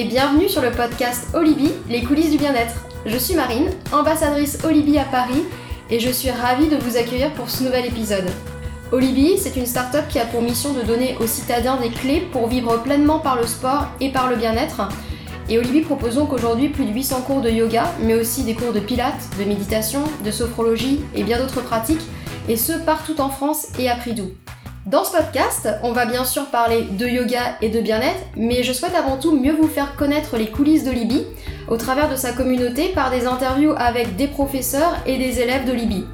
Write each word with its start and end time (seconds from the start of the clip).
et 0.00 0.04
bienvenue 0.04 0.48
sur 0.48 0.62
le 0.62 0.70
podcast 0.70 1.28
Olibi, 1.34 1.70
les 1.90 2.02
coulisses 2.02 2.30
du 2.30 2.38
bien-être. 2.38 2.86
Je 3.04 3.18
suis 3.18 3.34
Marine, 3.34 3.68
ambassadrice 3.92 4.56
Olibi 4.64 4.96
à 4.96 5.04
Paris 5.04 5.42
et 5.90 6.00
je 6.00 6.08
suis 6.08 6.30
ravie 6.30 6.68
de 6.68 6.76
vous 6.76 6.96
accueillir 6.96 7.30
pour 7.34 7.50
ce 7.50 7.64
nouvel 7.64 7.84
épisode. 7.84 8.24
Olibi, 8.92 9.36
c'est 9.36 9.56
une 9.56 9.66
start-up 9.66 10.06
qui 10.08 10.18
a 10.18 10.24
pour 10.24 10.40
mission 10.40 10.72
de 10.72 10.80
donner 10.80 11.18
aux 11.20 11.26
citadins 11.26 11.76
des 11.76 11.90
clés 11.90 12.26
pour 12.32 12.48
vivre 12.48 12.78
pleinement 12.78 13.18
par 13.18 13.36
le 13.36 13.46
sport 13.46 13.88
et 14.00 14.08
par 14.08 14.30
le 14.30 14.36
bien-être. 14.36 14.88
Et 15.50 15.58
Olibi 15.58 15.82
propose 15.82 16.14
donc 16.14 16.32
aujourd'hui 16.32 16.70
plus 16.70 16.86
de 16.86 16.92
800 16.94 17.20
cours 17.26 17.42
de 17.42 17.50
yoga, 17.50 17.84
mais 18.00 18.14
aussi 18.14 18.42
des 18.44 18.54
cours 18.54 18.72
de 18.72 18.80
pilates, 18.80 19.28
de 19.38 19.44
méditation, 19.44 20.00
de 20.24 20.30
sophrologie 20.30 21.00
et 21.14 21.24
bien 21.24 21.38
d'autres 21.38 21.60
pratiques, 21.60 22.08
et 22.48 22.56
ce 22.56 22.72
partout 22.72 23.20
en 23.20 23.28
France 23.28 23.66
et 23.78 23.90
à 23.90 23.96
prix 23.96 24.14
doux. 24.14 24.30
Dans 24.86 25.04
ce 25.04 25.12
podcast, 25.12 25.68
on 25.82 25.92
va 25.92 26.06
bien 26.06 26.24
sûr 26.24 26.46
parler 26.46 26.84
de 26.84 27.06
yoga 27.06 27.58
et 27.60 27.68
de 27.68 27.82
bien-être, 27.82 28.20
mais 28.34 28.62
je 28.62 28.72
souhaite 28.72 28.94
avant 28.94 29.18
tout 29.18 29.38
mieux 29.38 29.52
vous 29.52 29.68
faire 29.68 29.94
connaître 29.94 30.38
les 30.38 30.46
coulisses 30.46 30.84
de 30.84 30.90
Libye 30.90 31.26
au 31.68 31.76
travers 31.76 32.08
de 32.08 32.16
sa 32.16 32.32
communauté 32.32 32.88
par 32.88 33.10
des 33.10 33.26
interviews 33.26 33.74
avec 33.76 34.16
des 34.16 34.26
professeurs 34.26 34.96
et 35.04 35.18
des 35.18 35.40
élèves 35.40 35.66
de 35.66 35.72
Libye. 35.72 36.06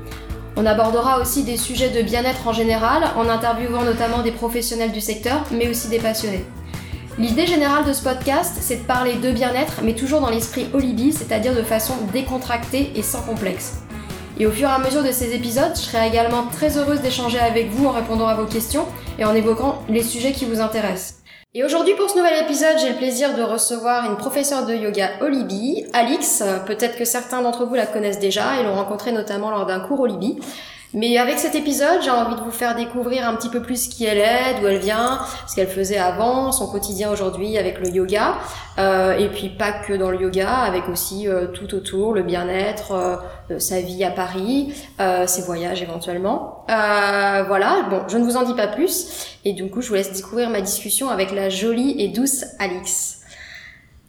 On 0.57 0.67
abordera 0.67 1.21
aussi 1.21 1.45
des 1.45 1.57
sujets 1.57 1.91
de 1.91 2.03
bien-être 2.03 2.49
en 2.49 2.53
général, 2.53 3.05
en 3.17 3.29
interviewant 3.29 3.85
notamment 3.85 4.23
des 4.23 4.33
professionnels 4.33 4.91
du 4.91 5.01
secteur, 5.01 5.45
mais 5.53 5.69
aussi 5.69 5.89
des 5.89 6.01
passionnés. 6.01 6.45
L'idée 7.19 7.47
générale 7.47 7.85
de 7.85 7.93
ce 7.93 8.03
podcast, 8.03 8.57
c'est 8.61 8.83
de 8.83 8.87
parler 8.87 9.15
de 9.15 9.31
bien-être, 9.31 9.83
mais 9.85 9.95
toujours 9.95 10.21
dans 10.21 10.31
l'esprit 10.31 10.67
Olibi, 10.75 11.13
c'est-à-dire 11.13 11.55
de 11.55 11.63
façon 11.63 11.95
décontractée 12.13 12.91
et 12.97 13.03
sans 13.03 13.23
complexe. 13.23 13.86
Et 14.39 14.47
au 14.47 14.51
fur 14.51 14.69
et 14.69 14.73
à 14.73 14.79
mesure 14.79 15.03
de 15.03 15.13
ces 15.13 15.35
épisodes, 15.35 15.73
je 15.75 15.81
serai 15.81 16.07
également 16.07 16.47
très 16.53 16.77
heureuse 16.77 17.01
d'échanger 17.01 17.39
avec 17.39 17.71
vous 17.71 17.87
en 17.87 17.93
répondant 17.93 18.27
à 18.27 18.35
vos 18.35 18.45
questions 18.45 18.85
et 19.19 19.25
en 19.25 19.35
évoquant 19.35 19.83
les 19.89 20.03
sujets 20.03 20.33
qui 20.33 20.45
vous 20.45 20.61
intéressent. 20.61 21.23
Et 21.55 21.65
aujourd'hui 21.65 21.95
pour 21.95 22.11
ce 22.11 22.19
nouvel 22.19 22.45
épisode, 22.45 22.77
j'ai 22.79 22.91
le 22.91 22.97
plaisir 22.97 23.35
de 23.35 23.43
recevoir 23.43 24.11
une 24.11 24.19
professeure 24.19 24.67
de 24.67 24.75
yoga 24.75 25.13
au 25.23 25.29
Libye, 25.29 25.87
Alix. 25.95 26.43
Peut-être 26.67 26.99
que 26.99 27.07
certains 27.07 27.41
d'entre 27.41 27.65
vous 27.65 27.75
la 27.75 27.87
connaissent 27.87 28.19
déjà 28.19 28.61
et 28.61 28.63
l'ont 28.63 28.75
rencontrée 28.75 29.13
notamment 29.13 29.51
lors 29.51 29.65
d'un 29.65 29.81
cours 29.81 30.01
au. 30.01 30.39
Mais 30.95 31.19
avec 31.19 31.39
cet 31.39 31.55
épisode, 31.55 32.01
j'ai 32.03 32.11
envie 32.11 32.37
de 32.37 32.41
vous 32.41 32.51
faire 32.51 32.75
découvrir 32.75 33.29
un 33.29 33.35
petit 33.35 33.49
peu 33.49 33.61
plus 33.61 33.89
qui 33.89 34.05
elle 34.07 34.19
est, 34.19 34.61
d'où 34.61 34.67
elle 34.67 34.79
vient, 34.79 35.21
ce 35.47 35.55
qu'elle 35.55 35.69
faisait 35.69 35.99
avant, 35.99 36.53
son 36.53 36.69
quotidien 36.69 37.11
aujourd'hui 37.11 37.59
avec 37.59 37.81
le 37.81 37.89
yoga, 37.89 38.37
euh, 38.79 39.19
et 39.19 39.29
puis 39.29 39.51
pas 39.51 39.73
que 39.73 39.93
dans 39.93 40.11
le 40.11 40.21
yoga, 40.21 40.49
avec 40.49 40.89
aussi 40.89 41.29
euh, 41.29 41.49
tout 41.49 41.75
autour, 41.75 42.15
le 42.15 42.23
bien-être, 42.23 42.93
euh, 43.51 43.59
sa 43.59 43.81
vie 43.81 44.05
à 44.05 44.11
Paris, 44.11 44.75
euh, 45.01 45.27
ses 45.27 45.43
voyages 45.43 45.83
éventuellement. 45.83 46.65
Euh, 46.71 47.43
voilà, 47.47 47.83
bon, 47.91 48.03
je 48.09 48.17
ne 48.17 48.25
vous 48.25 48.37
en 48.37 48.45
dis 48.45 48.55
pas 48.55 48.69
plus, 48.69 49.37
et 49.45 49.53
du 49.53 49.69
coup, 49.69 49.83
je 49.83 49.89
vous 49.89 49.95
laisse 49.95 50.13
découvrir 50.13 50.51
ma 50.51 50.61
discussion 50.61 51.11
avec 51.11 51.33
la 51.33 51.51
jolie 51.51 52.01
et 52.01 52.09
douce 52.09 52.45
Alix. 52.59 53.21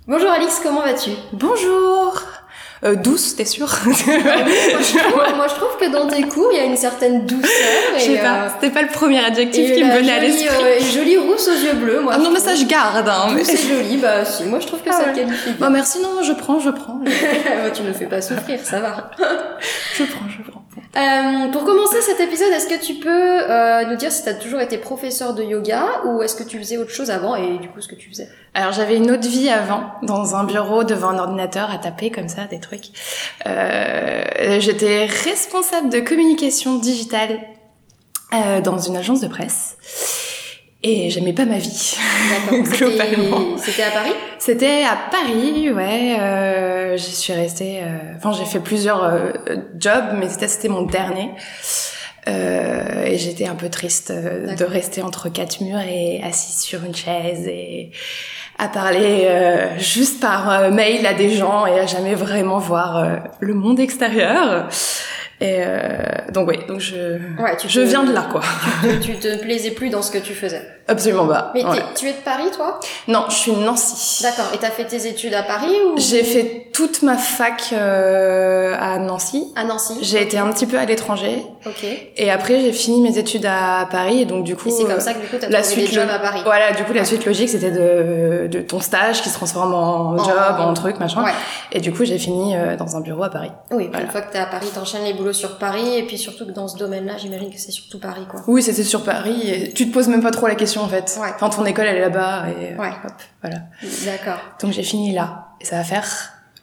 Bonjour 0.08 0.30
Alix, 0.30 0.62
comment 0.64 0.82
vas-tu? 0.82 1.10
Bonjour 1.34 2.22
euh, 2.84 2.96
douce, 2.96 3.36
t'es 3.36 3.46
sûre 3.46 3.68
moi, 3.86 5.48
je 5.48 5.54
trouve, 5.56 5.78
que 5.80 5.92
dans 5.92 6.08
tes 6.08 6.24
cours, 6.24 6.50
il 6.52 6.58
y 6.58 6.62
a 6.62 6.66
une 6.66 6.78
certaine 6.78 7.26
douceur. 7.26 7.50
Je 7.98 8.02
sais 8.04 8.18
pas, 8.20 8.34
euh, 8.46 8.50
c'était 8.54 8.74
pas 8.74 8.82
le 8.82 8.88
premier 8.90 9.24
adjectif 9.24 9.74
qui 9.74 9.84
me 9.84 9.92
venait 9.98 10.12
à 10.12 10.20
l'esprit. 10.20 10.48
euh, 10.64 10.80
jolie 10.94 11.18
rousse 11.18 11.48
aux 11.48 11.66
yeux 11.66 11.74
bleus, 11.74 12.02
moi. 12.02 12.14
Ah 12.16 12.20
non, 12.20 12.32
mais 12.32 12.40
ça 12.40 12.56
je 12.56 12.66
garde. 12.66 13.08
Hein, 13.10 13.30
mais- 13.34 13.42
Douce 13.44 13.50
et 13.54 13.58
jolie, 13.58 13.98
bah 13.98 14.26
si, 14.26 14.44
moi 14.44 14.60
je 14.60 14.68
trouve 14.68 14.80
que 14.82 14.90
Ah 14.90 14.94
ça 14.94 15.04
te 15.06 15.10
ouais. 15.10 15.16
qualifie 15.26 15.52
Bah 15.60 15.70
merci, 15.70 16.00
non, 16.02 16.22
je 16.24 16.34
prends, 16.34 16.60
je 16.60 16.70
prends. 16.70 17.00
Bah, 17.04 17.72
tu 17.74 17.82
me 17.84 17.94
fais 17.94 18.06
pas 18.06 18.22
souffrir, 18.22 18.60
ça 18.64 18.80
va. 18.80 19.12
Je 19.98 20.04
prends, 20.04 20.26
je 20.30 20.50
prends. 20.50 20.57
Euh, 20.96 21.52
pour 21.52 21.66
commencer 21.66 22.02
cet 22.02 22.20
épisode, 22.20 22.52
est-ce 22.54 22.68
que 22.68 22.84
tu 22.84 22.96
peux 22.96 23.10
euh, 23.10 23.86
nous 23.86 23.98
dire 23.98 24.12
si 24.12 24.24
tu 24.24 24.30
as 24.30 24.34
toujours 24.34 24.62
été 24.62 24.78
professeur 24.78 25.34
de 25.34 25.44
yoga 25.44 25.84
ou 26.06 26.22
est-ce 26.24 26.36
que 26.36 26.44
tu 26.44 26.58
faisais 26.58 26.78
autre 26.78 26.92
chose 26.92 27.12
avant 27.12 27.36
et 27.36 27.58
du 27.58 27.68
coup 27.70 27.82
ce 27.82 27.88
que 27.88 27.96
tu 27.96 28.10
faisais? 28.10 28.30
Alors 28.54 28.72
j'avais 28.72 28.98
une 28.98 29.12
autre 29.12 29.28
vie 29.28 29.50
avant, 29.50 29.92
dans 30.02 30.36
un 30.36 30.44
bureau 30.46 30.84
devant 30.84 31.10
un 31.10 31.20
ordinateur 31.20 31.70
à 31.70 31.78
taper 31.78 32.10
comme 32.10 32.30
ça, 32.30 32.46
des 32.46 32.60
trucs. 32.60 32.86
Euh, 33.46 34.60
J'étais 34.60 35.06
responsable 35.06 35.90
de 35.90 36.00
communication 36.00 36.80
digitale 36.80 37.40
euh, 38.34 38.62
dans 38.62 38.78
une 38.78 38.96
agence 38.98 39.22
de 39.22 39.28
presse. 39.28 39.78
Et 40.84 41.10
j'aimais 41.10 41.34
pas 41.34 41.46
ma 41.46 41.58
vie. 41.58 41.96
Globalement. 42.52 43.58
C'était 43.58 43.84
à 43.84 43.92
Paris? 43.92 44.12
C'était 44.38 44.84
à 44.84 44.96
Paris, 45.10 45.72
ouais. 45.72 46.18
Euh, 46.20 46.96
j'y 46.98 47.12
suis 47.16 47.34
restée. 47.34 47.80
euh, 47.82 48.14
Enfin, 48.18 48.32
j'ai 48.32 48.46
fait 48.46 48.60
plusieurs 48.60 49.04
euh, 49.04 49.32
jobs, 49.80 50.14
mais 50.20 50.28
c'était 50.30 50.70
mon 50.70 50.84
dernier. 50.84 51.32
Euh, 52.28 53.06
et 53.06 53.18
j'étais 53.18 53.48
un 53.48 53.56
peu 53.56 53.70
triste 53.70 54.12
euh, 54.12 54.54
de 54.54 54.66
rester 54.66 55.02
entre 55.02 55.30
quatre 55.30 55.62
murs 55.62 55.80
et 55.80 56.22
assise 56.24 56.60
sur 56.60 56.84
une 56.84 56.94
chaise 56.94 57.48
et 57.48 57.92
à 58.60 58.68
parler 58.68 59.26
euh, 59.28 59.80
juste 59.80 60.20
par 60.20 60.70
mail 60.72 61.06
à 61.06 61.14
des 61.14 61.30
gens 61.30 61.66
et 61.66 61.80
à 61.80 61.86
jamais 61.86 62.16
vraiment 62.16 62.60
voir 62.60 62.98
euh, 62.98 63.16
le 63.40 63.54
monde 63.54 63.80
extérieur. 63.80 64.68
Et 65.40 65.58
euh, 65.60 65.92
donc 66.34 66.48
oui, 66.50 66.58
donc 66.68 66.80
je 66.80 67.18
Ouais, 67.42 67.56
tu 67.58 67.70
je 67.70 67.82
te- 67.82 67.86
viens 67.86 68.04
de 68.04 68.12
là 68.20 68.28
quoi. 68.32 68.42
Tu, 68.82 69.00
tu 69.14 69.16
te 69.20 69.38
plaisais 69.42 69.72
plus 69.72 69.90
dans 69.90 70.02
ce 70.02 70.12
que 70.12 70.18
tu 70.18 70.34
faisais. 70.34 70.62
Absolument 70.88 71.28
pas. 71.28 71.52
Mais 71.54 71.66
Ouais. 71.66 71.78
tu 71.96 72.08
es 72.08 72.14
de 72.14 72.18
Paris 72.24 72.50
toi? 72.56 72.80
Non, 73.08 73.26
je 73.30 73.36
suis 73.36 73.52
de 73.52 73.60
Nancy. 73.60 74.24
D'accord. 74.24 74.46
Et 74.54 74.58
t'as 74.58 74.70
fait 74.72 74.86
tes 74.86 75.08
études 75.08 75.34
à 75.34 75.44
Paris 75.44 75.76
ou? 75.86 75.98
J'ai 75.98 76.24
fait 76.24 76.70
toute 76.74 77.02
ma 77.02 77.18
fac 77.18 77.74
euh, 77.74 78.76
à 78.80 78.98
Nancy. 79.00 79.52
à 79.56 79.64
Nancy 79.64 79.96
J'ai 80.02 80.22
été 80.22 80.38
un 80.38 80.48
petit 80.52 80.66
peu 80.66 80.78
à 80.78 80.86
l'étranger 80.86 81.44
Ok. 81.66 81.86
Et 82.16 82.30
après 82.32 82.62
j'ai 82.62 82.72
fini 82.72 83.02
mes 83.02 83.18
études 83.18 83.46
à 83.46 83.88
Paris 83.92 84.22
et 84.22 84.26
donc 84.26 84.44
du 84.44 84.56
coup 84.56 84.70
c'est 84.70 84.86
euh, 84.86 84.88
comme 84.88 85.00
ça 85.00 85.14
que 85.14 85.20
du 85.22 85.28
coup 85.28 85.36
t'as 85.40 85.50
la 85.50 85.62
des 85.62 85.68
suite 85.68 85.92
jobs 85.92 86.08
lo- 86.08 86.14
à 86.14 86.20
Paris. 86.20 86.42
voilà 86.46 86.72
du 86.72 86.84
coup 86.84 86.94
la 86.94 87.04
suite 87.04 87.26
logique 87.26 87.50
c'était 87.50 87.72
de, 87.72 88.48
de 88.48 88.60
ton 88.62 88.80
stage 88.80 89.22
qui 89.22 89.30
se 89.30 89.34
transforme 89.34 89.74
en 89.74 90.12
En- 90.14 90.18
job 90.24 90.56
en 90.60 90.74
truc 90.74 91.00
machin 91.00 91.24
Ouais. 91.24 91.32
et 91.72 91.80
du 91.82 91.92
coup 91.92 92.06
j'ai 92.06 92.18
fini 92.18 92.56
euh, 92.56 92.76
dans 92.78 92.96
un 92.96 93.02
bureau 93.02 93.24
à 93.24 93.30
Paris 93.30 93.52
Oui, 93.72 93.88
Voilà. 93.90 94.06
une 94.06 94.12
fois 94.12 94.22
que 94.22 94.32
t'es 94.32 94.38
à 94.40 94.46
Paris, 94.46 94.68
t'enchaînes 94.74 95.04
les 95.04 95.14
boulots 95.14 95.34
sur 95.34 95.58
Paris, 95.58 95.98
et 95.98 96.04
puis 96.04 96.18
surtout 96.18 96.46
que 96.46 96.52
dans 96.52 96.68
ce 96.68 96.78
domaine-là, 96.78 97.14
j'imagine 97.18 97.50
que 97.50 97.60
c'est 97.60 97.72
surtout 97.72 98.00
Paris, 98.00 98.22
quoi. 98.30 98.42
oui 98.48 98.62
c'était 98.64 98.84
sur 98.84 99.04
Paris 99.04 99.42
et 99.50 99.74
tu 99.74 99.90
te 99.90 99.94
poses 99.94 100.08
même 100.08 100.22
pas 100.22 100.32
trop 100.32 100.48
la 100.48 100.56
question 100.56 100.77
en 100.82 100.88
fait 100.88 101.18
Ouais. 101.22 101.30
enfin 101.36 101.50
ton 101.50 101.66
école 101.66 101.86
elle 101.86 101.98
est 101.98 102.02
là-bas 102.02 102.46
et 102.50 102.74
euh, 102.74 102.78
Ouais. 102.78 102.90
hop 103.04 103.12
voilà 103.42 103.58
D'accord. 104.06 104.40
donc 104.62 104.72
j'ai 104.74 104.84
fini 104.84 105.14
là 105.14 105.48
et 105.62 105.66
ça 105.66 105.78
va 105.78 105.84
faire 105.84 106.06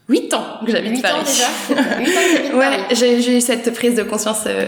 8 0.07 0.33
ans 0.35 0.45
que 0.65 0.71
j'habite 0.71 0.91
8 0.97 1.01
Paris 1.01 1.15
ans 1.19 1.23
déjà 1.23 1.47
8 1.99 2.07
ans 2.07 2.51
que 2.51 2.55
Ouais, 2.57 2.95
j'ai 2.95 3.37
eu 3.37 3.41
cette 3.41 3.73
prise 3.73 3.95
de 3.95 4.03
conscience, 4.03 4.43
euh, 4.45 4.67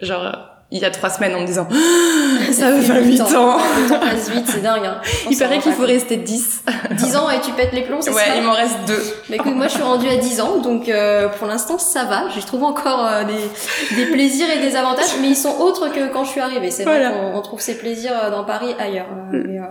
genre, 0.00 0.49
il 0.72 0.78
y 0.80 0.84
a 0.84 0.90
trois 0.90 1.10
semaines 1.10 1.34
en 1.34 1.40
me 1.40 1.46
disant, 1.46 1.66
Ah, 1.70 2.52
ça 2.52 2.70
va 2.70 2.80
faire 2.80 3.02
8 3.04 3.20
ans. 3.22 3.26
Le 3.28 3.88
temps 3.88 3.98
passe 3.98 4.30
vite, 4.30 4.46
c'est 4.46 4.62
dingue, 4.62 4.84
hein. 4.84 5.00
Il 5.30 5.36
paraît 5.36 5.58
qu'il 5.58 5.72
faut 5.72 5.84
rester 5.84 6.16
10. 6.16 6.64
10 6.92 7.16
ans 7.16 7.28
et 7.30 7.40
tu 7.40 7.50
pètes 7.52 7.72
les 7.72 7.82
plombs, 7.82 8.00
c'est 8.00 8.10
Ouais, 8.10 8.24
ça 8.24 8.36
il 8.36 8.42
m'en 8.42 8.52
reste 8.52 8.76
deux. 8.86 9.02
Mais 9.28 9.36
écoute, 9.36 9.54
moi 9.54 9.66
je 9.66 9.74
suis 9.74 9.82
rendue 9.82 10.08
à 10.08 10.16
10 10.16 10.40
ans, 10.40 10.58
donc 10.58 10.88
euh, 10.88 11.28
pour 11.28 11.46
l'instant 11.48 11.78
ça 11.78 12.04
va. 12.04 12.28
Je 12.34 12.40
trouve 12.46 12.62
encore 12.64 13.04
euh, 13.04 13.24
des, 13.24 13.96
des 13.96 14.06
plaisirs 14.10 14.46
et 14.50 14.58
des 14.60 14.76
avantages, 14.76 15.16
mais 15.20 15.28
ils 15.28 15.36
sont 15.36 15.56
autres 15.58 15.88
que 15.92 16.12
quand 16.12 16.24
je 16.24 16.30
suis 16.30 16.40
arrivée. 16.40 16.70
C'est 16.70 16.84
vrai 16.84 17.10
qu'on 17.10 17.36
on 17.36 17.42
trouve 17.42 17.60
ces 17.60 17.76
plaisirs 17.76 18.12
euh, 18.22 18.30
dans 18.30 18.44
Paris 18.44 18.74
ailleurs. 18.78 19.06
Euh, 19.32 19.42
mais, 19.46 19.58
euh, 19.58 19.64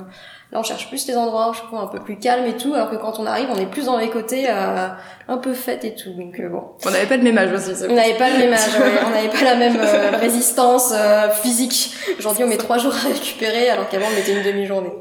là 0.52 0.60
on 0.60 0.64
cherche 0.64 0.88
plus 0.90 1.08
les 1.08 1.16
endroits, 1.16 1.52
je 1.56 1.62
trouve, 1.62 1.80
un 1.80 1.88
peu 1.88 2.00
plus 2.00 2.18
calmes 2.18 2.46
et 2.46 2.58
tout, 2.58 2.74
alors 2.74 2.90
que 2.90 2.96
quand 2.96 3.20
on 3.20 3.26
arrive, 3.26 3.48
on 3.52 3.58
est 3.58 3.68
plus 3.68 3.86
dans 3.86 3.98
les 3.98 4.10
côtés 4.10 4.46
euh, 4.50 4.88
un 5.28 5.38
peu 5.38 5.54
fêtes 5.54 5.86
et 5.86 5.94
tout. 5.94 6.12
Donc 6.14 6.40
euh, 6.40 6.50
bon. 6.50 6.64
On 6.86 6.92
n'avait 6.92 7.06
pas 7.06 7.18
le 7.18 7.24
même 7.24 7.38
âge 7.38 7.54
aussi. 7.54 7.84
On 7.88 7.94
n'avait 7.94 8.18
pas 8.18 8.30
le 8.30 8.38
même 8.40 8.54
âge, 8.54 8.80
ouais. 8.80 9.00
on 9.06 9.10
n'avait 9.12 9.30
pas 9.30 9.44
la 9.44 9.56
même 9.56 9.78
euh, 9.80 10.18
résistance 10.18 10.92
euh, 10.94 11.30
physique. 11.30 11.94
Aujourd'hui, 12.18 12.44
on 12.44 12.48
met 12.48 12.58
trois 12.58 12.80
jours 12.80 12.94
à 12.94 13.08
récupérer, 13.08 13.70
alors 13.70 13.88
qu'avant, 13.90 14.08
on 14.12 14.16
mettait 14.16 14.34
une 14.34 14.44
demi-journée. 14.44 14.92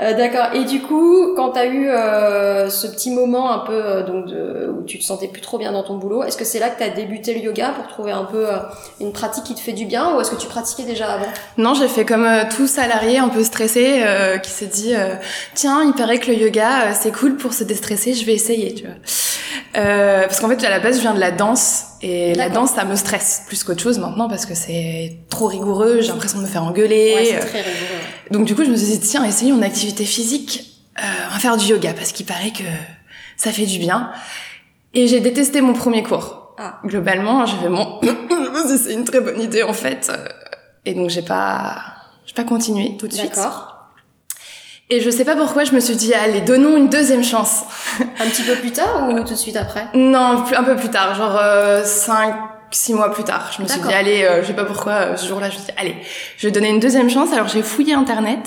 Euh, 0.00 0.14
D'accord. 0.14 0.48
Et 0.54 0.64
du 0.64 0.82
coup, 0.82 1.34
quand 1.36 1.50
t'as 1.50 1.66
eu 1.66 1.88
euh, 1.88 2.68
ce 2.68 2.86
petit 2.86 3.10
moment 3.10 3.50
un 3.50 3.58
peu 3.60 3.72
euh, 3.72 4.02
donc 4.02 4.26
où 4.26 4.82
tu 4.84 4.98
te 4.98 5.04
sentais 5.04 5.28
plus 5.28 5.40
trop 5.40 5.58
bien 5.58 5.72
dans 5.72 5.82
ton 5.82 5.96
boulot, 5.96 6.22
est-ce 6.22 6.36
que 6.36 6.44
c'est 6.44 6.58
là 6.58 6.68
que 6.68 6.78
t'as 6.78 6.88
débuté 6.88 7.34
le 7.34 7.40
yoga 7.40 7.70
pour 7.70 7.86
trouver 7.86 8.12
un 8.12 8.24
peu 8.24 8.46
euh, 8.48 8.56
une 9.00 9.12
pratique 9.12 9.44
qui 9.44 9.54
te 9.54 9.60
fait 9.60 9.72
du 9.72 9.86
bien, 9.86 10.14
ou 10.14 10.20
est-ce 10.20 10.30
que 10.30 10.36
tu 10.36 10.48
pratiquais 10.48 10.84
déjà 10.84 11.12
avant? 11.12 11.26
Non, 11.56 11.74
j'ai 11.74 11.88
fait 11.88 12.04
comme 12.04 12.28
tout 12.54 12.66
salarié 12.66 13.18
un 13.18 13.28
peu 13.28 13.42
stressé 13.42 14.02
qui 14.42 14.50
s'est 14.50 14.66
dit, 14.66 14.94
tiens, 15.54 15.82
il 15.84 15.92
paraît 15.92 16.18
que 16.18 16.30
le 16.30 16.36
yoga, 16.36 16.92
c'est 16.92 17.12
cool 17.12 17.36
pour 17.36 17.52
se 17.52 17.64
déstresser, 17.64 18.14
je 18.14 18.24
vais 18.24 18.34
essayer, 18.34 18.74
tu 18.74 18.84
vois. 18.84 18.94
Euh, 19.76 20.22
parce 20.22 20.40
qu'en 20.40 20.48
fait, 20.48 20.64
à 20.64 20.70
la 20.70 20.80
base, 20.80 20.96
je 20.96 21.00
viens 21.02 21.14
de 21.14 21.20
la 21.20 21.30
danse. 21.30 21.84
Et 22.02 22.34
la 22.34 22.48
danse, 22.48 22.72
ça 22.72 22.84
me 22.84 22.96
stresse 22.96 23.42
plus 23.46 23.64
qu'autre 23.64 23.82
chose 23.82 23.98
maintenant 23.98 24.28
parce 24.28 24.46
que 24.46 24.54
c'est 24.54 25.18
trop 25.28 25.46
rigoureux, 25.46 26.00
j'ai 26.00 26.08
l'impression 26.08 26.38
de 26.38 26.44
me 26.44 26.48
faire 26.48 26.64
engueuler. 26.64 27.14
Ouais, 27.14 27.24
c'est 27.26 27.38
très 27.40 27.62
rigoureux. 27.62 28.00
Donc 28.30 28.46
du 28.46 28.54
coup, 28.54 28.64
je 28.64 28.70
me 28.70 28.76
suis 28.76 28.86
dit, 28.86 29.00
tiens, 29.00 29.24
essayons 29.24 29.56
une 29.56 29.64
activité 29.64 30.04
physique. 30.04 30.82
Euh, 30.98 31.02
on 31.28 31.32
va 31.32 31.38
faire 31.38 31.56
du 31.56 31.66
yoga 31.66 31.92
parce 31.92 32.12
qu'il 32.12 32.26
paraît 32.26 32.52
que 32.52 32.64
ça 33.36 33.52
fait 33.52 33.66
du 33.66 33.78
bien. 33.78 34.10
Et 34.94 35.08
j'ai 35.08 35.20
détesté 35.20 35.60
mon 35.60 35.72
premier 35.72 36.02
cours. 36.02 36.54
Ah. 36.58 36.80
Globalement, 36.84 37.44
j'ai 37.44 37.56
fait 37.58 37.68
mon... 37.68 38.00
c'est 38.78 38.94
une 38.94 39.04
très 39.04 39.20
bonne 39.20 39.40
idée 39.40 39.62
en 39.62 39.74
fait. 39.74 40.10
Et 40.84 40.94
donc 40.94 41.10
j'ai 41.10 41.22
pas... 41.22 41.76
J'ai 42.24 42.34
pas 42.34 42.44
continué 42.44 42.96
tout 42.98 43.06
de 43.06 43.12
suite. 43.12 43.34
D'accord. 43.34 43.75
Et 44.88 45.00
je 45.00 45.10
sais 45.10 45.24
pas 45.24 45.34
pourquoi 45.34 45.64
je 45.64 45.72
me 45.72 45.80
suis 45.80 45.96
dit, 45.96 46.14
allez, 46.14 46.40
donnons 46.42 46.76
une 46.76 46.88
deuxième 46.88 47.24
chance. 47.24 47.62
Un 48.00 48.26
petit 48.28 48.42
peu 48.42 48.54
plus 48.54 48.70
tard 48.70 49.08
ou 49.10 49.18
tout 49.20 49.32
de 49.32 49.38
suite 49.38 49.56
après? 49.56 49.86
Non, 49.94 50.44
un 50.56 50.62
peu 50.62 50.76
plus 50.76 50.90
tard, 50.90 51.14
genre 51.16 51.36
euh, 51.42 51.82
5, 51.84 52.34
six 52.70 52.94
mois 52.94 53.10
plus 53.12 53.24
tard. 53.24 53.50
Je 53.56 53.62
me 53.62 53.66
suis 53.68 53.80
dit, 53.80 53.92
allez, 53.92 54.22
euh, 54.22 54.42
je 54.42 54.46
sais 54.46 54.52
pas 54.52 54.64
pourquoi, 54.64 54.92
euh, 54.92 55.16
ce 55.16 55.26
jour-là, 55.26 55.50
je 55.50 55.54
me 55.56 55.58
suis 55.58 55.66
dit, 55.72 55.78
allez, 55.78 55.96
je 56.36 56.46
vais 56.46 56.52
donner 56.52 56.68
une 56.68 56.78
deuxième 56.78 57.10
chance. 57.10 57.32
Alors 57.32 57.48
j'ai 57.48 57.62
fouillé 57.62 57.94
Internet 57.94 58.46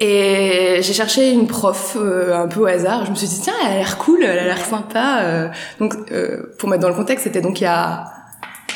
Et 0.00 0.78
j'ai 0.80 0.92
cherché 0.94 1.30
une 1.32 1.46
prof 1.46 1.96
euh, 1.96 2.34
un 2.34 2.48
peu 2.48 2.60
au 2.60 2.66
hasard. 2.66 3.04
Je 3.04 3.10
me 3.10 3.14
suis 3.16 3.28
dit 3.28 3.40
tiens, 3.42 3.52
elle 3.66 3.72
a 3.72 3.76
l'air 3.76 3.98
cool, 3.98 4.24
elle 4.24 4.38
a 4.38 4.44
l'air 4.44 4.64
sympa. 4.64 5.18
euh. 5.20 5.48
donc 5.80 5.94
euh, 6.12 6.54
pour 6.58 6.68
mettre 6.70 6.80
dans 6.82 6.88
le 6.88 6.94
contexte, 6.94 7.24
c'était 7.24 7.42
donc 7.42 7.60
il 7.60 7.64
y 7.64 7.66
a 7.66 8.04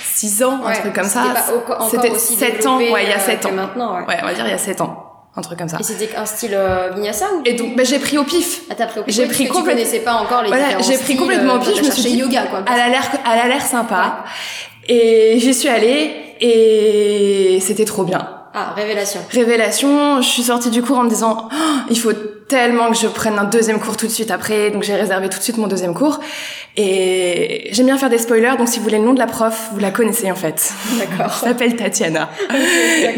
six 0.04 0.42
ans, 0.44 0.60
un 0.64 0.72
truc 0.72 0.92
comme 0.94 1.04
ça. 1.04 1.22
c'était 1.22 1.34
pas 1.34 1.52
au- 1.54 1.58
encore 1.72 1.90
C'était 1.90 2.10
aussi 2.10 2.34
sept 2.36 2.66
ans, 2.66 2.76
développé, 2.78 2.92
ouais, 2.92 3.04
il 3.04 3.08
y 3.10 3.12
a 3.12 3.16
euh, 3.16 3.20
sept 3.26 3.40
que 3.40 3.48
ans. 3.48 3.52
maintenant, 3.52 3.96
ouais. 3.96 4.06
Ouais, 4.06 4.16
on 4.22 4.26
va 4.26 4.34
dire 4.34 4.44
il 4.46 4.50
y 4.50 4.54
a 4.54 4.58
sept 4.58 4.80
ans, 4.80 5.05
un 5.36 5.42
truc 5.42 5.58
comme 5.58 5.68
ça. 5.68 5.76
Et 5.78 5.82
c'était 5.82 6.14
un 6.16 6.24
style 6.26 6.54
euh, 6.54 6.90
vinyasa 6.94 7.26
ou 7.36 7.42
Et 7.44 7.54
donc 7.54 7.76
bah, 7.76 7.84
j'ai 7.84 7.98
pris 7.98 8.16
au 8.18 8.24
pif. 8.24 8.62
Ah, 8.70 8.74
t'as 8.74 8.86
pris 8.86 9.00
au 9.00 9.02
pif, 9.02 9.14
j'ai 9.14 9.26
pris 9.26 9.44
que 9.44 9.48
tu 9.48 9.54
complète- 9.54 9.76
connaissais 9.76 10.00
pas 10.00 10.14
encore 10.14 10.42
les 10.42 10.48
Voilà, 10.48 10.80
j'ai 10.80 10.96
pris 10.98 11.16
complètement 11.16 11.54
au 11.54 11.56
euh, 11.56 11.60
pif. 11.60 11.76
Je 11.76 11.82
me 11.84 11.90
suis 11.90 12.02
dit 12.02 12.16
yoga 12.16 12.42
quoi. 12.44 12.62
Elle 12.72 12.80
a 12.80 12.88
l'air, 12.88 13.02
elle 13.32 13.40
a 13.40 13.48
l'air 13.48 13.62
sympa. 13.62 14.24
Et 14.88 15.38
j'y 15.38 15.52
suis 15.52 15.68
allée 15.68 16.10
et 16.40 17.58
c'était 17.60 17.84
trop 17.84 18.04
bien. 18.04 18.28
Ah, 18.54 18.72
révélation. 18.74 19.20
Révélation, 19.30 20.22
je 20.22 20.28
suis 20.28 20.42
sortie 20.44 20.70
du 20.70 20.82
cours 20.82 20.98
en 20.98 21.02
me 21.04 21.10
disant 21.10 21.48
Oh, 21.52 21.56
il 21.90 21.98
faut 21.98 22.12
tellement 22.48 22.90
que 22.90 22.96
je 22.96 23.06
prenne 23.08 23.38
un 23.38 23.44
deuxième 23.44 23.80
cours 23.80 23.96
tout 23.96 24.06
de 24.06 24.12
suite 24.12 24.30
après, 24.30 24.70
donc 24.70 24.82
j'ai 24.82 24.94
réservé 24.94 25.28
tout 25.28 25.38
de 25.38 25.42
suite 25.42 25.58
mon 25.58 25.66
deuxième 25.66 25.94
cours. 25.94 26.20
Et 26.78 27.68
j'aime 27.72 27.86
bien 27.86 27.96
faire 27.96 28.10
des 28.10 28.18
spoilers, 28.18 28.56
donc 28.58 28.68
si 28.68 28.78
vous 28.78 28.84
voulez 28.84 28.98
le 28.98 29.04
nom 29.04 29.14
de 29.14 29.18
la 29.18 29.26
prof, 29.26 29.70
vous 29.72 29.78
la 29.78 29.90
connaissez 29.90 30.30
en 30.30 30.34
fait. 30.34 30.72
D'accord. 30.98 31.32
Elle 31.42 31.48
s'appelle 31.48 31.76
Tatiana. 31.76 32.28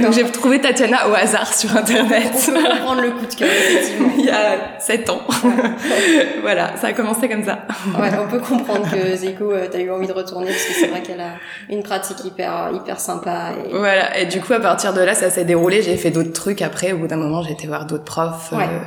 Donc 0.01 0.13
j'ai 0.13 0.25
trouvé 0.31 0.61
Tatiana 0.61 1.09
au 1.09 1.15
hasard 1.15 1.53
sur 1.53 1.77
internet. 1.77 2.31
On 2.49 2.53
peut 2.53 2.63
comprendre 2.63 3.03
le 3.03 3.11
coup 3.11 3.27
de 3.27 3.35
cœur, 3.35 3.49
effectivement. 3.49 4.11
Il 4.17 4.25
y 4.27 4.31
a 4.31 4.79
7 4.79 5.11
ans. 5.11 5.23
voilà, 6.43 6.77
ça 6.77 6.89
a 6.89 6.93
commencé 6.93 7.29
comme 7.29 7.45
ça. 7.45 7.59
Ouais, 7.99 8.11
on 8.25 8.29
peut 8.31 8.39
comprendre 8.41 8.87
que 8.91 9.17
Zeko, 9.17 9.51
euh, 9.53 9.67
t'as 9.71 9.79
eu 9.81 9.91
envie 9.91 10.07
de 10.07 10.13
retourner 10.13 10.47
parce 10.47 10.65
que 10.65 10.73
c'est 10.75 10.87
vrai 10.87 11.03
qu'elle 11.03 11.21
a 11.21 11.33
une 11.69 11.83
pratique 11.83 12.25
hyper, 12.25 12.71
hyper 12.75 13.01
sympa. 13.01 13.51
Et... 13.69 13.71
Voilà, 13.77 14.19
et 14.19 14.27
du 14.27 14.41
coup, 14.41 14.53
à 14.53 14.61
partir 14.61 14.93
de 14.95 15.01
là, 15.01 15.15
ça 15.15 15.31
s'est 15.31 15.45
déroulé. 15.45 15.83
J'ai 15.83 15.97
fait 15.97 16.11
d'autres 16.11 16.33
trucs 16.33 16.63
après. 16.63 16.93
Au 16.93 16.99
bout 16.99 17.09
d'un 17.09 17.17
moment, 17.17 17.43
j'ai 17.43 17.53
été 17.53 17.67
voir 17.67 17.87
d'autres 17.87 18.05
profs, 18.05 18.53
Ouais. 18.53 18.65
euh, 18.65 18.79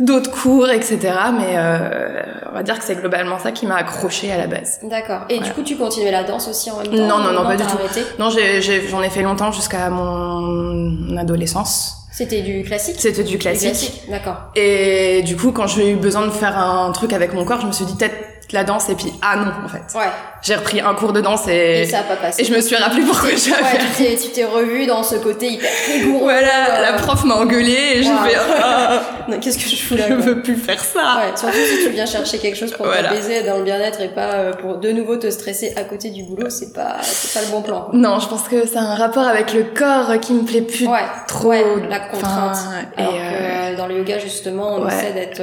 d'autres 0.00 0.30
cours, 0.30 0.68
etc. 0.70 0.98
Mais 1.36 1.54
euh, 1.56 2.22
on 2.50 2.54
va 2.54 2.62
dire 2.62 2.78
que 2.78 2.84
c'est 2.84 2.96
globalement 2.96 3.38
ça 3.38 3.52
qui 3.52 3.66
m'a 3.66 3.76
accroché 3.76 4.32
à 4.32 4.38
la 4.38 4.46
base. 4.46 4.80
D'accord. 4.82 5.22
Et 5.28 5.38
du 5.38 5.50
coup, 5.52 5.62
tu 5.62 5.76
continuais 5.76 6.10
la 6.10 6.24
danse 6.24 6.48
aussi 6.48 6.70
en 6.70 6.78
même 6.78 6.86
temps 6.86 6.92
Non, 6.96 7.18
non, 7.18 7.32
non, 7.32 7.44
pas 7.44 7.56
du 7.56 7.62
tout. 7.62 7.76
arrêté? 7.76 8.02
Non, 8.18 8.30
j'en 8.30 9.02
ai, 9.02 9.10
fait 9.10 9.22
longtemps 9.22 9.52
jusqu'à 9.52 9.90
mon 9.90 11.16
adolescence. 11.16 11.96
C'était 12.12 12.42
du 12.42 12.64
classique? 12.64 12.96
C'était 12.98 13.22
du 13.22 13.32
Du 13.32 13.38
classique. 13.38 14.02
D'accord. 14.10 14.36
Et 14.56 15.22
du 15.22 15.36
coup, 15.36 15.52
quand 15.52 15.66
j'ai 15.66 15.92
eu 15.92 15.96
besoin 15.96 16.26
de 16.26 16.30
faire 16.30 16.58
un 16.58 16.90
truc 16.92 17.12
avec 17.12 17.32
mon 17.32 17.44
corps, 17.44 17.60
je 17.60 17.66
me 17.66 17.72
suis 17.72 17.84
dit 17.84 17.94
peut-être 17.96 18.16
la 18.52 18.64
danse 18.64 18.88
et 18.88 18.94
puis 18.94 19.12
ah 19.22 19.36
non 19.36 19.52
en 19.64 19.68
fait. 19.68 19.96
Ouais. 19.96 20.10
J'ai 20.42 20.54
repris 20.54 20.80
un 20.80 20.94
cours 20.94 21.12
de 21.12 21.20
danse 21.20 21.46
Et, 21.48 21.82
et, 21.82 21.84
ça 21.86 21.98
a 21.98 22.02
pas 22.02 22.16
passé. 22.16 22.40
et 22.40 22.44
je 22.46 22.54
me 22.54 22.60
suis 22.62 22.74
rappelé 22.74 23.02
pourquoi 23.02 23.28
Ouais, 23.28 23.36
j'avais. 23.36 23.78
tu 23.96 24.02
t'es, 24.04 24.16
tu 24.16 24.30
t'es 24.30 24.44
revu 24.44 24.86
dans 24.86 25.02
ce 25.02 25.16
côté 25.16 25.48
hyper 25.48 25.68
rigoureux. 25.92 26.20
Voilà, 26.22 26.78
euh, 26.78 26.82
la 26.82 26.92
prof 26.94 27.24
m'a 27.24 27.34
engueulé 27.34 27.76
et 27.96 28.02
j'ai 28.02 28.08
Wow. 28.10 28.16
fait 28.26 28.36
ah, 28.62 29.02
Qu'est-ce 29.40 29.58
que 29.58 29.68
je 29.68 29.76
fous 29.76 29.96
là 29.96 30.04
je 30.08 30.14
quoi 30.14 30.24
veux 30.24 30.42
plus 30.42 30.56
faire 30.56 30.82
ça. 30.82 31.18
Ouais, 31.18 31.36
surtout 31.36 31.56
si 31.58 31.84
tu 31.84 31.90
viens 31.90 32.06
chercher 32.06 32.38
quelque 32.38 32.56
chose 32.56 32.72
pour 32.72 32.86
Voilà. 32.86 33.10
t'apaiser 33.10 33.42
dans 33.42 33.58
le 33.58 33.64
bien-être 33.64 34.00
et 34.00 34.08
pas 34.08 34.32
euh, 34.32 34.52
pour 34.54 34.78
de 34.78 34.90
nouveau 34.92 35.16
te 35.16 35.28
stresser 35.30 35.74
à 35.76 35.84
côté 35.84 36.08
du 36.10 36.22
boulot, 36.22 36.48
c'est 36.48 36.72
pas, 36.72 36.96
c'est 37.02 37.38
pas 37.38 37.44
le 37.46 37.52
bon 37.52 37.60
plan. 37.62 37.82
quoi. 37.82 37.90
Non, 37.98 38.18
je 38.18 38.26
pense 38.28 38.48
que 38.48 38.66
ça 38.66 38.80
a 38.80 38.82
un 38.82 38.94
rapport 38.94 39.24
avec 39.28 39.52
le 39.52 39.64
corps 39.64 40.18
qui 40.20 40.32
me 40.32 40.44
plaît 40.44 40.62
plus 40.62 40.86
Ouais, 40.86 40.98
trop. 41.28 41.48
ouais, 41.48 41.64
la 41.88 42.00
contrainte. 42.00 42.56
Enfin, 42.56 42.70
et, 42.98 43.02
euh, 43.02 43.72
que 43.72 43.76
dans 43.76 43.86
le 43.86 43.98
yoga, 43.98 44.18
justement, 44.18 44.76
on 44.76 44.84
ouais. 44.86 44.92
essaie 44.92 45.12
d'être 45.12 45.42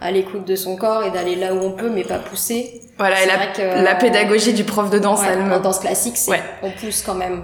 à 0.00 0.10
l'écoute 0.10 0.46
de 0.46 0.54
son 0.56 0.76
corps 0.76 1.04
et 1.04 1.10
d'aller 1.10 1.34
là 1.36 1.52
où 1.54 1.58
on 1.64 1.72
peut, 1.72 1.88
mais 1.88 2.04
pas 2.04 2.18
pousser. 2.18 2.82
voilà, 2.98 3.16
et 3.16 3.26
c'est 3.26 3.62
la, 3.62 3.76
que- 3.78 3.84
la 3.84 3.94
pédagogie 3.94 4.35
du 4.52 4.64
prof 4.64 4.90
de 4.90 4.98
danse, 4.98 5.20
Ouais, 5.20 5.28
elle 5.32 5.52
En 5.52 5.60
danse 5.60 5.78
classique, 5.80 6.16
c'est, 6.16 6.30
Ouais. 6.30 6.42
on 6.62 6.70
pousse 6.70 7.02
quand 7.02 7.14
même. 7.14 7.42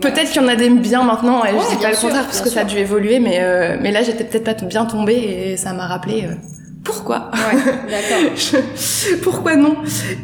Peut-être 0.00 0.30
qu'il 0.30 0.40
y 0.40 0.44
en 0.44 0.48
a 0.48 0.54
des 0.56 0.70
bien 0.70 1.02
maintenant, 1.02 1.42
Ouais, 1.42 1.50
je 1.50 1.76
dis 1.76 1.82
pas 1.82 1.90
le 1.90 1.96
contraire 1.96 2.24
parce 2.24 2.40
que 2.40 2.48
ça 2.48 2.60
a 2.60 2.64
dû 2.64 2.78
évoluer, 2.78 3.18
mais 3.18 3.38
euh, 3.40 3.76
mais 3.80 3.90
là 3.90 4.02
j'étais 4.02 4.24
peut-être 4.24 4.44
pas 4.44 4.54
bien 4.66 4.84
tombée 4.86 5.14
et 5.16 5.56
ça 5.56 5.72
m'a 5.72 5.86
rappelé 5.86 6.26
euh, 6.26 6.34
pourquoi? 6.84 7.30
D'accord. 7.90 8.32
Pourquoi 9.22 9.56
non? 9.56 9.76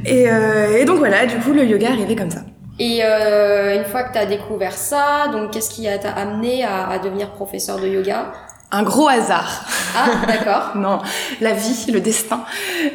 Et, 0.04 0.30
euh, 0.30 0.78
et 0.78 0.84
donc 0.84 0.98
voilà, 0.98 1.26
du 1.26 1.36
coup 1.36 1.52
le 1.52 1.64
yoga 1.64 1.90
arrivait 1.90 2.16
comme 2.16 2.30
ça. 2.30 2.40
Et 2.78 3.02
une 3.02 3.84
fois 3.86 4.04
que 4.04 4.12
tu 4.12 4.18
as 4.18 4.26
découvert 4.26 4.72
ça, 4.72 5.28
donc 5.32 5.50
qu'est-ce 5.50 5.70
qui 5.70 5.84
t'a 6.00 6.10
amené 6.12 6.62
à, 6.64 6.88
à 6.88 6.98
devenir 6.98 7.30
professeur 7.32 7.78
de 7.80 7.88
yoga? 7.88 8.32
Un 8.72 8.82
gros 8.82 9.08
hasard. 9.08 9.64
Ah, 9.96 10.26
d'accord. 10.26 10.72
Non, 10.74 10.98
la 11.40 11.52
vie, 11.52 11.86
le 11.92 12.00
destin. 12.00 12.44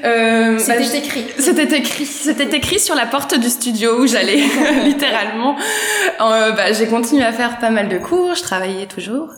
Euh, 0.03 0.59
C'était 0.59 0.79
bah, 0.79 0.97
écrit. 0.97 1.25
C'était 1.39 1.77
écrit, 1.77 2.06
c'était 2.06 2.57
écrit 2.57 2.79
sur 2.79 2.94
la 2.94 3.06
porte 3.06 3.39
du 3.39 3.50
studio 3.50 4.01
où 4.01 4.07
j'allais, 4.07 4.44
littéralement. 4.83 5.56
Euh, 6.19 6.51
bah, 6.51 6.73
j'ai 6.73 6.88
continué 6.88 7.23
à 7.23 7.31
faire 7.31 7.57
pas 7.59 7.69
mal 7.69 7.88
de 7.88 7.97
cours, 7.97 8.35
je 8.35 8.41
travaillais 8.41 8.85
toujours. 8.85 9.29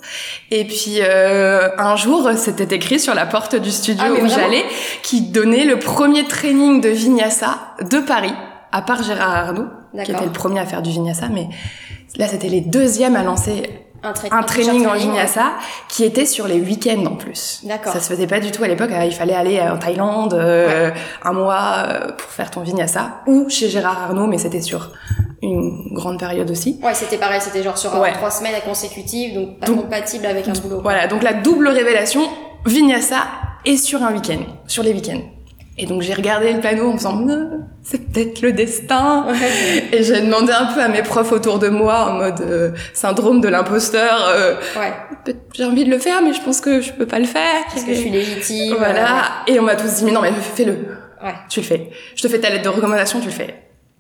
Et 0.50 0.66
puis 0.66 0.98
euh, 1.00 1.70
un 1.78 1.96
jour, 1.96 2.32
c'était 2.36 2.76
écrit 2.76 3.00
sur 3.00 3.14
la 3.14 3.28
porte 3.28 3.56
du 3.56 3.72
studio 3.72 4.04
Ah, 4.06 4.24
où 4.24 4.28
j'allais, 4.28 4.66
qui 5.04 5.22
donnait 5.22 5.66
le 5.66 5.78
premier 5.78 6.26
training 6.26 6.82
de 6.82 6.90
vinyasa 6.90 7.60
de 7.90 8.00
Paris, 8.00 8.34
à 8.72 8.82
part 8.82 9.04
Gérard 9.04 9.36
Arnaud, 9.36 9.68
qui 10.04 10.12
était 10.12 10.26
le 10.26 10.32
premier 10.32 10.60
à 10.60 10.66
faire 10.66 10.82
du 10.82 10.90
vinyasa, 10.90 11.28
mais 11.32 11.48
là 12.18 12.28
c'était 12.28 12.50
les 12.50 12.62
deuxièmes 12.62 13.16
à 13.16 13.24
lancer 13.24 13.64
Un, 14.04 14.12
tra- 14.12 14.28
un 14.32 14.44
training 14.44 14.86
en 14.86 14.90
training, 14.90 15.12
vinyasa 15.12 15.54
qui 15.88 16.04
était 16.04 16.26
sur 16.26 16.48
les 16.48 16.60
week-ends 16.60 17.06
en 17.06 17.16
plus. 17.16 17.62
D'accord. 17.64 17.94
Ça 17.94 18.00
se 18.02 18.10
faisait 18.10 18.28
pas 18.28 18.40
du 18.42 18.52
tout 18.52 18.64
à 18.64 18.68
l'époque. 18.68 18.92
euh, 18.92 19.06
Il 19.06 19.14
fallait 19.14 19.34
aller 19.34 19.62
en 19.62 19.78
Thaïlande 19.78 20.34
euh, 20.34 20.92
un 21.24 21.32
mois 21.32 21.86
euh, 21.88 22.12
pour 22.12 22.30
faire 22.30 22.52
ton 22.52 22.62
vinyasa 22.62 23.22
ou 23.28 23.48
chez 23.50 23.70
Gérard 23.70 24.04
Arnaud, 24.04 24.28
mais 24.28 24.38
c'était 24.38 24.62
sur 24.62 24.92
une 25.42 25.94
grande 25.94 26.20
période 26.20 26.50
aussi. 26.52 26.80
Ouais, 26.84 26.94
c'était 26.94 27.18
pareil, 27.18 27.40
c'était 27.42 27.64
genre 27.64 27.78
sur 27.78 27.96
euh, 27.96 28.00
Ouais. 28.02 28.12
trois 28.14 28.32
semaines 28.32 28.54
consécutives, 28.66 29.36
donc 29.36 29.60
pas 29.60 29.68
Donc- 29.68 29.82
compatible 29.84 30.26
avec 30.26 30.48
un 30.48 30.54
boulot. 30.54 30.82
Voilà, 30.82 31.08
donc 31.08 31.24
la 31.24 31.34
double 31.34 31.68
révélation, 31.70 32.22
vinyasa 32.66 33.20
et 33.66 33.78
sur 33.78 34.04
un 34.04 34.14
week-end, 34.14 34.40
sur 34.68 34.84
les 34.84 34.94
week-ends. 34.94 35.22
Et 35.78 35.88
donc 35.88 36.04
j'ai 36.04 36.14
regardé 36.14 36.54
le 36.54 36.60
panneau 36.62 36.90
en 36.90 36.94
me 36.94 36.98
disant 36.98 37.26
Euh, 37.28 37.46
c'est 37.82 37.98
peut-être 38.12 38.42
le 38.42 38.54
destin. 38.54 39.26
Ouais. 39.28 39.84
Et 39.92 40.04
j'ai 40.04 40.22
demandé 40.22 40.52
un 40.54 40.66
peu 40.68 40.80
à 40.82 40.88
mes 40.88 41.02
profs 41.02 41.32
autour 41.32 41.58
de 41.58 41.68
moi 41.70 42.10
en 42.12 42.14
mode 42.14 42.42
euh, 42.42 42.72
syndrome 42.94 43.42
de 43.42 43.48
l'imposteur. 43.48 44.28
euh, 44.30 44.54
ouais. 44.78 45.34
J'ai 45.56 45.66
envie 45.66 45.84
de 45.86 45.90
le 45.90 45.98
faire, 45.98 46.22
mais 46.22 46.34
je 46.34 46.42
pense 46.42 46.62
que 46.62 46.80
je 46.82 46.92
peux 46.94 47.08
pas 47.08 47.18
le 47.20 47.26
faire. 47.26 47.64
Parce 47.72 47.84
que 47.84 47.94
je 47.94 48.00
suis 48.00 48.10
légitime. 48.12 48.76
Voilà. 48.78 49.24
Et 49.48 49.60
on 49.60 49.64
m'a 49.64 49.76
tous 49.76 49.88
dit, 49.96 50.06
mais 50.06 50.12
non, 50.12 50.22
mais 50.22 50.32
fais-le. 50.32 50.74
Ouais. 51.24 51.34
Tu 51.50 51.62
le 51.62 51.66
fais. 51.66 51.90
Je 52.16 52.22
te 52.22 52.28
fais 52.28 52.40
ta 52.40 52.50
lettre 52.52 52.64
de 52.64 52.70
recommandation, 52.70 53.20
tu 53.20 53.26
le 53.28 53.32
fais. 53.32 53.56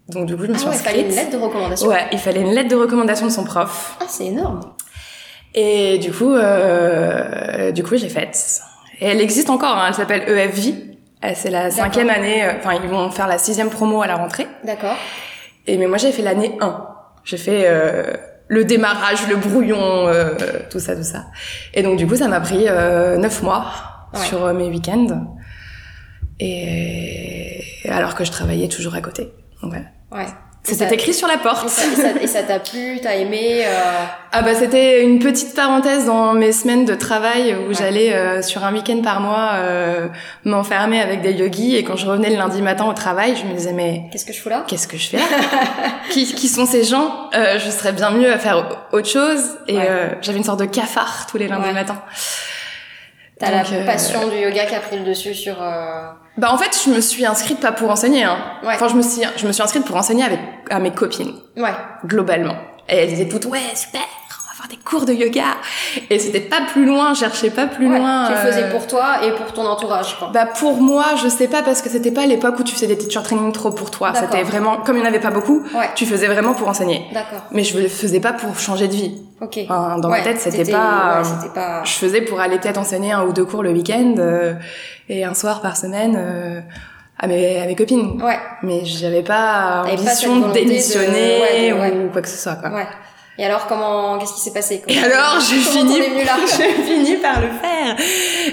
Donc 0.10 0.26
du 0.28 0.36
coup, 0.36 0.44
je 0.44 0.50
me 0.50 0.56
Ah 0.56 0.58
suis 0.60 0.68
ouais, 0.68 0.76
il 0.76 0.80
fallait 0.80 1.00
inscrite. 1.00 1.10
une 1.12 1.16
lettre 1.16 1.32
de 1.32 1.44
recommandation. 1.44 1.88
Ouais, 1.88 2.06
il 2.12 2.20
fallait 2.20 2.42
une 2.42 2.54
lettre 2.54 2.70
de 2.70 2.76
recommandation 2.76 3.26
de 3.26 3.32
son 3.32 3.46
prof. 3.46 3.98
Ah, 4.00 4.06
c'est 4.08 4.26
énorme. 4.26 4.60
Et 5.56 5.98
du 5.98 6.12
coup, 6.12 6.34
euh, 6.34 7.72
du 7.72 7.84
coup, 7.84 7.96
j'ai 7.96 8.10
faite. 8.10 8.38
Et 9.00 9.06
elle 9.06 9.22
existe 9.22 9.50
encore, 9.50 9.76
hein, 9.78 9.86
elle 9.88 9.94
s'appelle 9.96 10.24
EFV. 10.28 10.74
Euh, 11.24 11.32
C'est 11.36 11.50
la 11.50 11.72
cinquième 11.72 12.10
année, 12.10 12.44
euh, 12.44 12.54
enfin, 12.58 12.74
ils 12.84 12.90
vont 12.90 13.10
faire 13.12 13.28
la 13.28 13.38
sixième 13.38 13.70
promo 13.70 14.02
à 14.02 14.08
la 14.08 14.16
rentrée. 14.16 14.48
D'accord. 14.64 14.96
Et 15.68 15.78
mais 15.78 15.88
moi, 15.88 15.98
j'ai 15.98 16.12
fait 16.12 16.22
l'année 16.22 16.58
1. 16.60 16.88
J'ai 17.24 17.38
fait 17.38 17.64
euh, 17.66 18.14
le 18.48 18.66
démarrage, 18.66 19.28
le 19.30 19.38
brouillon, 19.38 19.80
euh, 20.08 20.36
tout 20.70 20.80
ça, 20.80 20.96
tout 20.96 21.04
ça. 21.04 21.26
Et 21.74 21.82
donc, 21.84 21.98
du 21.98 22.06
coup, 22.08 22.16
ça 22.18 22.28
m'a 22.28 22.42
pris 22.42 22.66
neuf 22.66 23.42
mois 23.44 23.66
Ouais. 24.14 24.20
sur 24.20 24.54
mes 24.54 24.68
week-ends. 24.70 25.08
Et 26.40 27.64
alors 27.90 28.14
que 28.16 28.24
je 28.26 28.32
travaillais 28.32 28.68
toujours 28.68 28.94
à 28.96 29.02
côté. 29.02 29.34
Donc 29.62 29.72
voilà. 29.72 29.86
Ouais. 30.12 30.32
C'était 30.66 30.94
écrit 30.96 31.14
sur 31.14 31.28
la 31.28 31.38
porte. 31.38 31.66
Et 32.22 32.28
ça- 32.28 32.42
t'a 32.44 32.58
plu, 32.60 33.00
t'as 33.02 33.16
aimé 33.16 33.64
euh, 33.66 33.70
Ah 34.32 34.42
bah 34.44 34.56
c'était 34.56 35.04
une 35.04 35.20
petite 35.20 35.54
parenthèse 35.56 36.06
dans 36.06 36.34
mes 36.34 36.54
semaines 36.54 36.86
de 36.86 36.96
travail 36.96 37.54
où 37.54 37.68
Ouais. 37.68 37.74
j'allais 37.74 38.14
euh, 38.14 38.42
sur 38.42 38.64
un 38.64 38.74
week-end 38.74 39.02
par 39.04 39.20
mois 39.20 39.52
euh, 39.56 40.08
m'enfermer 40.46 41.02
avec 41.02 41.22
des 41.22 41.34
yogis 41.34 41.76
et 41.76 41.84
quand 41.84 41.98
je 41.98 42.06
revenais 42.06 42.30
le 42.30 42.38
lundi 42.38 42.62
matin 42.62 42.86
au 42.86 42.94
travail, 42.94 43.36
je 43.36 43.46
me 43.46 43.54
disais 43.54 43.74
mais 43.74 44.04
Qu'est-ce 44.12 44.26
que 44.26 44.32
je 44.32 44.40
fous 44.40 44.48
là? 44.50 44.64
qu'est-ce 44.66 44.88
que 44.88 44.96
je 44.98 45.10
fais 45.10 45.18
là? 45.18 45.24
Qui, 46.12 46.34
qui 46.34 46.48
sont 46.48 46.66
ces 46.66 46.86
gens? 46.86 47.30
Euh, 47.36 47.60
Je 47.60 47.70
serais 47.70 47.92
bien 47.92 48.12
mieux 48.12 48.32
à 48.32 48.38
faire 48.38 48.66
autre 48.94 49.10
chose 49.10 49.58
et 49.68 49.76
Ouais. 49.78 49.86
euh, 49.90 50.08
j'avais 50.22 50.38
une 50.38 50.44
sorte 50.46 50.60
de 50.62 50.66
cafard 50.66 51.28
tous 51.30 51.38
les 51.38 51.50
lundis 51.50 51.68
Ouais. 51.68 51.74
matins. 51.74 52.02
T'as 53.38 53.52
la 53.52 53.64
euh, 53.70 53.86
passion 53.86 54.30
du 54.30 54.38
yoga 54.38 54.66
qui 54.66 54.76
a 54.76 54.80
pris 54.80 54.98
le 54.98 55.04
dessus 55.04 55.34
sur. 55.34 55.58
Bah 56.38 56.52
en 56.52 56.58
fait 56.58 56.76
je 56.86 56.90
me 56.90 57.00
suis 57.00 57.26
inscrite 57.26 57.60
pas 57.60 57.72
pour 57.72 57.90
enseigner. 57.92 58.24
Hein. 58.24 58.38
Ouais. 58.64 58.74
Enfin 58.76 58.88
je 58.88 58.96
me 58.96 59.02
suis 59.02 59.22
je 59.38 59.46
me 59.48 59.52
suis 59.52 59.62
inscrite 59.62 59.86
pour 59.86 59.96
enseigner 59.96 60.24
avec 60.24 60.40
à 60.70 60.80
mes 60.80 60.92
copines. 60.92 61.34
Ouais. 61.56 61.74
globalement. 62.06 62.56
Et 62.90 62.96
elles 62.98 63.10
disaient 63.10 63.30
toutes 63.30 63.46
ouais 63.46 63.60
super, 63.76 64.02
faire 64.64 64.70
des 64.78 64.84
cours 64.84 65.06
de 65.06 65.14
yoga. 65.14 65.44
Et 66.10 66.20
c'était 66.20 66.40
pas 66.40 66.62
plus 66.72 66.86
loin, 66.86 67.14
cherchez 67.14 67.50
pas 67.50 67.68
plus 67.68 67.88
Ouais, 67.90 67.98
loin. 68.00 68.26
Tu 68.28 68.32
le 68.34 68.38
euh, 68.40 68.42
faisais 68.52 68.70
pour 68.70 68.88
toi 68.88 69.24
et 69.26 69.32
pour 69.32 69.52
ton 69.54 69.66
entourage, 69.66 70.18
quoi. 70.18 70.30
Bah 70.34 70.46
pour 70.46 70.82
moi, 70.82 71.06
je 71.22 71.28
sais 71.28 71.48
pas 71.48 71.62
parce 71.62 71.82
que 71.82 71.90
c'était 71.90 72.12
pas 72.12 72.26
l'époque 72.26 72.56
où 72.60 72.64
tu 72.64 72.74
faisais 72.74 72.88
des 72.88 72.98
teacher 72.98 73.22
training 73.24 73.52
trop 73.52 73.72
pour 73.72 73.92
toi. 73.92 74.14
C'était 74.16 74.44
vraiment 74.44 74.78
comme 74.78 74.96
il 74.98 75.02
n'y 75.02 75.06
en 75.06 75.10
avait 75.10 75.20
pas 75.20 75.32
beaucoup, 75.32 75.62
Ouais. 75.76 75.90
tu 75.96 76.06
faisais 76.06 76.28
vraiment 76.28 76.54
pour 76.54 76.68
enseigner. 76.68 77.06
D'accord. 77.14 77.44
Mais 77.52 77.64
je 77.64 77.78
le 77.78 77.88
faisais 77.88 78.20
pas 78.20 78.34
pour 78.34 78.58
changer 78.60 78.88
de 78.88 78.94
vie. 78.94 79.22
Ok. 79.42 79.60
Enfin, 79.66 79.98
dans 80.00 80.10
Ouais, 80.10 80.20
ma 80.20 80.24
tête, 80.24 80.40
c'était 80.40 80.58
t'étais- 80.58 80.72
pas. 80.72 81.18
ouais, 81.20 81.24
c'était 81.24 81.54
pas. 81.54 81.84
Je 81.84 81.92
faisais 81.94 82.22
pour 82.22 82.40
aller 82.40 82.58
peut-être 82.60 82.78
enseigner 82.78 83.12
un 83.12 83.24
ou 83.26 83.34
deux 83.34 83.46
cours 83.46 83.64
le 83.64 83.72
week-end 83.72 84.16
euh, 84.18 84.54
et 85.10 85.26
un 85.26 85.34
soir 85.34 85.62
par 85.62 85.76
semaine 85.76 86.16
euh, 86.18 86.62
à 87.20 87.28
mes 87.28 87.60
à 87.62 87.66
mes 87.66 87.76
copines. 87.76 88.22
Ouais. 88.24 88.40
Mais 88.62 88.86
j'avais 88.86 89.22
pas 89.24 89.84
ambition 89.86 90.36
de 90.38 90.42
volonté 90.42 90.64
de- 90.64 90.70
démissionner 90.70 91.42
ouais, 91.42 91.70
de- 91.72 91.76
ouais. 91.76 92.06
ou 92.06 92.10
quoi 92.12 92.22
que 92.22 92.30
ce 92.30 92.38
soit 92.38 92.56
quoi. 92.56 92.70
Ouais. 92.70 92.88
Et 93.40 93.46
alors, 93.46 93.66
comment, 93.66 94.20
qu'est-ce 94.20 94.34
qui 94.34 94.42
s'est 94.42 94.54
passé 94.54 94.84
Et 94.88 94.98
alors, 95.00 95.40
j'ai 95.40 95.58
fini, 95.58 95.98
j'ai 95.98 96.74
fini 96.84 97.18
par 97.18 97.42
le 97.42 97.48
faire. 97.48 97.96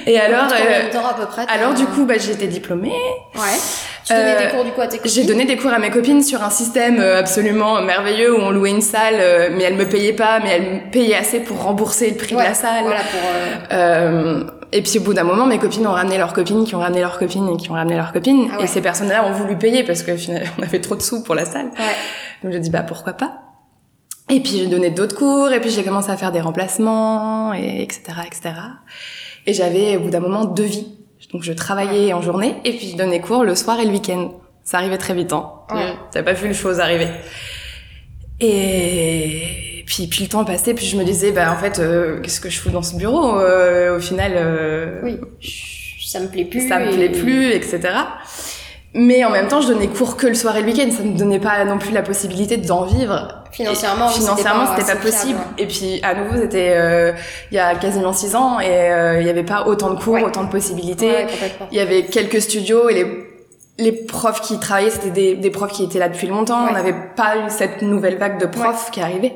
Et 0.06 0.18
alors, 0.18 0.46
euh, 0.52 0.90
temps 0.90 1.06
à 1.06 1.14
peu 1.14 1.26
près, 1.26 1.44
alors 1.48 1.74
du 1.74 1.84
coup, 1.84 2.06
bah, 2.06 2.16
été 2.16 2.46
diplômée. 2.46 2.92
Ouais. 3.34 3.58
Tu 4.06 4.14
donnais 4.14 4.36
des 4.38 4.44
euh, 4.44 4.50
cours 4.50 4.64
du 4.64 4.70
coup 4.70 4.80
à 4.80 4.86
tes 4.86 4.96
copines 4.96 5.12
J'ai 5.12 5.24
donné 5.24 5.44
des 5.44 5.56
cours 5.56 5.72
à 5.72 5.78
mes 5.78 5.90
copines 5.90 6.22
sur 6.22 6.42
un 6.42 6.50
système 6.50 6.98
euh, 6.98 7.18
absolument 7.18 7.82
merveilleux 7.82 8.34
où 8.34 8.40
on 8.40 8.50
louait 8.50 8.70
une 8.70 8.80
salle, 8.80 9.52
mais 9.52 9.64
elle 9.64 9.76
me 9.76 9.86
payait 9.86 10.14
pas, 10.14 10.40
mais 10.40 10.50
elle 10.50 10.62
me 10.62 10.90
payait 10.90 11.14
assez 11.14 11.40
pour 11.40 11.62
rembourser 11.62 12.10
le 12.10 12.16
prix 12.16 12.34
de 12.34 12.40
la 12.40 12.54
salle. 12.54 12.82
Voilà 12.82 13.00
pour. 13.00 14.54
Et 14.72 14.82
puis 14.82 14.98
au 14.98 15.02
bout 15.02 15.14
d'un 15.14 15.24
moment, 15.24 15.46
mes 15.46 15.58
copines 15.58 15.86
ont 15.86 15.92
ramené 15.92 16.16
leurs 16.16 16.32
copines, 16.32 16.64
qui 16.64 16.74
ont 16.76 16.80
ramené 16.80 17.00
leurs 17.00 17.18
copines 17.18 17.48
et 17.48 17.56
qui 17.56 17.70
ont 17.70 17.74
ramené 17.74 17.96
leurs 17.96 18.12
copines. 18.12 18.48
Ah 18.56 18.62
et 18.62 18.66
ces 18.66 18.80
personnes-là 18.80 19.24
ont 19.26 19.32
voulu 19.32 19.56
payer 19.56 19.82
parce 19.82 20.02
que 20.02 20.16
finalement, 20.16 20.48
on 20.58 20.62
avait 20.62 20.80
trop 20.80 20.94
de 20.94 21.02
sous 21.02 21.22
pour 21.22 21.34
la 21.34 21.44
salle. 21.44 21.66
Ouais. 21.66 21.96
Donc 22.42 22.52
j'ai 22.52 22.60
dit 22.60 22.70
bah 22.70 22.82
pourquoi 22.82 23.14
pas? 23.14 23.49
Et 24.30 24.40
puis 24.40 24.58
j'ai 24.58 24.66
donné 24.68 24.90
d'autres 24.90 25.16
cours 25.16 25.50
et 25.50 25.60
puis 25.60 25.70
j'ai 25.70 25.82
commencé 25.82 26.10
à 26.10 26.16
faire 26.16 26.32
des 26.32 26.40
remplacements 26.40 27.52
et 27.52 27.82
etc 27.82 28.18
etc. 28.24 28.54
Et 29.46 29.52
j'avais 29.52 29.96
au 29.96 30.00
bout 30.00 30.10
d'un 30.10 30.20
moment 30.20 30.44
deux 30.44 30.64
vies. 30.64 30.96
Donc 31.32 31.42
je 31.42 31.52
travaillais 31.52 32.12
en 32.12 32.22
journée 32.22 32.54
et 32.64 32.72
puis 32.72 32.90
je 32.90 32.96
donnais 32.96 33.20
cours 33.20 33.44
le 33.44 33.54
soir 33.54 33.78
et 33.80 33.84
le 33.84 33.90
week-end. 33.90 34.32
Ça 34.64 34.78
arrivait 34.78 34.98
très 34.98 35.14
vite, 35.14 35.32
hein. 35.32 35.50
Ouais. 35.72 35.94
J'avais 36.12 36.24
pas 36.24 36.32
vu 36.32 36.48
les 36.48 36.54
choses 36.54 36.80
arriver. 36.80 37.08
Et 38.40 39.84
puis, 39.86 40.06
puis 40.06 40.24
le 40.24 40.28
temps 40.28 40.44
passait, 40.44 40.74
puis 40.74 40.86
je 40.86 40.96
me 40.96 41.04
disais, 41.04 41.30
bah 41.32 41.52
en 41.52 41.56
fait, 41.56 41.78
euh, 41.78 42.20
qu'est-ce 42.20 42.40
que 42.40 42.48
je 42.48 42.58
fous 42.58 42.70
dans 42.70 42.82
ce 42.82 42.96
bureau 42.96 43.38
euh, 43.38 43.96
Au 43.96 44.00
final, 44.00 44.32
euh, 44.34 45.00
oui, 45.02 45.18
ça 46.02 46.20
me 46.20 46.28
plaît 46.28 46.44
plus. 46.44 46.68
Ça 46.68 46.78
me 46.78 46.92
plaît 46.92 47.10
plus, 47.10 47.52
etc. 47.52 47.80
Mais 48.94 49.24
en 49.24 49.30
même 49.30 49.48
temps, 49.48 49.60
je 49.60 49.68
donnais 49.68 49.88
cours 49.88 50.16
que 50.16 50.26
le 50.26 50.34
soir 50.34 50.56
et 50.56 50.62
le 50.62 50.66
week-end. 50.66 50.90
Ça 50.90 51.02
me 51.02 51.16
donnait 51.16 51.38
pas 51.38 51.64
non 51.64 51.78
plus 51.78 51.92
la 51.92 52.02
possibilité 52.02 52.56
d'en 52.56 52.84
vivre. 52.84 53.39
Financièrement, 53.52 54.08
financièrement, 54.08 54.64
c'était 54.76 54.92
pas, 54.92 54.98
pas, 54.98 55.02
possible. 55.02 55.38
Et 55.58 55.66
puis, 55.66 56.00
à 56.02 56.14
nouveau, 56.14 56.36
c'était 56.40 56.72
euh, 56.74 57.12
il 57.50 57.56
y 57.56 57.58
a 57.58 57.74
quasiment 57.74 58.12
six 58.12 58.36
ans 58.36 58.60
et 58.60 58.90
il 59.20 59.26
y 59.26 59.30
avait 59.30 59.42
pas 59.42 59.66
autant 59.66 59.90
de 59.90 60.00
cours, 60.00 60.22
autant 60.22 60.44
de 60.44 60.50
possibilités. 60.50 61.26
Il 61.72 61.76
y 61.76 61.80
avait 61.80 62.04
quelques 62.04 62.40
studios 62.40 62.88
et 62.88 62.94
les 62.94 63.30
les 63.80 63.92
profs 63.92 64.42
qui 64.42 64.58
travaillaient, 64.60 64.90
c'était 64.90 65.10
des, 65.10 65.34
des, 65.34 65.50
profs 65.50 65.72
qui 65.72 65.82
étaient 65.82 65.98
là 65.98 66.08
depuis 66.08 66.26
longtemps. 66.26 66.66
On 66.68 66.72
n'avait 66.72 66.94
pas 67.16 67.38
eu 67.38 67.48
cette 67.48 67.82
nouvelle 67.82 68.18
vague 68.18 68.38
de 68.38 68.46
profs 68.46 68.90
qui 68.90 69.00
arrivait. 69.00 69.34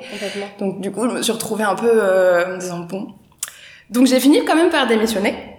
Donc 0.59 0.81
du 0.81 0.93
coup, 0.93 1.09
je 1.09 1.15
me 1.15 1.23
suis 1.23 1.33
retrouvée 1.33 1.65
un 1.65 1.75
peu 1.75 1.91
euh, 1.91 2.47
en 2.47 2.51
me 2.51 2.59
disant 2.59 2.81
bon. 2.81 3.09
Donc 3.91 4.07
j'ai 4.07 4.21
fini 4.21 4.45
quand 4.45 4.55
même 4.55 4.71
par 4.71 4.87
démissionner. 4.87 5.54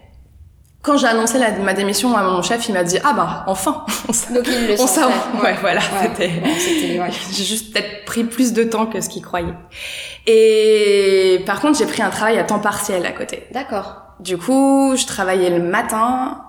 Quand 0.86 0.98
j'ai 0.98 1.08
annoncé 1.08 1.40
la, 1.40 1.50
ma 1.52 1.74
démission 1.74 2.16
à 2.16 2.22
mon 2.22 2.44
chef, 2.44 2.70
il 2.70 2.74
m'a 2.74 2.84
dit 2.84 3.00
ah 3.04 3.14
bah 3.14 3.44
enfin. 3.48 3.86
Donc 4.34 4.46
il 4.48 4.68
le 4.68 4.78
sentait. 4.78 5.02
Ouais, 5.42 5.56
voilà. 5.60 5.82
C'était. 6.04 6.30
j'ai 7.32 7.44
juste 7.44 7.74
peut-être 7.74 8.06
pris 8.06 8.24
plus 8.24 8.54
de 8.54 8.64
temps 8.64 8.86
que 8.86 9.02
ce 9.02 9.10
qu'il 9.10 9.24
croyait. 9.24 9.56
Et 10.28 11.42
par 11.48 11.60
contre, 11.60 11.80
j'ai 11.80 11.88
pris 11.88 12.04
un 12.04 12.12
travail 12.12 12.38
à 12.38 12.44
temps 12.44 12.60
partiel 12.60 13.04
à 13.04 13.12
côté. 13.12 13.48
D'accord. 13.52 14.04
Du 14.20 14.38
coup, 14.38 14.94
je 14.96 15.08
travaillais 15.08 15.50
le 15.50 15.64
matin 15.64 16.45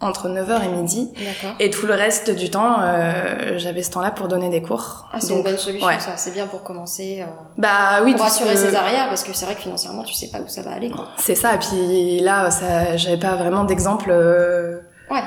entre 0.00 0.28
9h 0.28 0.64
et 0.64 0.68
midi. 0.68 1.12
Et 1.58 1.70
tout 1.70 1.86
le 1.86 1.94
reste 1.94 2.30
du 2.30 2.50
temps, 2.50 2.76
euh, 2.80 3.54
j'avais 3.56 3.82
ce 3.82 3.90
temps-là 3.92 4.10
pour 4.10 4.28
donner 4.28 4.50
des 4.50 4.62
cours. 4.62 5.08
Ah, 5.12 5.20
c'est 5.20 5.34
une 5.34 5.42
bonne 5.42 5.56
solution, 5.56 5.88
ça. 5.98 6.16
C'est 6.16 6.32
bien 6.32 6.46
pour 6.46 6.62
commencer. 6.62 7.22
Euh, 7.22 7.30
bah 7.56 8.02
oui. 8.04 8.12
Pour 8.12 8.22
rassurer 8.22 8.56
ses 8.56 8.74
arrières, 8.74 9.08
parce 9.08 9.24
que 9.24 9.32
c'est 9.32 9.46
vrai 9.46 9.54
que 9.54 9.62
financièrement, 9.62 10.02
tu 10.02 10.14
sais 10.14 10.28
pas 10.28 10.38
où 10.38 10.48
ça 10.48 10.62
va 10.62 10.72
aller, 10.72 10.90
quoi. 10.90 11.08
C'est 11.18 11.34
ça. 11.34 11.54
Et 11.54 11.58
puis 11.58 12.20
là, 12.20 12.50
ça, 12.50 12.96
j'avais 12.96 13.16
pas 13.16 13.36
vraiment 13.36 13.64
d'exemple 13.64 14.10
euh, 14.10 14.78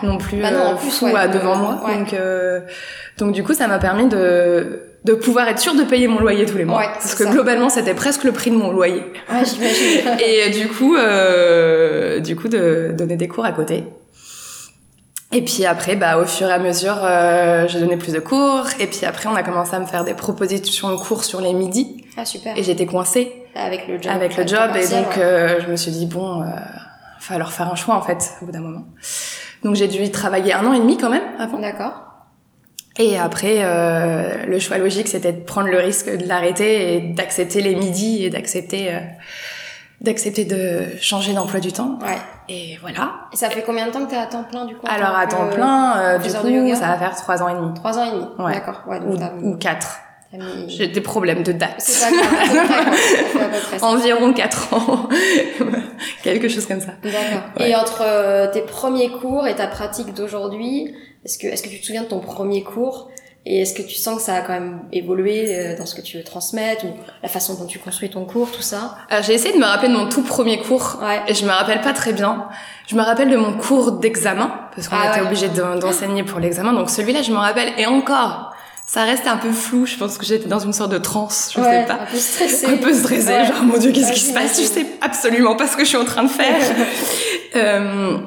non 0.04 0.18
plus, 0.18 0.42
bah 0.42 0.52
non, 0.52 0.74
en 0.74 0.76
plus 0.76 1.02
devant 1.02 1.56
moi. 1.56 1.80
Donc, 1.88 2.16
donc 3.18 3.32
du 3.34 3.44
coup, 3.44 3.54
ça 3.54 3.68
m'a 3.68 3.80
permis 3.80 4.08
de 4.08 4.90
de 5.06 5.14
pouvoir 5.14 5.48
être 5.48 5.60
sûr 5.60 5.76
de 5.76 5.84
payer 5.84 6.08
mon 6.08 6.20
loyer 6.20 6.46
tous 6.46 6.58
les 6.58 6.66
mois. 6.66 6.84
parce 6.94 7.16
que 7.16 7.24
globalement, 7.24 7.70
c'était 7.70 7.94
presque 7.94 8.24
le 8.24 8.32
prix 8.32 8.52
de 8.52 8.58
mon 8.58 8.72
loyer. 8.72 9.04
Ouais, 9.32 9.46
j'imagine. 9.46 10.18
et 10.26 10.50
du 10.50 10.68
coup, 10.68 10.96
euh, 10.96 12.20
du 12.20 12.36
coup, 12.36 12.48
de 12.48 12.92
donner 12.94 13.16
des 13.16 13.28
cours 13.28 13.46
à 13.46 13.52
côté. 13.52 13.86
Et 15.32 15.44
puis 15.44 15.66
après, 15.66 15.96
bah, 15.96 16.18
au 16.18 16.26
fur 16.26 16.50
et 16.50 16.54
à 16.54 16.60
mesure, 16.60 16.98
euh, 17.04 17.68
j'ai 17.68 17.80
donné 17.80 17.98
plus 17.98 18.14
de 18.14 18.20
cours. 18.20 18.66
Et 18.80 18.88
puis 18.88 19.06
après, 19.06 19.30
on 19.30 19.36
a 19.36 19.44
commencé 19.44 19.76
à 19.76 19.80
me 19.80 19.86
faire 19.86 20.04
des 20.04 20.16
propositions 20.16 20.90
de 20.92 20.96
cours 20.96 21.24
sur 21.24 21.40
les 21.40 21.54
midis. 21.54 22.04
Ah, 22.18 22.26
super. 22.26 22.58
Et 22.58 22.64
j'étais 22.64 22.88
coincée. 22.88 23.32
Avec 23.56 23.88
le 23.88 24.02
job. 24.02 24.12
Avec 24.12 24.38
le 24.38 24.48
job. 24.48 24.72
Et 24.76 24.88
donc, 24.88 25.18
euh, 25.18 25.60
je 25.62 25.68
me 25.68 25.76
suis 25.76 25.92
dit, 25.92 26.08
bon, 26.08 26.42
euh, 26.42 26.46
va 26.46 26.62
falloir 27.20 27.52
faire 27.52 27.72
un 27.72 27.76
choix, 27.76 27.96
en 27.96 28.02
fait, 28.02 28.34
au 28.42 28.46
bout 28.46 28.52
d'un 28.52 28.62
moment. 28.62 28.86
Donc, 29.64 29.76
j'ai 29.76 29.88
dû 29.88 30.02
y 30.02 30.12
travailler 30.12 30.54
un 30.54 30.66
an 30.66 30.74
et 30.74 30.80
demi 30.80 30.98
quand 30.98 31.10
même 31.10 31.24
avant. 31.38 31.60
D'accord. 31.60 32.10
Et 33.00 33.18
après, 33.18 33.60
euh, 33.60 34.46
le 34.46 34.60
choix 34.60 34.78
logique, 34.78 35.08
c'était 35.08 35.32
de 35.32 35.40
prendre 35.40 35.70
le 35.70 35.80
risque 35.80 36.10
de 36.10 36.28
l'arrêter 36.28 36.96
et 36.96 37.00
d'accepter 37.00 37.62
les 37.62 37.74
midis 37.74 38.26
et 38.26 38.30
d'accepter 38.30 38.94
euh, 38.94 39.00
d'accepter 40.02 40.46
de 40.46 40.86
changer 41.02 41.34
d'emploi 41.34 41.60
du 41.60 41.72
temps. 41.72 42.00
Ouais. 42.02 42.18
Et 42.48 42.78
voilà. 42.82 43.28
Et 43.34 43.36
ça 43.36 43.50
fait 43.50 43.64
combien 43.64 43.88
de 43.88 43.92
temps 43.92 44.06
que 44.06 44.10
t'es 44.12 44.18
à 44.18 44.26
temps 44.26 44.44
plein 44.44 44.66
du 44.66 44.76
coup 44.76 44.88
Alors 44.90 45.16
à 45.16 45.28
temps 45.28 45.48
plein, 45.50 45.98
euh, 45.98 46.18
du 46.18 46.30
coup, 46.30 46.76
ça 46.76 46.88
va 46.88 46.98
faire 46.98 47.16
trois 47.16 47.44
ans 47.44 47.50
et 47.50 47.54
demi. 47.54 47.74
Trois 47.76 47.98
ans 48.00 48.04
et 48.06 48.12
demi. 48.12 48.26
Ouais. 48.40 48.54
D'accord. 48.54 48.82
Ouais, 48.88 49.00
ou, 49.00 49.18
ou 49.46 49.58
quatre. 49.58 50.00
J'ai 50.68 50.88
des 50.88 51.02
problèmes 51.02 51.42
de 51.42 51.52
date. 51.52 51.76
C'est 51.80 52.08
pas. 52.12 53.82
Environ 53.82 54.32
quatre 54.32 54.74
ans. 54.74 55.10
Quelque 56.24 56.48
chose 56.48 56.68
comme 56.68 56.82
ça. 56.82 56.92
D'accord. 57.04 57.66
Et 57.66 57.76
entre 57.76 58.04
euh, 58.04 58.48
tes 58.52 58.62
premiers 58.62 59.10
cours 59.10 59.48
et 59.48 59.56
ta 59.56 59.66
pratique 59.68 60.14
d'aujourd'hui, 60.14 60.94
est-ce 61.26 61.40
que, 61.40 61.48
est-ce 61.48 61.64
que 61.64 61.70
tu 61.70 61.80
te 61.82 61.86
souviens 61.86 62.04
de 62.04 62.08
ton 62.10 62.20
premier 62.20 62.64
cours? 62.64 63.10
Et 63.46 63.62
est-ce 63.62 63.74
que 63.74 63.82
tu 63.82 63.96
sens 63.96 64.18
que 64.18 64.22
ça 64.24 64.36
a 64.36 64.42
quand 64.42 64.54
même 64.54 64.82
évolué 64.92 65.46
euh, 65.48 65.78
dans 65.78 65.86
ce 65.86 65.96
que 65.96 66.02
tu 66.02 66.18
veux 66.18 66.24
transmettre 66.24 66.86
ou 66.86 66.90
la 67.24 67.30
façon 67.30 67.56
dont 67.56 67.66
tu 67.66 67.80
construis 67.80 68.10
ton 68.10 68.26
cours, 68.26 68.52
tout 68.52 68.62
ça? 68.62 68.98
Alors 69.10 69.24
j'ai 69.24 69.34
essayé 69.34 69.54
de 69.54 69.60
me 69.60 69.66
rappeler 69.66 69.88
de 69.88 69.94
mon 69.94 70.10
tout 70.10 70.24
premier 70.24 70.60
cours 70.60 71.00
ouais. 71.02 71.22
et 71.28 71.34
je 71.34 71.46
me 71.46 71.50
rappelle 71.50 71.82
pas 71.82 71.94
très 71.94 72.12
bien. 72.12 72.48
Je 72.88 72.96
me 72.96 73.02
rappelle 73.02 73.30
de 73.30 73.38
mon 73.38 73.54
cours 73.54 73.94
d'examen 73.94 74.52
parce 74.76 74.88
qu'on 74.90 74.98
ah 75.02 75.12
était 75.12 75.22
obligé 75.22 75.48
d'enseigner 75.48 76.24
pour 76.24 76.40
l'examen. 76.40 76.74
Donc 76.74 76.90
celui-là, 76.90 77.22
je 77.22 77.32
me 77.32 77.38
rappelle 77.38 77.72
et 77.78 77.86
encore. 77.86 78.54
Ça 78.86 79.04
reste 79.04 79.28
un 79.28 79.38
peu 79.38 79.52
flou, 79.52 79.86
je 79.86 79.96
pense 79.98 80.18
que 80.18 80.26
j'étais 80.26 80.48
dans 80.48 80.58
une 80.58 80.74
sorte 80.74 80.92
de 80.92 80.98
transe, 80.98 81.52
je 81.54 81.62
ouais, 81.62 81.82
sais 81.82 81.86
pas. 81.86 81.94
Un 81.94 82.06
peu 82.12 82.18
stressé. 82.18 82.66
Un 82.66 82.78
peu 82.78 82.92
stressé, 82.92 83.46
genre 83.46 83.62
mon 83.62 83.78
dieu, 83.78 83.92
qu'est-ce 83.92 84.14
qui 84.14 84.20
se 84.20 84.34
passe? 84.34 84.60
Je 84.60 84.66
sais 84.66 84.86
absolument 85.00 85.56
pas 85.56 85.68
ce 85.68 85.78
que 85.78 85.84
je 85.84 85.90
suis 85.90 85.98
en 85.98 86.06
train 86.06 86.24
de 86.24 86.30
faire. 86.30 86.60
euh, 87.56 88.18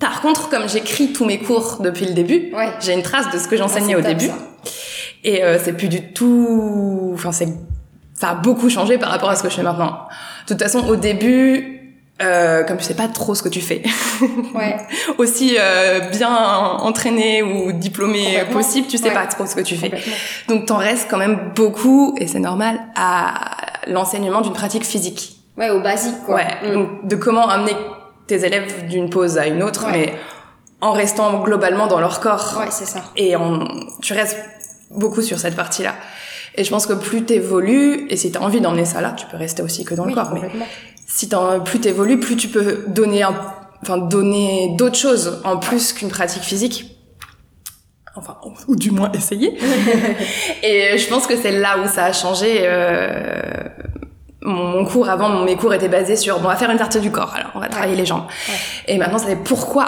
par 0.00 0.20
contre, 0.20 0.48
comme 0.48 0.68
j'écris 0.68 1.12
tous 1.12 1.24
mes 1.24 1.38
cours 1.38 1.78
depuis 1.80 2.06
le 2.06 2.12
début, 2.12 2.50
ouais. 2.54 2.70
j'ai 2.80 2.92
une 2.92 3.02
trace 3.02 3.30
de 3.30 3.38
ce 3.38 3.46
que 3.46 3.56
j'enseignais 3.56 3.94
au 3.94 4.00
début. 4.00 4.26
Ça. 4.26 4.38
Et 5.24 5.44
euh, 5.44 5.58
c'est 5.62 5.74
plus 5.74 5.88
du 5.88 6.12
tout... 6.12 7.12
Enfin, 7.14 7.32
c'est... 7.32 7.48
Ça 8.14 8.30
a 8.30 8.34
beaucoup 8.34 8.68
changé 8.68 8.98
par 8.98 9.10
rapport 9.10 9.30
à 9.30 9.36
ce 9.36 9.42
que 9.42 9.48
je 9.48 9.54
fais 9.54 9.62
maintenant. 9.62 10.06
De 10.46 10.54
toute 10.54 10.62
façon, 10.62 10.86
au 10.88 10.96
début, 10.96 11.82
euh, 12.22 12.62
comme 12.62 12.76
tu 12.76 12.84
sais 12.84 12.94
pas 12.94 13.08
trop 13.08 13.34
ce 13.34 13.42
que 13.42 13.48
tu 13.48 13.60
fais, 13.60 13.82
ouais. 14.54 14.76
aussi 15.18 15.56
euh, 15.58 16.00
bien 16.10 16.30
entraîné 16.30 17.42
ou 17.42 17.72
diplômé 17.72 18.44
possible, 18.52 18.86
tu 18.86 18.96
sais 18.96 19.08
ouais. 19.08 19.14
pas 19.14 19.26
trop 19.26 19.46
ce 19.46 19.56
que 19.56 19.60
tu 19.60 19.76
fais. 19.76 19.90
Donc 20.48 20.66
t'en 20.66 20.76
restes 20.76 21.08
quand 21.10 21.18
même 21.18 21.52
beaucoup, 21.56 22.14
et 22.18 22.28
c'est 22.28 22.38
normal, 22.38 22.80
à 22.94 23.56
l'enseignement 23.88 24.40
d'une 24.40 24.52
pratique 24.52 24.84
physique. 24.84 25.36
Ouais, 25.56 25.70
au 25.70 25.80
basique, 25.80 26.22
quoi. 26.24 26.36
Ouais, 26.36 26.46
mm. 26.62 26.72
donc 26.72 27.06
de 27.06 27.16
comment 27.16 27.48
amener 27.48 27.74
tes 28.26 28.44
élèves 28.44 28.88
d'une 28.88 29.10
pause 29.10 29.38
à 29.38 29.46
une 29.46 29.62
autre, 29.62 29.86
ouais. 29.86 29.92
mais 29.92 30.14
en 30.80 30.92
restant 30.92 31.42
globalement 31.42 31.86
dans 31.86 32.00
leur 32.00 32.20
corps. 32.20 32.56
Ouais, 32.58 32.70
c'est 32.70 32.86
ça. 32.86 33.04
Et 33.16 33.36
en, 33.36 33.64
tu 34.02 34.12
restes 34.12 34.38
beaucoup 34.90 35.22
sur 35.22 35.38
cette 35.38 35.56
partie-là. 35.56 35.94
Et 36.54 36.64
je 36.64 36.70
pense 36.70 36.86
que 36.86 36.92
plus 36.92 37.24
t'évolues, 37.24 38.06
et 38.10 38.16
si 38.16 38.30
t'as 38.30 38.40
envie 38.40 38.60
d'emmener 38.60 38.84
ça 38.84 39.00
là, 39.00 39.12
tu 39.12 39.26
peux 39.26 39.36
rester 39.36 39.62
aussi 39.62 39.84
que 39.84 39.94
dans 39.94 40.04
oui, 40.04 40.10
le 40.10 40.14
corps. 40.14 40.34
Mais 40.34 40.50
si 41.06 41.28
t'en, 41.28 41.60
plus 41.60 41.80
t'évolues, 41.80 42.20
plus 42.20 42.36
tu 42.36 42.48
peux 42.48 42.84
donner 42.88 43.22
un, 43.22 43.34
enfin, 43.82 43.96
donner 43.96 44.74
d'autres 44.76 44.98
choses 44.98 45.40
en 45.44 45.56
plus 45.56 45.92
qu'une 45.92 46.10
pratique 46.10 46.42
physique. 46.42 46.98
Enfin, 48.14 48.36
ou 48.68 48.76
du 48.76 48.90
moins 48.90 49.10
essayer. 49.12 49.56
et 50.62 50.98
je 50.98 51.08
pense 51.08 51.26
que 51.26 51.34
c'est 51.34 51.58
là 51.58 51.78
où 51.78 51.88
ça 51.88 52.04
a 52.04 52.12
changé. 52.12 52.58
Euh, 52.60 53.32
mon, 54.44 54.84
cours 54.84 55.08
avant, 55.08 55.44
mes 55.44 55.56
cours 55.56 55.74
étaient 55.74 55.88
basés 55.88 56.16
sur 56.16 56.38
bon, 56.38 56.46
on 56.46 56.48
va 56.48 56.56
faire 56.56 56.70
une 56.70 56.78
partie 56.78 57.00
du 57.00 57.10
corps, 57.10 57.32
alors 57.34 57.50
on 57.54 57.60
va 57.60 57.68
travailler 57.68 57.94
ouais. 57.94 58.00
les 58.00 58.06
jambes. 58.06 58.24
Ouais. 58.48 58.54
Et 58.94 58.98
maintenant, 58.98 59.18
c'est 59.18 59.36
pourquoi, 59.36 59.86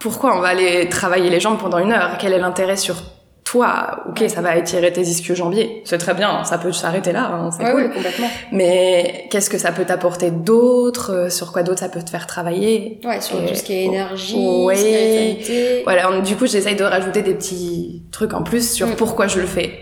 pourquoi 0.00 0.36
on 0.36 0.40
va 0.40 0.48
aller 0.48 0.88
travailler 0.88 1.30
les 1.30 1.40
jambes 1.40 1.58
pendant 1.58 1.78
une 1.78 1.92
heure? 1.92 2.16
Quel 2.18 2.32
est 2.32 2.38
l'intérêt 2.38 2.76
sur 2.76 2.96
toi? 3.44 4.04
Ok, 4.08 4.24
ça 4.28 4.40
va 4.40 4.56
étirer 4.56 4.92
tes 4.92 5.02
ischio-jambiers, 5.02 5.82
c'est 5.84 5.98
très 5.98 6.14
bien, 6.14 6.44
ça 6.44 6.58
peut 6.58 6.72
s'arrêter 6.72 7.12
là, 7.12 7.30
hein, 7.32 7.50
c'est 7.50 7.64
ouais, 7.64 7.72
cool. 7.72 7.90
Complètement. 7.92 8.28
Mais 8.52 9.28
qu'est-ce 9.30 9.50
que 9.50 9.58
ça 9.58 9.70
peut 9.70 9.84
t'apporter 9.84 10.30
d'autre? 10.30 11.30
Sur 11.30 11.52
quoi 11.52 11.62
d'autre 11.62 11.80
ça 11.80 11.88
peut 11.88 12.02
te 12.02 12.10
faire 12.10 12.26
travailler? 12.26 13.00
Ouais, 13.04 13.20
sur 13.20 13.40
Et, 13.40 13.46
tout 13.46 13.54
ce 13.54 13.62
qui 13.62 13.74
est 13.74 13.84
énergie, 13.84 14.36
ouais, 14.36 14.76
spiritualité. 14.76 15.82
Voilà, 15.84 16.20
du 16.20 16.36
coup, 16.36 16.46
j'essaye 16.46 16.74
de 16.74 16.84
rajouter 16.84 17.22
des 17.22 17.34
petits 17.34 18.02
trucs 18.10 18.34
en 18.34 18.42
plus 18.42 18.72
sur 18.72 18.88
mm. 18.88 18.96
pourquoi 18.96 19.28
je 19.28 19.40
le 19.40 19.46
fais. 19.46 19.72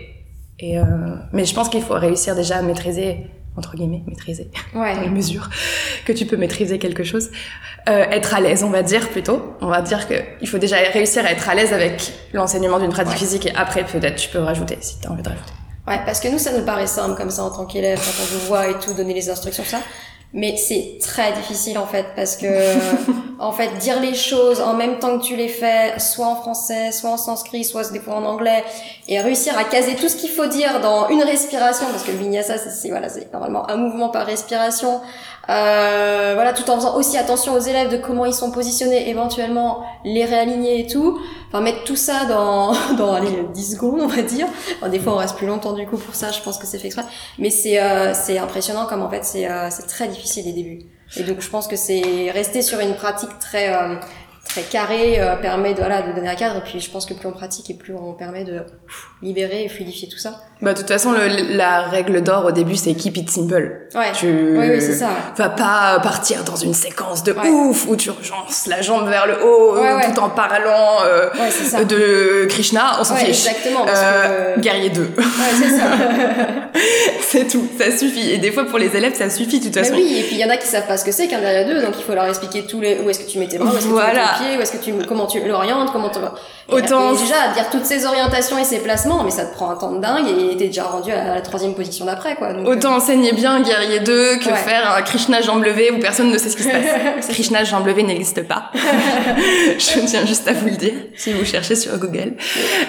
Et 0.59 0.77
euh, 0.77 0.83
mais 1.31 1.45
je 1.45 1.53
pense 1.53 1.67
qu'il 1.67 1.81
faut 1.81 1.95
réussir 1.95 2.35
déjà 2.35 2.57
à 2.57 2.61
maîtriser 2.61 3.25
entre 3.55 3.75
guillemets, 3.75 4.03
maîtriser, 4.07 4.49
ouais. 4.73 4.95
dans 4.95 5.01
les 5.01 5.09
mesures 5.09 5.49
que 6.05 6.13
tu 6.13 6.25
peux 6.25 6.37
maîtriser 6.37 6.79
quelque 6.79 7.03
chose. 7.03 7.29
Euh, 7.89 8.05
être 8.09 8.33
à 8.33 8.39
l'aise, 8.39 8.63
on 8.63 8.69
va 8.69 8.81
dire 8.81 9.09
plutôt. 9.09 9.55
On 9.61 9.67
va 9.67 9.81
dire 9.81 10.07
que 10.07 10.15
il 10.41 10.47
faut 10.47 10.57
déjà 10.57 10.77
réussir 10.91 11.25
à 11.25 11.31
être 11.31 11.49
à 11.49 11.55
l'aise 11.55 11.73
avec 11.73 12.13
l'enseignement 12.33 12.79
d'une 12.79 12.91
pratique 12.91 13.13
ouais. 13.13 13.19
physique 13.19 13.45
et 13.47 13.55
après 13.55 13.83
peut-être 13.83 14.15
tu 14.15 14.29
peux 14.29 14.39
rajouter 14.39 14.77
si 14.81 14.99
tu 14.99 15.07
as 15.07 15.11
envie 15.11 15.23
de 15.23 15.29
rajouter. 15.29 15.53
Ouais, 15.87 15.99
parce 16.05 16.21
que 16.21 16.29
nous, 16.29 16.37
ça 16.37 16.57
nous 16.57 16.63
paraît 16.63 16.87
simple 16.87 17.15
comme 17.15 17.29
ça 17.29 17.43
en 17.43 17.49
tant 17.49 17.65
qu'élève, 17.65 17.99
quand 17.99 18.23
on 18.23 18.37
vous 18.37 18.47
voit 18.47 18.69
et 18.69 18.79
tout, 18.79 18.93
donner 18.93 19.13
les 19.13 19.29
instructions, 19.29 19.65
ça. 19.65 19.79
Mais 20.31 20.55
c'est 20.55 20.97
très 21.01 21.33
difficile 21.33 21.77
en 21.77 21.85
fait, 21.85 22.07
parce 22.15 22.37
que 22.37 22.47
en 23.39 23.51
fait, 23.51 23.77
dire 23.79 23.99
les 23.99 24.13
choses 24.13 24.61
en 24.61 24.73
même 24.73 24.99
temps 24.99 25.17
que 25.17 25.23
tu 25.23 25.35
les 25.35 25.47
fais, 25.47 25.99
soit 25.99 26.27
en 26.27 26.35
français, 26.35 26.91
soit 26.91 27.09
en 27.09 27.17
sanskrit, 27.17 27.63
soit 27.63 27.91
des 27.91 27.99
fois 27.99 28.15
en 28.15 28.25
anglais, 28.25 28.63
et 29.07 29.19
réussir 29.19 29.57
à 29.57 29.63
caser 29.63 29.95
tout 29.95 30.09
ce 30.09 30.15
qu'il 30.15 30.29
faut 30.29 30.47
dire 30.47 30.79
dans 30.81 31.09
une 31.09 31.23
respiration, 31.23 31.87
parce 31.91 32.03
que 32.03 32.11
le 32.11 32.17
vinyasa, 32.17 32.57
c'est 32.57 32.89
voilà, 32.89 33.09
c'est 33.09 33.31
normalement 33.33 33.69
un 33.69 33.77
mouvement 33.77 34.09
par 34.09 34.25
respiration. 34.25 35.01
Euh, 35.49 36.31
voilà, 36.35 36.53
tout 36.53 36.69
en 36.69 36.75
faisant 36.75 36.95
aussi 36.95 37.17
attention 37.17 37.53
aux 37.53 37.59
élèves 37.59 37.91
de 37.91 37.97
comment 37.97 38.25
ils 38.25 38.33
sont 38.33 38.51
positionnés, 38.51 39.09
éventuellement 39.09 39.83
les 40.05 40.23
réaligner 40.23 40.81
et 40.81 40.87
tout. 40.87 41.19
Enfin, 41.49 41.61
mettre 41.61 41.83
tout 41.83 41.97
ça 41.97 42.25
dans, 42.25 42.73
dans 42.97 43.13
allez, 43.13 43.45
10 43.53 43.73
secondes, 43.73 43.99
on 44.01 44.07
va 44.07 44.21
dire. 44.21 44.47
Enfin, 44.77 44.89
des 44.89 44.99
fois, 44.99 45.13
on 45.13 45.17
reste 45.17 45.35
plus 45.35 45.47
longtemps 45.47 45.73
du 45.73 45.85
coup 45.85 45.97
pour 45.97 46.15
ça, 46.15 46.31
je 46.31 46.41
pense 46.41 46.57
que 46.57 46.65
c'est 46.65 46.79
fait 46.79 46.87
exprès. 46.87 47.05
Mais 47.39 47.49
c'est 47.49 47.81
euh, 47.81 48.13
c'est 48.13 48.37
impressionnant 48.37 48.85
comme 48.85 49.01
en 49.01 49.09
fait, 49.09 49.25
c'est 49.25 49.49
euh, 49.49 49.69
c'est 49.69 49.87
très 49.87 50.07
difficile 50.07 50.45
les 50.45 50.53
débuts. 50.53 50.79
Et 51.15 51.23
donc, 51.23 51.41
je 51.41 51.49
pense 51.49 51.67
que 51.67 51.75
c'est 51.75 52.31
rester 52.31 52.61
sur 52.61 52.79
une 52.79 52.95
pratique 52.95 53.37
très 53.39 53.73
euh, 53.73 53.95
très 54.53 54.61
carré 54.61 55.19
euh, 55.19 55.35
permet 55.35 55.73
de, 55.73 55.79
voilà, 55.79 56.03
de 56.03 56.13
donner 56.13 56.29
un 56.29 56.35
cadre 56.35 56.57
et 56.57 56.61
puis 56.61 56.79
je 56.79 56.89
pense 56.89 57.05
que 57.05 57.13
plus 57.13 57.27
on 57.27 57.31
pratique 57.31 57.69
et 57.71 57.73
plus 57.73 57.95
on 57.95 58.13
permet 58.13 58.43
de 58.43 58.61
libérer 59.21 59.63
et 59.63 59.69
fluidifier 59.69 60.07
tout 60.07 60.19
ça. 60.19 60.41
Bah 60.61 60.73
de 60.73 60.79
toute 60.79 60.87
façon 60.87 61.11
le, 61.11 61.57
la 61.57 61.81
règle 61.81 62.21
d'or 62.21 62.45
au 62.45 62.51
début 62.51 62.75
c'est 62.75 62.93
keep 62.93 63.17
it 63.17 63.29
simple. 63.29 63.87
Ouais. 63.95 64.11
Tu 64.13 64.57
oui, 64.57 64.81
ça. 64.81 65.09
vas 65.35 65.49
pas 65.49 65.99
partir 66.03 66.43
dans 66.43 66.55
une 66.55 66.73
séquence 66.73 67.23
de 67.23 67.33
ouf 67.33 67.87
où 67.87 67.95
tu 67.95 68.11
relances 68.11 68.67
la 68.67 68.81
jambe 68.81 69.09
vers 69.09 69.25
le 69.25 69.43
haut 69.43 69.75
ouais, 69.75 70.11
tout 70.13 70.19
en 70.21 70.29
parlant 70.29 71.03
euh, 71.05 71.29
ça. 71.49 71.83
de 71.83 72.45
Krishna, 72.47 72.97
on 72.99 73.03
s'en 73.03 73.15
fiche. 73.15 73.47
Exactement. 73.47 73.85
Euh, 73.87 74.55
Guerrier 74.57 74.89
2. 74.89 75.01
Ouais, 75.01 75.23
c'est 75.57 75.77
ça. 75.77 75.85
c'est 77.21 77.47
tout, 77.47 77.67
ça 77.79 77.95
suffit. 77.95 78.31
Et 78.31 78.37
des 78.37 78.51
fois 78.51 78.65
pour 78.65 78.77
les 78.77 78.95
élèves 78.95 79.15
ça 79.15 79.29
suffit 79.29 79.59
de 79.59 79.65
toute 79.65 79.75
façon. 79.77 79.93
Mais 79.95 80.01
oui, 80.01 80.17
et 80.19 80.23
puis 80.23 80.35
il 80.35 80.39
y 80.39 80.45
en 80.45 80.49
a 80.49 80.57
qui 80.57 80.67
savent 80.67 80.87
pas 80.87 80.97
ce 80.97 81.05
que 81.05 81.11
c'est 81.11 81.27
qu'un 81.27 81.41
derrière 81.41 81.67
deux, 81.67 81.81
donc 81.81 81.95
il 81.97 82.03
faut 82.03 82.13
leur 82.13 82.25
expliquer 82.25 82.65
tous 82.65 82.79
les 82.79 82.99
où 82.99 83.09
est-ce 83.09 83.19
que 83.19 83.29
tu 83.29 83.39
mets 83.39 83.47
tes 83.47 83.57
bras, 83.57 83.71
où 83.71 83.77
est-ce 83.77 83.85
que 83.85 83.91
voilà. 83.91 84.13
tu 84.13 84.17
mets 84.19 84.25
tes 84.25 84.42
pieds, 84.42 84.42
où 84.57 84.61
est-ce 84.61 84.71
que 84.71 84.83
tu 84.83 84.93
comment 85.07 85.27
tu 85.27 85.39
l'orientes, 85.45 85.91
comment 85.91 86.09
tu 86.09 86.19
Autant 86.69 87.13
et 87.13 87.17
déjà 87.17 87.53
dire 87.53 87.69
toutes 87.71 87.85
ces 87.85 88.05
orientations 88.05 88.57
et 88.57 88.63
ces 88.63 88.79
placements, 88.79 89.23
mais 89.23 89.31
ça 89.31 89.45
te 89.45 89.53
prend 89.53 89.69
un 89.69 89.75
temps 89.75 89.91
de 89.91 89.99
dingue 89.99 90.25
et 90.27 90.55
t'es 90.55 90.67
déjà 90.67 90.83
rendu 90.83 91.11
à 91.11 91.35
la 91.35 91.41
troisième 91.41 91.75
position 91.75 92.05
d'après 92.05 92.35
quoi. 92.35 92.53
Donc, 92.53 92.67
Autant 92.67 92.95
enseigner 92.95 93.33
bien 93.33 93.61
Guerrier 93.61 93.99
2 93.99 94.37
que 94.37 94.45
ouais. 94.45 94.55
faire 94.55 94.95
un 94.95 95.01
Krishna 95.01 95.41
jambe 95.41 95.63
levée 95.63 95.91
où 95.91 95.99
personne 95.99 96.31
ne 96.31 96.37
sait 96.37 96.49
ce 96.49 96.57
qui 96.57 96.63
se 96.63 96.69
passe. 96.69 97.27
Krishna 97.29 97.63
jambe 97.63 97.85
levée 97.85 98.03
n'existe 98.03 98.47
pas. 98.47 98.71
Je 99.77 100.05
tiens 100.05 100.25
juste 100.25 100.47
à 100.47 100.53
vous 100.53 100.67
le 100.67 100.75
dire 100.75 100.93
si 101.15 101.33
vous 101.33 101.45
cherchez 101.45 101.75
sur 101.75 101.97
Google. 101.97 102.33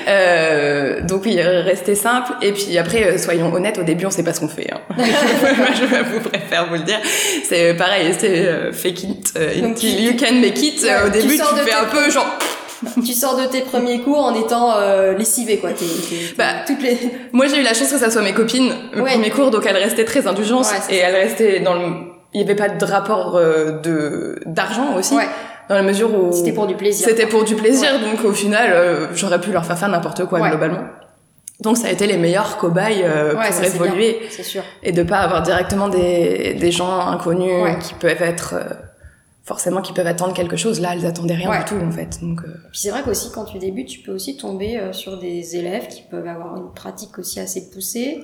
Euh, 0.08 1.00
donc 1.02 1.23
oui, 1.25 1.40
restez 1.40 1.94
simple 1.94 2.32
et 2.42 2.52
puis 2.52 2.78
après 2.78 3.18
soyons 3.18 3.52
honnêtes. 3.52 3.78
Au 3.78 3.82
début, 3.82 4.06
on 4.06 4.11
sait 4.11 4.23
pas 4.23 4.32
ce 4.32 4.40
qu'on 4.40 4.49
fait. 4.49 4.70
Hein. 4.73 4.80
je 4.99 5.84
vous 6.12 6.20
préfère 6.20 6.68
vous 6.68 6.75
le 6.75 6.82
dire. 6.82 6.99
C'est 7.44 7.75
pareil, 7.75 8.14
c'est 8.18 8.46
euh, 8.46 8.73
fake 8.73 9.02
it 9.02 9.32
uh, 9.37 9.64
until 9.64 10.00
you 10.00 10.12
can 10.18 10.34
make 10.40 10.61
it. 10.62 10.82
Ouais, 10.82 11.06
Au 11.06 11.08
début, 11.08 11.37
tu, 11.37 11.42
tu 11.51 11.55
fais 11.57 11.73
un 11.75 11.85
peu 11.85 12.11
genre 12.11 12.27
tu 13.05 13.13
sors 13.13 13.37
de 13.41 13.47
tes 13.47 13.61
premiers 13.63 14.01
cours 14.03 14.19
en 14.19 14.35
étant 14.35 14.75
euh, 14.77 15.15
lessivé 15.15 15.59
quoi. 15.59 15.71
Bah, 16.37 16.45
toutes 16.67 16.83
les. 16.83 16.99
Moi 17.33 17.47
j'ai 17.47 17.61
eu 17.61 17.63
la 17.63 17.73
chance 17.75 17.91
que 17.91 17.99
ça 17.99 18.11
soit 18.11 18.23
mes 18.23 18.35
copines 18.35 18.73
le 18.93 19.03
Ouais. 19.03 19.13
premier 19.13 19.31
cours, 19.31 19.51
donc 19.51 19.65
elles 19.67 19.77
restaient 19.77 20.05
très 20.05 20.27
indulgentes 20.27 20.67
Ouais, 20.67 20.95
et 20.95 20.99
elles 20.99 21.15
restaient 21.15 21.61
dans 21.61 21.75
le. 21.75 21.87
Il 22.35 22.41
y 22.41 22.45
avait 22.45 22.57
pas 22.57 22.69
de 22.69 22.85
rapport 22.85 23.37
euh, 23.37 23.81
de 23.81 24.41
d'argent 24.45 24.97
aussi. 24.99 25.15
Ouais. 25.15 25.29
Dans 25.69 25.77
la 25.77 25.83
mesure 25.83 26.13
où 26.13 26.31
C'était 26.33 26.53
pour 26.53 26.67
du 26.67 26.75
plaisir. 26.75 27.09
c'était 27.09 27.27
pour 27.27 27.45
du 27.45 27.55
plaisir, 27.55 27.89
donc 28.01 28.23
au 28.25 28.33
final 28.33 28.71
euh, 28.75 29.07
j'aurais 29.15 29.41
pu 29.41 29.51
leur 29.51 29.65
faire 29.65 29.79
faire 29.79 29.89
n'importe 29.89 30.27
quoi 30.27 30.41
globalement. 30.49 30.83
Donc 31.61 31.79
ça 31.79 31.87
a 31.87 31.91
été 31.91 32.07
les 32.07 32.19
meilleurs 32.19 32.59
cobayes 32.59 33.03
euh, 33.05 33.35
Ouais, 33.35 33.49
pour 33.50 33.65
évoluer 33.65 34.19
bien, 34.21 34.28
C'est 34.30 34.43
sûr. 34.43 34.63
et 34.83 34.93
de 34.93 35.02
pas 35.04 35.19
avoir 35.21 35.41
directement 35.43 35.89
des 35.89 36.52
des 36.54 36.71
gens 36.73 36.99
inconnus 37.07 37.63
Ouais. 37.63 37.78
qui 37.78 37.95
peuvent 37.95 38.21
être 38.21 38.54
euh, 38.57 38.65
forcément 39.45 39.83
qui 39.83 39.93
peuvent 39.93 40.07
attendre 40.07 40.33
quelque 40.35 40.57
chose. 40.57 40.80
Là, 40.80 40.91
elles 40.95 41.07
attendaient 41.07 41.35
rien 41.35 41.50
Ouais. 41.50 41.59
du 41.61 41.65
tout 41.67 41.76
en 41.76 41.91
fait. 41.91 42.19
Donc 42.23 42.41
euh, 42.45 42.49
Puis 42.73 42.80
c'est 42.80 42.91
vrai 42.91 43.02
qu'aussi 43.02 43.30
quand 43.33 43.45
tu 43.45 43.59
débutes, 43.59 43.89
tu 43.89 44.00
peux 44.00 44.13
aussi 44.13 44.37
tomber 44.37 44.78
euh, 44.78 44.93
sur 44.93 45.19
des 45.19 45.57
élèves 45.57 45.89
qui 45.89 46.02
peuvent 46.11 46.26
avoir 46.26 46.57
une 46.57 46.73
pratique 46.73 47.19
aussi 47.19 47.41
assez 47.41 47.71
poussée. 47.71 48.21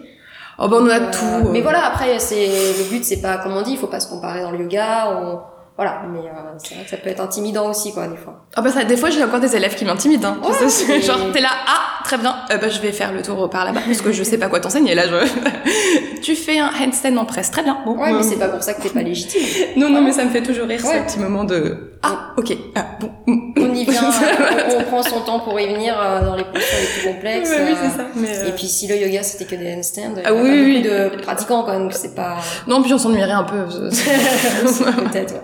oh 0.58 0.68
ben 0.68 0.78
on 0.80 0.88
a 0.88 0.98
Euh, 1.00 1.10
tout. 1.44 1.50
Mais 1.50 1.60
euh. 1.60 1.62
voilà, 1.62 1.84
après 1.86 2.18
c'est 2.18 2.46
le 2.46 2.88
but, 2.90 3.04
c'est 3.04 3.20
pas 3.20 3.38
comme 3.38 3.52
on 3.52 3.62
dit, 3.62 3.72
il 3.72 3.78
faut 3.78 3.86
pas 3.86 4.00
se 4.00 4.08
comparer 4.08 4.40
dans 4.42 4.50
le 4.50 4.60
yoga. 4.60 5.10
On... 5.20 5.40
Voilà, 5.82 6.02
mais 6.12 6.18
euh, 6.18 6.32
c'est 6.58 6.74
vrai 6.74 6.84
que 6.84 6.90
ça 6.90 6.98
peut 6.98 7.08
être 7.08 7.22
intimidant 7.22 7.70
aussi 7.70 7.94
quoi 7.94 8.06
des 8.06 8.16
fois. 8.18 8.44
Ah 8.54 8.60
bah 8.60 8.70
ça, 8.70 8.84
des 8.84 8.98
fois 8.98 9.08
j'ai 9.08 9.24
encore 9.24 9.40
des 9.40 9.56
élèves 9.56 9.74
qui 9.74 9.86
m'intimident. 9.86 10.26
Hein. 10.26 10.38
Ouais, 10.44 10.50
Tu 10.60 10.68
sais, 10.68 10.84
mais- 10.88 11.00
Genre 11.00 11.16
t'es 11.32 11.40
là, 11.40 11.48
ah 11.66 12.02
très 12.04 12.18
bien, 12.18 12.36
euh, 12.50 12.58
bah 12.58 12.68
je 12.68 12.80
vais 12.82 12.92
faire 12.92 13.12
le 13.14 13.22
tour 13.22 13.48
par 13.48 13.64
là-bas 13.64 13.80
parce 13.86 14.02
que 14.02 14.12
je 14.12 14.22
sais 14.22 14.36
pas 14.36 14.48
quoi 14.48 14.60
t'enseigner 14.60 14.94
là. 14.94 15.04
Je... 15.08 16.20
tu 16.20 16.34
fais 16.36 16.58
un 16.58 16.68
handstand 16.78 17.16
en 17.16 17.24
presse, 17.24 17.50
très 17.50 17.62
bien. 17.62 17.78
Bon, 17.86 17.96
Ouais, 17.96 18.12
euh, 18.12 18.16
mais 18.18 18.22
c'est 18.22 18.36
pas 18.38 18.48
pour 18.48 18.62
ça 18.62 18.74
que 18.74 18.82
t'es 18.82 18.90
pas 18.90 19.00
légitime. 19.00 19.40
Non 19.78 19.88
non 19.88 20.02
mais 20.02 20.12
ça 20.12 20.22
me 20.26 20.28
fait 20.30 20.42
toujours 20.42 20.66
rire 20.66 20.84
Ouais. 20.84 21.02
ce 21.08 21.14
petit 21.14 21.18
moment 21.18 21.44
de 21.44 21.94
ah 22.02 22.32
ok 22.36 22.52
ah 22.76 22.84
bon. 23.00 23.10
On 23.80 23.90
y 23.90 23.90
vient, 23.90 24.02
euh, 24.10 24.76
on, 24.76 24.80
on 24.80 24.84
prend 24.84 25.02
son 25.02 25.20
temps 25.20 25.40
pour 25.40 25.58
y 25.58 25.66
venir 25.72 25.94
euh, 26.00 26.24
dans 26.24 26.36
les 26.36 26.44
postures 26.44 26.78
les 26.80 27.00
plus 27.00 27.12
complexes. 27.12 27.50
Ouais, 27.50 27.56
oui 27.66 27.72
euh, 27.72 27.76
c'est 27.90 27.96
ça. 27.96 28.06
Mais, 28.14 28.38
euh, 28.38 28.48
Et 28.48 28.52
puis 28.52 28.66
si 28.66 28.86
le 28.86 28.96
yoga 28.96 29.22
c'était 29.22 29.44
que 29.44 29.54
des 29.56 29.74
handstands, 29.74 30.12
il 30.16 30.22
y 30.22 30.24
a 30.24 30.28
Ah 30.28 30.34
oui, 30.34 30.82
de 30.82 31.20
pratiquants 31.22 31.62
quand 31.62 31.72
même, 31.78 31.90
c'est 31.92 32.14
pas 32.14 32.36
non 32.66 32.82
puis 32.82 32.92
on 32.94 32.98
s'ennuierait 32.98 33.32
un 33.32 33.44
peu. 33.44 33.64
peut-être. 33.68 35.34
ouais. 35.34 35.40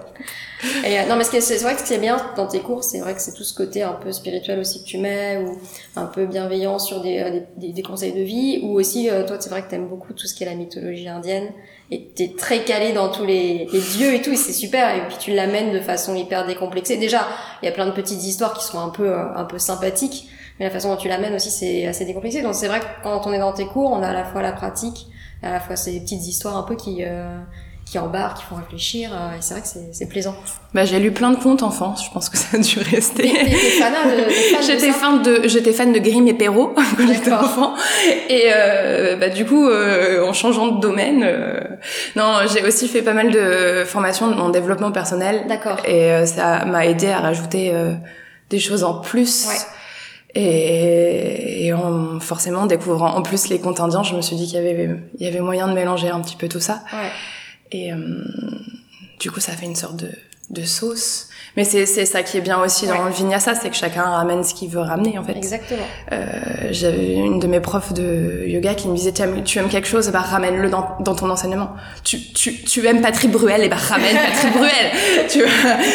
Et, 0.85 0.99
euh, 0.99 1.07
non 1.07 1.16
mais 1.16 1.25
c'est 1.25 1.59
vrai 1.62 1.75
que 1.75 1.81
ce 1.83 1.92
qui 1.92 1.99
bien 1.99 2.16
dans 2.37 2.47
tes 2.47 2.61
cours, 2.61 2.83
c'est 2.83 3.01
vrai 3.01 3.14
que 3.14 3.21
c'est 3.21 3.35
tout 3.35 3.45
ce 3.45 3.55
côté 3.55 3.83
un 3.83 3.92
peu 3.92 4.11
spirituel 4.12 4.59
aussi 4.59 4.83
que 4.83 4.88
tu 4.88 4.99
mets 4.99 5.38
ou 5.38 5.59
un 5.97 6.07
peu 6.07 6.27
bienveillant 6.27 6.79
sur 6.79 7.03
des, 7.03 7.19
euh, 7.21 7.31
des, 7.31 7.42
des- 7.69 7.73
des 7.75 7.83
conseils 7.83 8.12
de 8.12 8.23
vie 8.23 8.61
ou 8.62 8.73
aussi 8.79 9.11
euh, 9.11 9.27
toi 9.27 9.37
c'est 9.38 9.51
vrai 9.51 9.62
que 9.62 9.69
t'aimes 9.69 9.88
beaucoup 9.88 10.12
tout 10.14 10.27
ce 10.27 10.35
qui 10.35 10.45
est 10.45 10.47
la 10.47 10.55
mythologie 10.55 11.09
indienne 11.09 11.49
et 11.90 12.07
t'es 12.14 12.33
très 12.37 12.64
calé 12.64 12.92
dans 12.92 13.11
tous 13.11 13.25
les, 13.25 13.69
les 13.73 13.81
dieux 13.81 14.14
et 14.14 14.23
tout 14.23 14.31
et 14.33 14.37
c'est 14.37 14.53
super 14.55 14.95
et 14.97 15.07
puis 15.09 15.16
tu 15.21 15.33
l'amènes 15.35 15.73
de 15.73 15.81
façon 15.81 16.14
hyper 16.14 16.47
décomplexée. 16.47 16.97
Déjà 16.97 17.27
il 17.62 17.66
y 17.66 17.69
a 17.69 17.73
plein 17.73 17.87
de 17.87 17.92
petites 17.92 18.25
histoires 18.25 18.55
qui 18.55 18.64
sont 18.64 18.79
un 18.81 18.88
peu 18.88 19.09
euh, 19.11 19.35
un 19.37 19.45
peu 19.45 19.59
sympathiques 19.59 20.29
mais 20.59 20.64
la 20.64 20.71
façon 20.71 20.88
dont 20.88 20.97
tu 20.97 21.09
l'amènes 21.09 21.35
aussi 21.35 21.51
c'est 21.51 21.87
assez 21.87 22.07
décomplexé 22.07 22.40
donc 22.42 22.55
c'est 22.55 22.69
vrai 22.69 22.81
que 22.81 22.87
quand 23.03 23.27
on 23.27 23.33
est 23.33 23.38
dans 23.38 23.53
tes 23.53 23.66
cours 23.66 23.90
on 23.92 24.03
a 24.03 24.09
à 24.09 24.14
la 24.14 24.25
fois 24.25 24.40
la 24.40 24.53
pratique 24.53 25.07
à 25.42 25.51
la 25.51 25.61
fois 25.61 25.77
ces 25.77 26.01
petites 26.01 26.27
histoires 26.27 26.57
un 26.57 26.62
peu 26.62 26.77
qui 26.77 27.05
euh, 27.05 27.38
qui 27.87 27.99
embarquent, 28.01 28.38
qui 28.38 28.44
font 28.44 28.57
réfléchir, 28.57 29.11
euh, 29.14 29.37
et 29.37 29.40
c'est 29.40 29.55
vrai 29.55 29.62
que 29.62 29.68
c'est, 29.92 30.09
plaisant. 30.09 30.35
Bah 30.75 30.85
j'ai 30.85 30.99
lu 30.99 31.12
plein 31.12 31.31
de 31.31 31.37
contes 31.37 31.62
enfants. 31.62 31.94
Je 31.96 32.11
pense 32.12 32.29
que 32.29 32.37
ça 32.37 32.57
a 32.57 32.59
dû 32.59 32.81
rester. 32.81 33.22
De 33.22 34.62
J'étais 34.66 34.90
fan 34.90 35.22
de 35.22 35.42
j'étais 35.46 35.72
fan 35.72 35.92
de 35.92 35.99
Grimm 36.01 36.27
et 36.27 36.35
Perrault 36.35 36.75
quand 36.96 37.07
j'étais 37.07 37.33
enfant 37.33 37.75
et 38.29 38.46
euh, 38.53 39.16
bah 39.16 39.29
du 39.29 39.44
coup 39.46 39.68
euh, 39.68 40.27
en 40.27 40.33
changeant 40.33 40.66
de 40.68 40.81
domaine 40.81 41.22
euh, 41.25 41.61
non 42.16 42.33
j'ai 42.53 42.62
aussi 42.66 42.88
fait 42.88 43.03
pas 43.03 43.12
mal 43.14 43.31
de 43.31 43.85
formations 43.87 44.27
en 44.27 44.51
développement 44.51 44.90
personnel 44.90 45.44
D'accord. 45.49 45.79
et 45.87 46.11
euh, 46.11 46.27
ça 46.27 46.64
m'a 46.64 46.87
aidé 46.87 47.07
à 47.09 47.20
rajouter 47.20 47.70
euh, 47.72 47.92
des 48.51 48.59
choses 48.59 48.83
en 48.85 48.94
plus 49.01 49.46
Ouais. 49.49 49.55
et, 50.35 51.66
et 51.66 51.72
en 51.72 52.20
forcément 52.20 52.66
découvrant 52.66 53.14
en 53.14 53.22
plus 53.22 53.49
les 53.49 53.59
contes 53.61 53.81
indiens 53.81 54.03
je 54.03 54.14
me 54.14 54.20
suis 54.22 54.37
dit 54.37 54.46
qu'il 54.46 54.57
y 54.57 54.59
avait 54.59 54.90
il 55.18 55.25
y 55.25 55.29
avait 55.29 55.40
moyen 55.40 55.68
de 55.68 55.72
mélanger 55.75 56.09
un 56.11 56.20
petit 56.20 56.37
peu 56.37 56.49
tout 56.49 56.61
ça 56.61 56.81
Ouais. 56.92 57.11
Et 57.70 57.92
euh, 57.92 58.24
du 59.18 59.31
coup, 59.31 59.40
ça 59.40 59.52
fait 59.52 59.66
une 59.66 59.76
sorte 59.76 59.96
de, 59.96 60.11
de 60.51 60.63
sauce. 60.65 61.29
Mais 61.57 61.65
c'est 61.65 61.87
c'est 61.87 62.05
ça 62.05 62.23
qui 62.23 62.37
est 62.37 62.41
bien 62.43 62.59
aussi 62.61 62.87
dans 62.87 62.93
Ouais. 62.93 63.09
le 63.09 63.13
vinyasa, 63.15 63.55
c'est 63.55 63.71
que 63.71 63.77
chacun 63.77 64.03
ramène 64.03 64.45
ce 64.45 64.53
qu'il 64.55 64.69
veut 64.69 64.81
ramener 64.81 65.19
en 65.19 65.25
fait. 65.25 65.33
Exactement. 65.37 65.83
Euh, 66.13 66.27
J'avais 66.71 67.15
une 67.15 67.39
de 67.41 67.47
mes 67.47 67.61
profs 67.61 67.93
de 67.95 68.45
yoga 68.47 68.75
qui 68.75 68.89
me 68.89 68.95
disait 68.95 69.13
tu 69.13 69.23
aimes, 69.23 69.43
tu 69.43 69.59
aimes 69.59 69.69
quelque 69.71 69.89
chose, 69.89 70.09
bah 70.11 70.21
ramène-le 70.21 70.69
dans, 70.69 70.97
dans 71.01 71.15
ton 71.15 71.31
enseignement. 71.31 71.71
Tu, 72.05 72.21
tu, 72.35 72.63
tu 72.63 72.87
aimes 72.87 73.01
Patrick 73.01 73.31
Bruel, 73.31 73.63
et 73.65 73.69
bah 73.69 73.77
ramène 73.77 74.15
Patrick 74.17 74.53
Bruel. 74.57 75.27
Tu, 75.31 75.41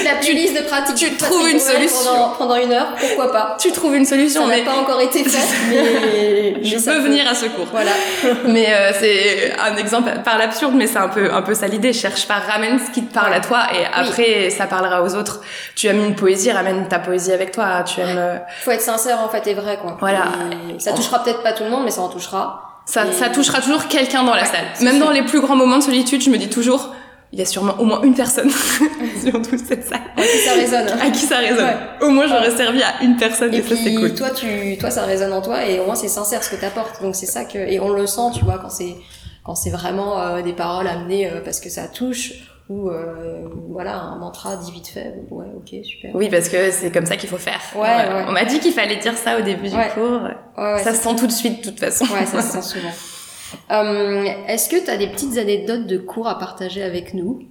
La 0.03 0.15
playlist 0.19 0.55
de 0.57 0.61
pratique. 0.67 0.95
tu 0.95 1.15
trouves 1.15 1.47
une 1.49 1.57
Bruel 1.59 1.61
solution. 1.61 2.11
Pendant, 2.11 2.29
pendant 2.37 2.55
une 2.55 2.71
heure, 2.73 2.95
pourquoi 2.99 3.31
pas? 3.31 3.57
Tu 3.59 3.71
trouves 3.71 3.95
une 3.95 4.05
Ça 4.05 4.15
solution. 4.15 4.47
n'a 4.47 4.57
Mais 4.57 4.63
pas 4.63 4.75
encore 4.75 4.99
été 5.01 5.23
fait, 5.23 5.37
mais 5.69 6.63
je 6.63 6.73
mais 6.75 6.79
ça 6.81 6.91
peux 6.93 6.99
venir 7.01 7.27
à 7.29 7.35
ce 7.35 7.45
cours. 7.45 7.67
Voilà. 7.71 7.91
mais 8.47 8.65
euh, 8.73 8.91
c'est 8.99 9.53
un 9.59 9.77
exemple 9.77 10.09
par 10.25 10.37
l'absurde, 10.39 10.73
mais 10.75 10.87
c'est 10.87 10.97
un 10.97 11.07
peu 11.09 11.31
un 11.31 11.41
peu 11.43 11.53
ça 11.53 11.67
l'idée. 11.67 11.93
Cherche 11.93 12.27
pas, 12.27 12.35
ramène 12.39 12.79
ce 12.79 12.91
qui 12.91 13.03
te 13.05 13.13
parle 13.13 13.33
à 13.33 13.39
toi, 13.41 13.59
et 13.73 13.85
après 13.93 14.40
ça 14.49 14.65
parlera 14.65 15.03
aux 15.03 15.15
autres. 15.15 15.41
Tu 15.75 15.87
aimes 15.87 16.03
une 16.03 16.15
poésie, 16.15 16.51
ramène 16.51 16.87
ta 16.87 16.99
poésie 16.99 17.31
avec 17.31 17.51
toi. 17.51 17.83
Tu 17.83 18.01
aimes 18.01 18.17
euh, 18.17 18.37
Faut 18.63 18.71
être 18.71 18.81
sincère 18.81 19.19
en 19.21 19.29
fait 19.29 19.45
et 19.47 19.53
vrai 19.53 19.77
quoi. 19.81 19.97
Voilà. 19.99 20.23
Et 20.75 20.79
ça 20.79 20.93
touchera 20.93 21.23
peut-être 21.23 21.43
pas 21.43 21.53
tout 21.53 21.63
le 21.63 21.69
monde, 21.69 21.83
mais 21.85 21.91
ça 21.91 22.01
en 22.01 22.09
touchera. 22.09 22.81
ça, 22.85 23.05
Et- 23.05 23.11
ça 23.13 23.29
touchera 23.29 23.61
toujours 23.61 23.87
quelqu'un 23.87 24.23
dans 24.23 24.33
la 24.33 24.41
Ouais, 24.41 24.47
salle. 24.47 24.65
Même 24.81 24.95
sûr. 24.97 25.05
dans 25.05 25.11
les 25.11 25.23
plus 25.23 25.39
grands 25.41 25.55
moments 25.55 25.77
de 25.77 25.83
solitude, 25.83 26.21
je 26.23 26.29
me 26.29 26.37
dis 26.37 26.49
toujours, 26.49 26.93
il 27.33 27.39
y 27.39 27.41
a 27.41 27.45
sûrement 27.45 27.75
au 27.79 27.85
moins 27.85 28.01
une 28.01 28.13
personne 28.13 28.49
sur 29.23 29.33
toute 29.41 29.65
cette 29.65 29.87
salle 29.87 30.01
En 30.17 30.21
qui 30.21 30.37
ça 30.39 30.53
résonne. 30.53 30.99
à 31.01 31.09
qui 31.11 31.19
ça 31.25 31.37
résonne. 31.37 31.63
Ouais. 31.65 31.77
Au 32.01 32.09
moins 32.09 32.27
j'aurais 32.27 32.51
servi 32.51 32.83
à 32.83 33.01
une 33.03 33.15
personne 33.15 33.53
et, 33.53 33.57
Et 33.59 33.61
ça 33.61 33.69
c'est 33.69 33.75
puis 33.83 33.95
cool. 33.95 34.13
toi, 34.15 34.31
tu, 34.31 34.77
toi, 34.77 34.89
ça 34.91 35.03
résonne 35.03 35.31
en 35.31 35.41
toi 35.41 35.65
et 35.65 35.79
au 35.79 35.85
moins 35.85 35.95
c'est 35.95 36.09
sincère 36.09 36.43
ce 36.43 36.49
que 36.49 36.55
t'apportes. 36.59 37.01
Donc 37.01 37.15
c'est 37.15 37.25
ça 37.27 37.45
que 37.45 37.57
et 37.57 37.79
on 37.79 37.89
le 37.89 38.05
sent, 38.07 38.31
tu 38.37 38.43
vois, 38.43 38.57
quand 38.61 38.69
c'est 38.69 38.95
quand 39.43 39.55
c'est 39.55 39.69
vraiment 39.71 40.19
euh, 40.19 40.41
des 40.41 40.53
paroles 40.53 40.87
amenées 40.87 41.27
euh, 41.31 41.39
parce 41.43 41.59
que 41.61 41.69
ça 41.69 41.87
touche 41.87 42.33
ou 42.71 42.89
euh, 42.89 43.49
voilà 43.69 43.99
un 43.99 44.17
mantra 44.17 44.55
dit 44.55 44.71
vite 44.71 44.87
fait. 44.87 45.13
Ouais, 45.29 45.47
ok, 45.55 45.83
super. 45.83 46.11
Oui, 46.13 46.29
parce 46.29 46.47
que 46.47 46.71
c'est 46.71 46.91
comme 46.91 47.05
ça 47.05 47.17
qu'il 47.17 47.29
faut 47.29 47.37
faire. 47.37 47.59
Ouais, 47.75 47.81
ouais. 47.81 48.25
On 48.27 48.31
m'a 48.31 48.45
dit 48.45 48.59
qu'il 48.59 48.71
fallait 48.71 48.95
dire 48.95 49.17
ça 49.17 49.37
au 49.37 49.41
début 49.41 49.67
du 49.67 49.75
cours. 49.93 50.21
Ça 50.55 50.93
se 50.93 51.03
sent 51.03 51.15
tout 51.17 51.27
de 51.27 51.31
suite 51.31 51.65
de 51.65 51.69
toute 51.69 51.79
façon. 51.79 52.05
Ouais, 52.05 52.25
ça 52.25 52.41
se 52.41 52.61
sent 52.61 52.61
souvent. 52.79 52.93
Euh, 53.71 54.25
Est-ce 54.47 54.69
que 54.69 54.83
tu 54.83 54.89
as 54.89 54.97
des 54.97 55.07
petites 55.07 55.37
anecdotes 55.37 55.85
de 55.85 55.97
cours 55.97 56.27
à 56.27 56.39
partager 56.39 56.81
avec 56.81 57.13
nous? 57.13 57.41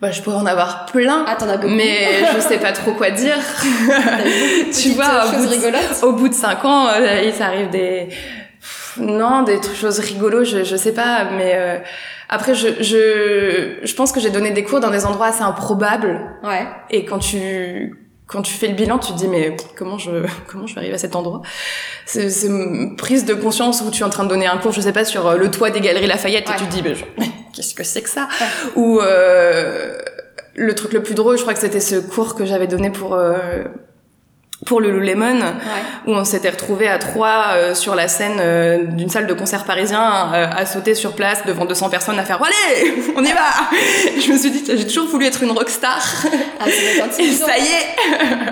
Bah, 0.00 0.12
je 0.12 0.22
pourrais 0.22 0.36
en 0.36 0.46
avoir 0.46 0.86
plein. 0.86 1.24
Ah, 1.26 1.36
as. 1.38 1.66
Mais 1.66 2.24
je 2.34 2.40
sais 2.40 2.58
pas 2.58 2.72
trop 2.72 2.92
quoi 2.92 3.10
dire. 3.10 3.36
tu 4.80 4.90
vois, 4.90 5.26
au 5.26 5.36
bout, 5.36 5.46
de, 5.46 6.06
au 6.06 6.12
bout 6.12 6.28
de 6.28 6.34
cinq 6.34 6.64
ans, 6.64 6.86
euh, 6.88 7.22
il 7.24 7.32
s'arrive 7.34 7.68
des, 7.70 8.08
non, 8.96 9.42
des 9.42 9.58
choses 9.74 9.98
rigolos, 9.98 10.44
je, 10.44 10.62
je 10.62 10.76
sais 10.76 10.94
pas, 10.94 11.24
mais 11.32 11.82
après, 12.32 12.54
je, 12.54 12.68
je, 12.80 13.78
je 13.86 13.94
pense 13.94 14.12
que 14.12 14.20
j'ai 14.20 14.30
donné 14.30 14.52
des 14.52 14.62
cours 14.64 14.80
dans 14.80 14.90
des 14.90 15.04
endroits 15.04 15.26
assez 15.26 15.42
improbables. 15.42 16.18
Ouais. 16.44 16.66
Et 16.88 17.04
quand 17.04 17.18
tu, 17.18 18.08
quand 18.28 18.40
tu 18.42 18.54
fais 18.54 18.68
le 18.68 18.74
bilan, 18.74 18.98
tu 19.00 19.12
te 19.12 19.18
dis 19.18 19.26
mais 19.28 19.56
comment 19.76 19.98
je, 19.98 20.24
comment 20.48 20.66
je 20.66 20.74
vais 20.74 20.78
arriver 20.80 20.94
à 20.94 20.98
cet 20.98 21.16
endroit? 21.16 21.42
C'est 22.06 22.30
c'est 22.30 22.46
une 22.46 22.94
prise 22.96 23.24
de 23.24 23.34
conscience 23.34 23.82
où 23.82 23.90
tu 23.90 24.02
es 24.02 24.04
en 24.04 24.10
train 24.10 24.22
de 24.24 24.28
donner 24.28 24.46
un 24.46 24.58
cours, 24.58 24.72
je 24.72 24.80
sais 24.80 24.92
pas, 24.92 25.04
sur 25.04 25.26
euh, 25.26 25.36
le 25.36 25.50
toit 25.50 25.70
des 25.70 25.80
Galeries 25.80 26.06
Lafayette 26.06 26.48
Ouais. 26.48 26.54
et 26.54 26.58
tu 26.58 26.66
te 26.66 26.72
dis 26.72 26.82
mais, 26.82 26.94
mais 27.18 27.26
qu'est-ce 27.54 27.74
que 27.74 27.82
c'est 27.84 28.02
que 28.02 28.08
ça? 28.08 28.28
Ouais. 28.40 28.46
Ou 28.76 29.00
euh, 29.00 29.98
le 30.54 30.74
truc 30.76 30.92
le 30.92 31.02
plus 31.02 31.14
drôle, 31.14 31.36
je 31.36 31.42
crois 31.42 31.54
que 31.54 31.60
c'était 31.60 31.80
ce 31.80 31.96
cours 31.96 32.36
que 32.36 32.44
j'avais 32.44 32.66
donné 32.68 32.90
pour 32.90 33.14
euh, 33.14 33.64
pour 34.66 34.80
le 34.80 34.90
Lululemon 34.90 35.40
Ouais. 35.40 35.82
où 36.06 36.12
on 36.14 36.24
s'était 36.24 36.50
retrouvés 36.50 36.88
à 36.88 36.98
trois 36.98 37.44
euh, 37.54 37.74
sur 37.74 37.94
la 37.94 38.08
scène 38.08 38.36
euh, 38.40 38.84
d'une 38.84 39.08
salle 39.08 39.26
de 39.26 39.32
concert 39.32 39.64
parisien 39.64 40.32
euh, 40.34 40.46
à 40.54 40.66
sauter 40.66 40.94
sur 40.94 41.12
place 41.14 41.44
devant 41.46 41.64
200 41.64 41.88
personnes 41.88 42.18
à 42.18 42.24
faire 42.24 42.40
allez 42.42 42.92
on 43.16 43.24
y 43.24 43.32
va. 43.32 43.40
Et 44.16 44.20
je 44.20 44.30
me 44.32 44.36
suis 44.36 44.50
dit 44.50 44.62
j'ai 44.66 44.86
toujours 44.86 45.06
voulu 45.08 45.24
être 45.26 45.42
une 45.42 45.50
rockstar. 45.52 45.98
Ah, 46.60 46.66
et 47.18 47.32
ça 47.32 47.58
y 47.58 47.62
est. 47.62 47.96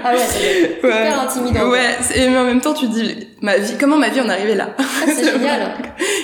Ah 0.04 0.12
ouais, 0.14 0.78
hyper 0.78 1.20
intimidant. 1.20 1.68
ouais 1.68 1.96
c'est- 2.00 2.28
mais 2.28 2.38
en 2.38 2.44
même 2.44 2.60
temps 2.60 2.74
tu 2.74 2.86
te 2.88 2.92
dis 2.92 3.28
ma 3.42 3.58
vie 3.58 3.74
comment 3.78 3.96
ma 3.98 4.08
vie 4.08 4.20
en 4.20 4.28
est 4.28 4.32
arrivée 4.32 4.54
là 4.54 4.70
Ah, 4.78 4.82
c'est 5.06 5.24
génial. 5.32 5.72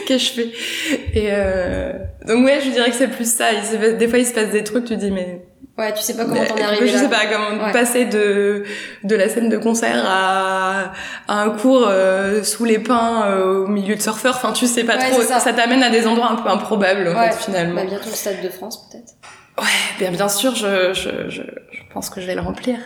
qu'est-ce 0.07 0.33
que 0.33 0.43
je 0.43 0.49
fais 0.49 0.99
et 1.15 1.29
euh... 1.31 1.93
donc 2.27 2.45
ouais 2.47 2.59
je 2.65 2.71
dirais 2.71 2.91
que 2.91 2.97
c'est 2.97 3.09
plus 3.09 3.31
ça. 3.31 3.47
Il 3.53 3.97
des 3.99 4.09
fois 4.09 4.19
il 4.19 4.27
se 4.27 4.33
passe 4.33 4.51
des 4.51 4.65
trucs 4.65 4.85
tu 4.87 4.95
te 4.95 5.01
dis 5.01 5.11
mais 5.11 5.43
Ouais, 5.77 5.93
tu 5.93 6.03
sais 6.03 6.17
pas 6.17 6.25
comment 6.25 6.45
t'en 6.45 6.57
es 6.57 6.63
arrivé 6.63 6.87
je 6.87 6.95
là. 6.95 7.01
sais 7.01 7.09
pas 7.09 7.27
comment 7.27 7.65
Ouais. 7.65 7.73
passer 7.73 8.05
de 8.05 8.65
de 9.03 9.17
la 9.17 9.29
scène 9.29 9.49
de 9.49 9.57
concert 9.59 10.05
à, 10.07 10.93
à 11.27 11.43
un 11.43 11.51
cours 11.51 11.87
euh, 11.89 12.45
sous 12.45 12.65
les 12.65 12.79
pins 12.79 13.25
euh, 13.27 13.65
au 13.65 13.67
milieu 13.67 13.97
de 13.97 14.01
surfeurs. 14.01 14.37
Enfin, 14.37 14.53
tu 14.53 14.67
sais 14.69 14.85
pas 14.85 14.97
Ouais, 14.97 15.11
trop. 15.11 15.21
ça. 15.23 15.41
Ça, 15.41 15.53
t'amène 15.53 15.83
à 15.83 15.91
des 15.91 16.07
endroits 16.07 16.31
un 16.31 16.37
peu 16.37 16.49
improbables 16.49 17.09
en 17.09 17.19
Ouais. 17.19 17.33
fait 17.33 17.43
finalement. 17.47 17.75
Bah, 17.75 17.87
bientôt 17.89 18.07
le 18.09 18.15
Stade 18.15 18.41
de 18.43 18.49
France, 18.51 18.89
peut-être. 18.89 19.15
Ouais, 19.59 19.65
bien 19.99 20.11
bien 20.13 20.29
sûr, 20.29 20.55
je 20.55 20.93
je 20.95 21.29
je, 21.29 21.43
je 21.43 21.81
pense 21.93 22.09
que 22.11 22.21
je 22.21 22.27
vais 22.27 22.35
le 22.37 22.41
remplir. 22.41 22.79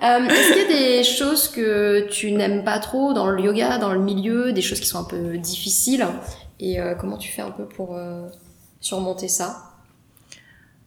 Euh, 0.00 0.24
Est-ce 0.28 0.52
qu'il 0.52 0.62
y 0.62 0.64
a 0.64 0.98
des 0.98 1.02
choses 1.02 1.48
que 1.48 2.06
tu 2.08 2.30
n'aimes 2.30 2.62
pas 2.62 2.78
trop 2.78 3.12
dans 3.14 3.26
le 3.26 3.42
yoga, 3.42 3.78
dans 3.78 3.92
le 3.92 3.98
milieu, 3.98 4.52
des 4.52 4.62
choses 4.62 4.78
qui 4.78 4.86
sont 4.86 5.00
un 5.00 5.04
peu 5.04 5.36
difficiles? 5.38 6.06
Et 6.60 6.78
comment 7.00 7.16
tu 7.16 7.32
fais 7.32 7.42
un 7.42 7.50
peu 7.50 7.64
pour 7.66 7.98
surmonter 8.80 9.26
ça? 9.26 9.56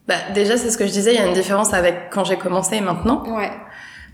Bah 0.07 0.15
déjà, 0.33 0.57
c'est 0.57 0.71
ce 0.71 0.77
que 0.77 0.85
je 0.85 0.91
disais. 0.91 1.13
Il 1.13 1.19
y 1.19 1.23
a 1.23 1.27
une 1.27 1.33
différence 1.33 1.73
avec 1.73 2.09
quand 2.11 2.23
j'ai 2.23 2.37
commencé 2.37 2.77
et 2.77 2.81
maintenant. 2.81 3.23
Ouais. 3.27 3.51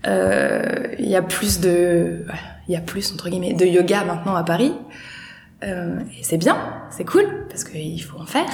Euh, 0.06 0.88
Il 0.98 1.08
y 1.08 1.16
a 1.16 1.22
plus 1.22 1.60
de, 1.60 2.24
il 2.68 2.74
y 2.74 2.76
a 2.76 2.80
plus 2.80 3.12
entre 3.12 3.28
guillemets 3.28 3.54
de 3.54 3.64
yoga 3.66 4.04
maintenant 4.04 4.36
à 4.36 4.44
Paris. 4.44 4.74
Euh, 5.64 5.98
et 6.16 6.22
c'est 6.22 6.36
bien, 6.36 6.56
c'est 6.90 7.04
cool 7.04 7.24
parce 7.48 7.64
qu'il 7.64 8.00
faut 8.02 8.18
en 8.18 8.26
faire. 8.26 8.48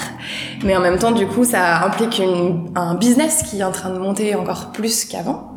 Mais 0.64 0.74
en 0.74 0.80
même 0.80 0.98
temps, 0.98 1.10
du 1.10 1.26
coup, 1.26 1.44
ça 1.44 1.84
implique 1.84 2.18
une, 2.18 2.70
un 2.76 2.94
business 2.94 3.42
qui 3.42 3.60
est 3.60 3.64
en 3.64 3.72
train 3.72 3.90
de 3.90 3.98
monter 3.98 4.34
encore 4.34 4.72
plus 4.72 5.04
qu'avant. 5.04 5.50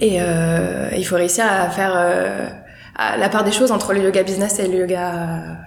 Et 0.00 0.18
euh, 0.22 0.88
il 0.96 1.04
faut 1.04 1.16
réussir 1.16 1.44
à 1.44 1.68
faire 1.68 1.92
euh, 1.94 2.48
à 3.00 3.16
la 3.16 3.30
part 3.30 3.44
des 3.44 3.50
choses 3.50 3.72
entre 3.72 3.94
le 3.94 4.02
yoga 4.02 4.22
business 4.22 4.58
et 4.58 4.68
le 4.68 4.80
yoga, 4.80 5.12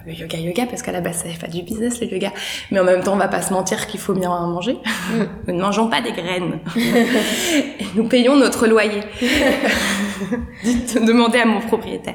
le 0.06 0.12
yoga 0.12 0.38
yoga, 0.38 0.66
parce 0.66 0.82
qu'à 0.82 0.92
la 0.92 1.00
base, 1.00 1.24
c'est 1.24 1.36
pas 1.36 1.48
du 1.48 1.62
business 1.62 2.00
le 2.00 2.06
yoga. 2.06 2.30
Mais 2.70 2.78
en 2.78 2.84
même 2.84 3.02
temps, 3.02 3.14
on 3.14 3.16
va 3.16 3.26
pas 3.26 3.42
se 3.42 3.52
mentir 3.52 3.88
qu'il 3.88 3.98
faut 3.98 4.14
bien 4.14 4.28
manger. 4.28 4.78
Nous 5.48 5.54
ne 5.54 5.60
mangeons 5.60 5.88
pas 5.88 6.00
des 6.00 6.12
graines. 6.12 6.60
et 6.76 7.86
nous 7.96 8.06
payons 8.06 8.36
notre 8.36 8.68
loyer. 8.68 9.00
Demandez 10.94 11.40
à 11.40 11.44
mon 11.44 11.60
propriétaire. 11.60 12.14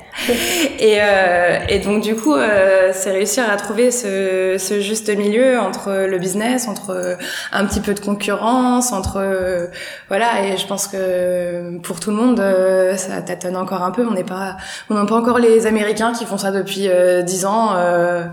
Et, 0.79 0.99
euh, 1.01 1.59
et 1.67 1.79
donc 1.79 2.01
du 2.01 2.15
coup, 2.15 2.33
euh, 2.33 2.91
c'est 2.93 3.11
réussir 3.11 3.43
à 3.49 3.57
trouver 3.57 3.91
ce, 3.91 4.55
ce 4.57 4.79
juste 4.79 5.09
milieu 5.15 5.59
entre 5.59 6.07
le 6.09 6.17
business, 6.17 6.69
entre 6.69 7.17
un 7.51 7.65
petit 7.65 7.81
peu 7.81 7.93
de 7.93 7.99
concurrence, 7.99 8.93
entre 8.93 9.17
euh, 9.17 9.67
voilà. 10.07 10.45
Et 10.45 10.57
je 10.57 10.65
pense 10.65 10.87
que 10.87 11.77
pour 11.79 11.99
tout 11.99 12.11
le 12.11 12.15
monde, 12.15 12.39
euh, 12.39 12.95
ça 12.95 13.21
tâtonne 13.21 13.57
encore 13.57 13.83
un 13.83 13.91
peu. 13.91 14.05
On 14.07 14.13
n'est 14.13 14.23
pas, 14.23 14.55
on 14.89 15.08
pas 15.09 15.15
encore 15.15 15.39
les 15.39 15.65
Américains 15.65 16.13
qui 16.13 16.25
font 16.25 16.37
ça 16.37 16.51
depuis 16.51 16.87
euh, 16.87 17.21
10 17.21 17.45
ans. 17.45 17.73
euh, 17.75 18.23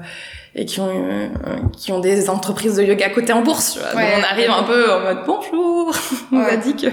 et 0.58 0.64
qui 0.64 0.80
ont 0.80 0.88
euh, 0.88 1.28
qui 1.76 1.92
ont 1.92 2.00
des 2.00 2.30
entreprises 2.30 2.76
de 2.76 2.82
yoga 2.82 3.10
cotées 3.10 3.34
en 3.34 3.42
bourse. 3.42 3.74
tu 3.74 3.78
vois. 3.80 3.88
Donc, 3.90 3.98
Ouais. 3.98 4.14
on 4.18 4.22
arrive 4.22 4.50
un 4.50 4.62
peu 4.62 4.90
en 4.90 5.00
mode 5.00 5.18
bonjour, 5.26 5.94
on 6.32 6.36
Ouais. 6.38 6.50
m'a 6.52 6.56
dit 6.56 6.74
que 6.74 6.86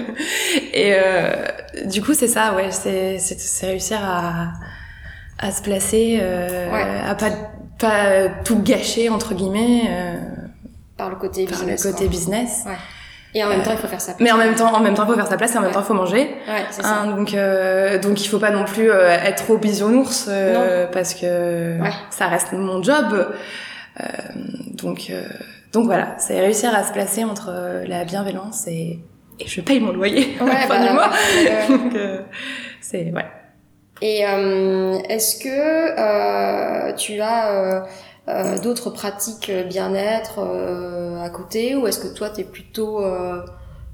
et 0.74 0.92
euh, 0.94 1.32
du 1.86 2.02
coup 2.02 2.12
c'est 2.12 2.28
ça 2.28 2.52
ouais 2.54 2.70
c'est 2.70 3.18
c'est 3.18 3.66
réussir 3.66 4.00
à 4.02 4.52
à 5.38 5.50
se 5.50 5.62
placer 5.62 6.18
euh, 6.20 6.70
Ouais. 6.70 6.84
à 7.08 7.14
pas 7.14 7.30
pas 7.78 8.28
tout 8.44 8.60
gâcher 8.62 9.08
entre 9.08 9.32
guillemets 9.32 9.88
Par 10.98 11.08
le 11.08 11.16
côté 11.16 11.46
par 11.46 11.58
business. 11.60 11.84
le 11.86 11.90
côté 11.92 12.04
quoi. 12.04 12.10
business. 12.10 12.64
Et 13.34 13.42
en 13.42 13.48
même 13.48 13.62
temps, 13.62 13.72
il 13.72 13.78
faut 13.78 13.88
faire 13.88 14.00
ça. 14.00 14.12
Mais 14.20 14.30
en 14.30 14.36
même 14.36 14.54
temps 14.54 14.72
en 14.72 14.80
même 14.80 14.94
temps 14.94 15.02
il 15.04 15.08
faut 15.08 15.14
faire 15.16 15.26
sa 15.26 15.36
place 15.36 15.54
et 15.54 15.58
en 15.58 15.60
même 15.62 15.68
Ouais. 15.70 15.74
temps 15.74 15.80
il 15.82 15.86
faut 15.86 15.94
manger. 15.94 16.20
Ouais, 16.46 16.64
c'est 16.70 16.82
ça. 16.82 17.00
Hein, 17.00 17.06
donc 17.16 17.34
euh, 17.34 17.98
donc 17.98 18.24
il 18.24 18.28
faut 18.28 18.38
pas 18.38 18.50
non 18.50 18.64
plus 18.64 18.90
euh, 18.90 19.08
être 19.10 19.42
trop 19.44 19.56
bisounours 19.58 20.26
euh, 20.28 20.86
parce 20.92 21.14
que 21.14 21.80
Ouais. 21.80 21.90
ça 22.10 22.28
reste 22.28 22.52
mon 22.52 22.82
job. 22.82 23.32
Euh, 24.00 24.04
donc 24.74 25.06
euh, 25.10 25.24
donc 25.72 25.86
voilà, 25.86 26.14
c'est 26.18 26.38
réussir 26.40 26.72
à 26.74 26.84
se 26.84 26.92
placer 26.92 27.24
entre 27.24 27.48
euh, 27.50 27.84
la 27.88 28.04
bienveillance 28.04 28.66
et 28.68 29.00
et 29.40 29.48
je 29.48 29.60
paye 29.60 29.80
mon 29.80 29.92
loyer 29.92 30.36
à 30.40 30.44
la 30.44 30.54
fin 30.60 30.68
bah, 30.78 30.86
du 30.86 30.92
mois. 30.94 31.10
ouais, 31.10 31.50
ouais. 31.50 31.68
Donc 31.78 31.94
euh, 31.96 32.20
c'est 32.80 33.10
ouais. 33.12 33.26
Et 34.00 34.24
euh, 34.26 34.98
est-ce 35.08 35.42
que 35.42 35.48
euh, 36.88 36.92
tu 36.94 37.20
as 37.20 37.84
euh, 38.28 38.58
d'autres 38.58 38.90
pratiques 38.90 39.50
euh, 39.50 39.64
bien-être 39.64 40.38
euh, 40.38 41.22
à 41.22 41.28
côté 41.30 41.76
ou 41.76 41.86
est-ce 41.86 41.98
que 42.00 42.08
toi 42.14 42.30
t'es 42.30 42.44
plutôt 42.44 43.02
euh, 43.04 43.42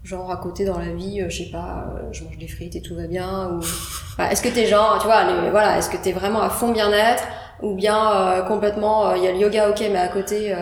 genre 0.05 0.31
à 0.31 0.37
côté 0.37 0.65
dans 0.65 0.79
la 0.79 0.93
vie, 0.93 1.21
euh, 1.21 1.29
je 1.29 1.45
sais 1.45 1.51
pas, 1.51 1.87
je 2.13 2.25
mange 2.25 2.39
des 2.39 2.49
frites 2.49 2.77
et 2.77 2.83
tout 2.83 2.95
va 2.97 3.07
bien 3.07 3.51
ou 3.53 3.59
Enfin, 3.59 4.29
est-ce 4.31 4.43
que 4.43 4.49
t'es 4.49 4.67
genre, 4.67 4.99
tu 5.01 5.07
vois, 5.07 5.25
les- 5.25 5.51
voilà, 5.51 5.79
est-ce 5.79 5.91
que 5.91 5.97
t'es 5.97 6.13
vraiment 6.13 6.41
à 6.43 6.51
fond 6.51 6.73
bien-être 6.73 7.25
ou 7.63 7.75
bien 7.75 8.43
complètement 8.49 9.15
il 9.15 9.23
y 9.23 9.27
a 9.29 9.33
le 9.33 9.39
yoga 9.39 9.69
ok 9.71 9.81
mais 9.93 9.99
à 9.99 10.09
côté 10.09 10.55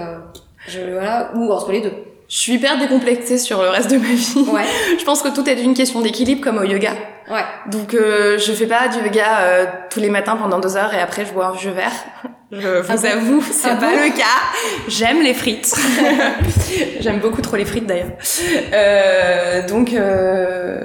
je 0.67 0.81
voilà 0.93 1.31
ou 1.37 1.53
entre 1.53 1.71
les 1.73 1.81
deux. 1.81 1.93
Je 2.29 2.37
suis 2.37 2.53
hyper 2.55 2.79
décomplexée 2.79 3.38
sur 3.38 3.62
le 3.62 3.69
reste 3.71 3.91
de 3.91 3.97
ma 3.97 4.09
vie. 4.09 4.45
Ouais, 4.51 4.64
Je 4.99 5.05
pense 5.05 5.23
que 5.23 5.29
tout 5.29 5.49
est 5.49 5.61
une 5.62 5.75
question 5.75 6.01
d'équilibre 6.03 6.43
comme 6.43 6.59
au 6.59 6.62
yoga. 6.64 6.93
ouais, 7.31 7.45
Donc 7.71 7.95
euh, 7.95 8.38
je 8.38 8.53
fais 8.53 8.67
pas 8.67 8.88
du 8.88 8.99
yoga 8.99 9.38
euh, 9.41 9.67
tous 9.91 10.01
les 10.01 10.11
matins 10.11 10.37
pendant 10.37 10.59
deux 10.59 10.77
heures 10.77 10.93
et 10.93 11.01
après 11.01 11.25
je 11.25 11.33
bois 11.33 11.47
un 11.47 11.53
vieux 11.53 11.71
verre. 11.73 11.93
Je 12.53 12.81
vous 12.81 13.07
Ah 13.07 13.11
avoue, 13.12 13.43
c'est 13.51 13.69
Ah 13.71 13.77
pas 13.77 13.91
bon 13.91 13.97
le 13.97 14.11
cas. 14.17 14.25
J'aime 14.88 15.23
les 15.23 15.35
frites. 15.35 15.75
J'aime 17.01 17.19
beaucoup 17.21 17.41
trop 17.43 17.57
les 17.57 17.64
frites 17.67 17.87
d'ailleurs. 17.87 18.12
Euh, 18.73 19.67
donc 19.67 19.93
euh, 19.95 20.85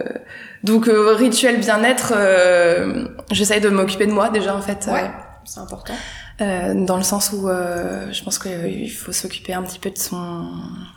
donc 0.64 0.88
euh, 0.88 1.14
rituel 1.14 1.58
bien-être, 1.60 2.14
euh, 2.16 3.06
j'essaye 3.32 3.60
de 3.62 3.68
m'occuper 3.70 4.06
de 4.06 4.12
moi 4.14 4.30
déjà 4.30 4.56
en 4.56 4.62
fait. 4.62 4.88
ouais, 4.92 5.10
c'est 5.46 5.60
important. 5.60 5.94
Euh, 6.44 6.74
dans 6.76 6.98
le 6.98 7.04
sens 7.04 7.32
où 7.34 7.48
euh, 7.48 8.12
je 8.12 8.22
pense 8.24 8.38
qu'il 8.38 8.92
faut 8.92 9.12
s'occuper 9.12 9.54
un 9.54 9.64
petit 9.64 9.80
peu 9.80 9.90
de 9.90 9.98
son 9.98 10.46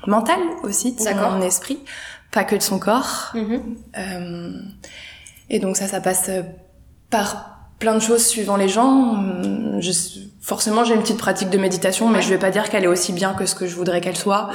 mental 0.06 0.38
aussi, 0.62 0.94
de 0.94 1.00
son 1.00 1.40
esprit, 1.40 1.78
pas 2.32 2.44
que 2.44 2.56
de 2.56 2.62
son 2.62 2.78
corps. 2.78 3.30
Mhm. 3.34 3.76
Euh, 3.96 4.52
et 5.48 5.58
donc 5.60 5.76
ça, 5.76 5.86
ça 5.86 6.00
passe 6.00 6.26
euh, 6.28 6.42
par 7.10 7.60
plein 7.78 7.94
de 7.94 8.00
choses 8.00 8.26
suivant 8.26 8.56
les 8.56 8.68
gens. 8.68 9.14
Hum, 9.14 9.78
Je, 9.80 9.92
forcément, 10.40 10.84
j'ai 10.84 10.94
une 10.94 11.02
petite 11.02 11.18
pratique 11.18 11.50
de 11.50 11.58
méditation, 11.58 12.08
mais 12.08 12.16
Ouais. 12.16 12.22
je 12.22 12.28
vais 12.30 12.38
pas 12.38 12.50
dire 12.50 12.68
qu'elle 12.70 12.84
est 12.84 12.88
aussi 12.88 13.12
bien 13.12 13.34
que 13.34 13.46
ce 13.46 13.54
que 13.54 13.66
je 13.66 13.76
voudrais 13.76 14.00
qu'elle 14.00 14.16
soit. 14.16 14.50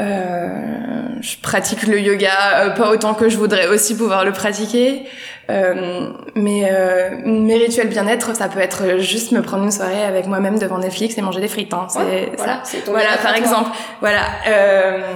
Euh, 0.00 1.08
je 1.20 1.36
pratique 1.42 1.82
le 1.86 2.00
yoga 2.00 2.30
euh, 2.66 2.70
pas 2.70 2.90
autant 2.90 3.14
que 3.14 3.28
je 3.28 3.36
voudrais 3.36 3.66
aussi 3.66 3.96
pouvoir 3.96 4.24
le 4.24 4.32
pratiquer. 4.32 5.04
Euh, 5.50 6.10
mais 6.34 6.68
euh, 6.70 7.16
mes 7.24 7.56
rituels 7.56 7.88
bien-être, 7.88 8.36
ça 8.36 8.48
peut 8.48 8.60
être 8.60 8.98
juste 8.98 9.32
me 9.32 9.40
prendre 9.40 9.64
une 9.64 9.70
soirée 9.70 10.04
avec 10.04 10.26
moi-même 10.26 10.58
devant 10.58 10.78
Netflix 10.78 11.16
et 11.16 11.22
manger 11.22 11.40
des 11.40 11.48
frites. 11.48 11.72
Hein. 11.72 11.86
C'est 11.88 11.98
Ouais, 12.00 12.32
ça. 12.36 12.44
voilà, 12.44 12.62
ton 12.84 12.92
Voilà, 12.92 13.16
par 13.22 13.34
exemple. 13.34 13.70
Voilà. 14.00 14.22
Euh, 14.46 15.14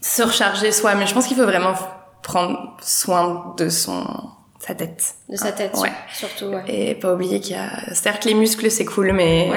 se 0.00 0.22
recharger 0.22 0.70
soi. 0.70 0.94
Mais 0.94 1.06
je 1.06 1.14
pense 1.14 1.26
qu'il 1.26 1.36
faut 1.36 1.44
vraiment 1.44 1.74
prendre 2.22 2.76
soin 2.80 3.54
de 3.58 3.68
son 3.68 4.04
sa 4.60 4.74
tête. 4.74 5.14
De 5.28 5.36
sa 5.36 5.52
tête, 5.52 5.74
Ouais. 5.76 5.90
surtout, 6.12 6.46
ouais. 6.46 6.62
Et 6.68 6.94
pas 6.96 7.14
oublier 7.14 7.40
qu'il 7.40 7.54
y 7.56 7.58
a... 7.58 7.94
Certes, 7.94 8.24
les 8.24 8.34
muscles, 8.34 8.70
c'est 8.70 8.84
cool, 8.84 9.12
mais 9.12 9.48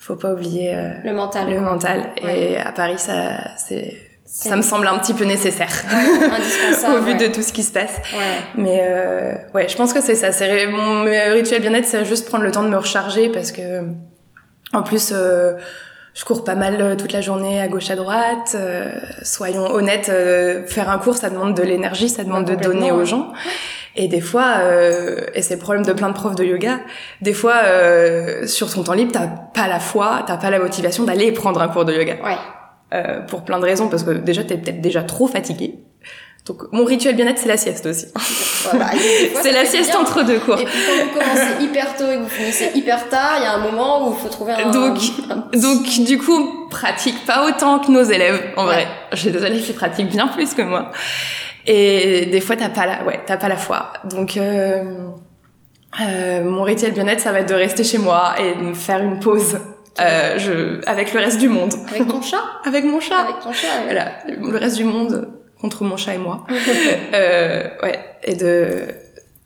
faut 0.00 0.14
pas 0.16 0.32
oublier... 0.32 0.74
euh, 0.74 0.90
Le 1.04 1.12
mental. 1.12 1.50
le 1.50 1.60
mental. 1.60 2.10
Et 2.26 2.56
à 2.56 2.70
Paris, 2.72 2.98
ça, 2.98 3.38
c'est 3.58 3.94
ça 4.24 4.56
me 4.56 4.62
semble 4.62 4.86
un 4.86 4.98
petit 4.98 5.14
peu 5.14 5.24
nécessaire 5.24 5.68
au 6.96 7.02
vu 7.02 7.12
ouais. 7.12 7.28
de 7.28 7.32
tout 7.32 7.42
ce 7.42 7.52
qui 7.52 7.62
se 7.62 7.72
passe. 7.72 7.96
Ouais. 8.12 8.40
Mais 8.56 8.80
euh, 8.82 9.34
ouais, 9.54 9.68
je 9.68 9.76
pense 9.76 9.92
que 9.92 10.00
c'est 10.00 10.14
ça. 10.14 10.32
C'est 10.32 10.66
mon 10.66 11.04
rituel 11.04 11.60
bien-être, 11.60 11.86
c'est 11.86 12.04
juste 12.04 12.28
prendre 12.28 12.44
le 12.44 12.50
temps 12.50 12.62
de 12.62 12.68
me 12.68 12.78
recharger 12.78 13.28
parce 13.28 13.52
que 13.52 13.82
en 14.72 14.82
plus. 14.82 15.12
Euh, 15.12 15.54
je 16.14 16.24
cours 16.24 16.44
pas 16.44 16.54
mal 16.54 16.80
euh, 16.80 16.94
toute 16.94 17.12
la 17.12 17.20
journée 17.20 17.60
à 17.60 17.66
gauche 17.66 17.90
à 17.90 17.96
droite. 17.96 18.54
Euh, 18.54 18.92
soyons 19.22 19.66
honnêtes, 19.66 20.08
euh, 20.08 20.64
faire 20.64 20.88
un 20.88 20.98
cours, 20.98 21.16
ça 21.16 21.28
demande 21.28 21.56
de 21.56 21.62
l'énergie, 21.62 22.08
ça 22.08 22.22
demande 22.22 22.44
de 22.44 22.54
donner 22.54 22.92
aux 22.92 23.04
gens. 23.04 23.32
Et 23.96 24.08
des 24.08 24.20
fois, 24.20 24.54
euh, 24.58 25.26
et 25.34 25.42
c'est 25.42 25.54
le 25.54 25.60
problème 25.60 25.84
de 25.84 25.92
plein 25.92 26.08
de 26.08 26.14
profs 26.14 26.34
de 26.34 26.44
yoga, 26.44 26.80
des 27.20 27.32
fois, 27.32 27.62
euh, 27.64 28.46
sur 28.46 28.72
ton 28.72 28.82
temps 28.82 28.92
libre, 28.92 29.12
t'as 29.12 29.26
pas 29.26 29.68
la 29.68 29.78
foi, 29.78 30.24
t'as 30.26 30.36
pas 30.36 30.50
la 30.50 30.58
motivation 30.58 31.04
d'aller 31.04 31.30
prendre 31.32 31.60
un 31.60 31.68
cours 31.68 31.84
de 31.84 31.92
yoga. 31.92 32.16
Ouais. 32.24 32.36
Euh, 32.94 33.20
pour 33.22 33.44
plein 33.44 33.58
de 33.58 33.64
raisons, 33.64 33.88
parce 33.88 34.04
que 34.04 34.12
déjà, 34.12 34.44
t'es 34.44 34.56
peut-être 34.56 34.80
déjà 34.80 35.02
trop 35.02 35.26
fatigué. 35.26 35.74
Donc, 36.46 36.62
mon 36.72 36.84
rituel 36.84 37.16
bien-être, 37.16 37.38
c'est 37.38 37.48
la 37.48 37.56
sieste 37.56 37.86
aussi. 37.86 38.06
C'est 39.42 39.50
la 39.52 39.64
sieste 39.64 39.90
bien. 39.90 40.00
entre 40.00 40.22
deux 40.24 40.38
cours. 40.38 40.58
Et 40.60 40.64
puis 40.64 40.78
quand 40.86 41.04
vous 41.04 41.18
commencez 41.18 41.52
hyper 41.64 41.96
tôt 41.96 42.04
et 42.10 42.16
que 42.16 42.20
vous 42.20 42.28
finissez 42.28 42.70
hyper 42.74 43.08
tard, 43.08 43.36
il 43.38 43.42
y 43.42 43.46
a 43.46 43.54
un 43.54 43.58
moment 43.58 44.06
où 44.08 44.12
il 44.12 44.18
faut 44.18 44.28
trouver 44.28 44.52
un. 44.52 44.70
Donc, 44.70 44.98
un 45.30 45.58
donc, 45.58 45.86
du 46.04 46.18
coup, 46.18 46.68
pratique 46.70 47.24
pas 47.26 47.46
autant 47.48 47.78
que 47.78 47.90
nos 47.90 48.02
élèves, 48.02 48.40
en 48.56 48.66
Ouais. 48.66 48.74
vrai. 48.74 48.86
J'ai 49.12 49.30
des 49.30 49.38
élèves 49.44 49.62
qui 49.64 49.72
pratiquent 49.72 50.10
bien 50.10 50.28
plus 50.28 50.52
que 50.54 50.62
moi. 50.62 50.90
Et 51.66 52.26
des 52.26 52.40
fois, 52.40 52.56
t'as 52.56 52.68
pas 52.68 52.86
la, 52.86 53.04
ouais, 53.04 53.20
t'as 53.26 53.38
pas 53.38 53.48
la 53.48 53.56
foi. 53.56 53.92
Donc, 54.04 54.36
euh, 54.36 54.82
euh, 56.02 56.44
mon 56.44 56.62
rituel 56.62 56.92
bien-être, 56.92 57.20
ça 57.20 57.32
va 57.32 57.40
être 57.40 57.48
de 57.48 57.54
rester 57.54 57.84
chez 57.84 57.98
moi 57.98 58.34
et 58.38 58.54
de 58.54 58.62
me 58.62 58.74
faire 58.74 59.02
une 59.02 59.18
pause, 59.18 59.58
euh, 60.00 60.38
je, 60.38 60.88
avec 60.88 61.12
le 61.12 61.20
reste 61.20 61.38
du 61.38 61.48
monde. 61.48 61.72
Avec 61.88 62.08
ton 62.08 62.22
chat? 62.22 62.42
Avec 62.64 62.84
mon 62.84 63.00
chat. 63.00 63.18
Avec 63.18 63.40
ton 63.40 63.52
chat. 63.52 63.82
Voilà, 63.84 64.12
le 64.26 64.56
reste 64.56 64.76
du 64.76 64.84
monde 64.84 65.28
contre 65.60 65.84
mon 65.84 65.96
chat 65.96 66.14
et 66.14 66.18
moi. 66.18 66.46
euh, 67.14 67.68
ouais, 67.82 67.98
et 68.24 68.34
de, 68.34 68.86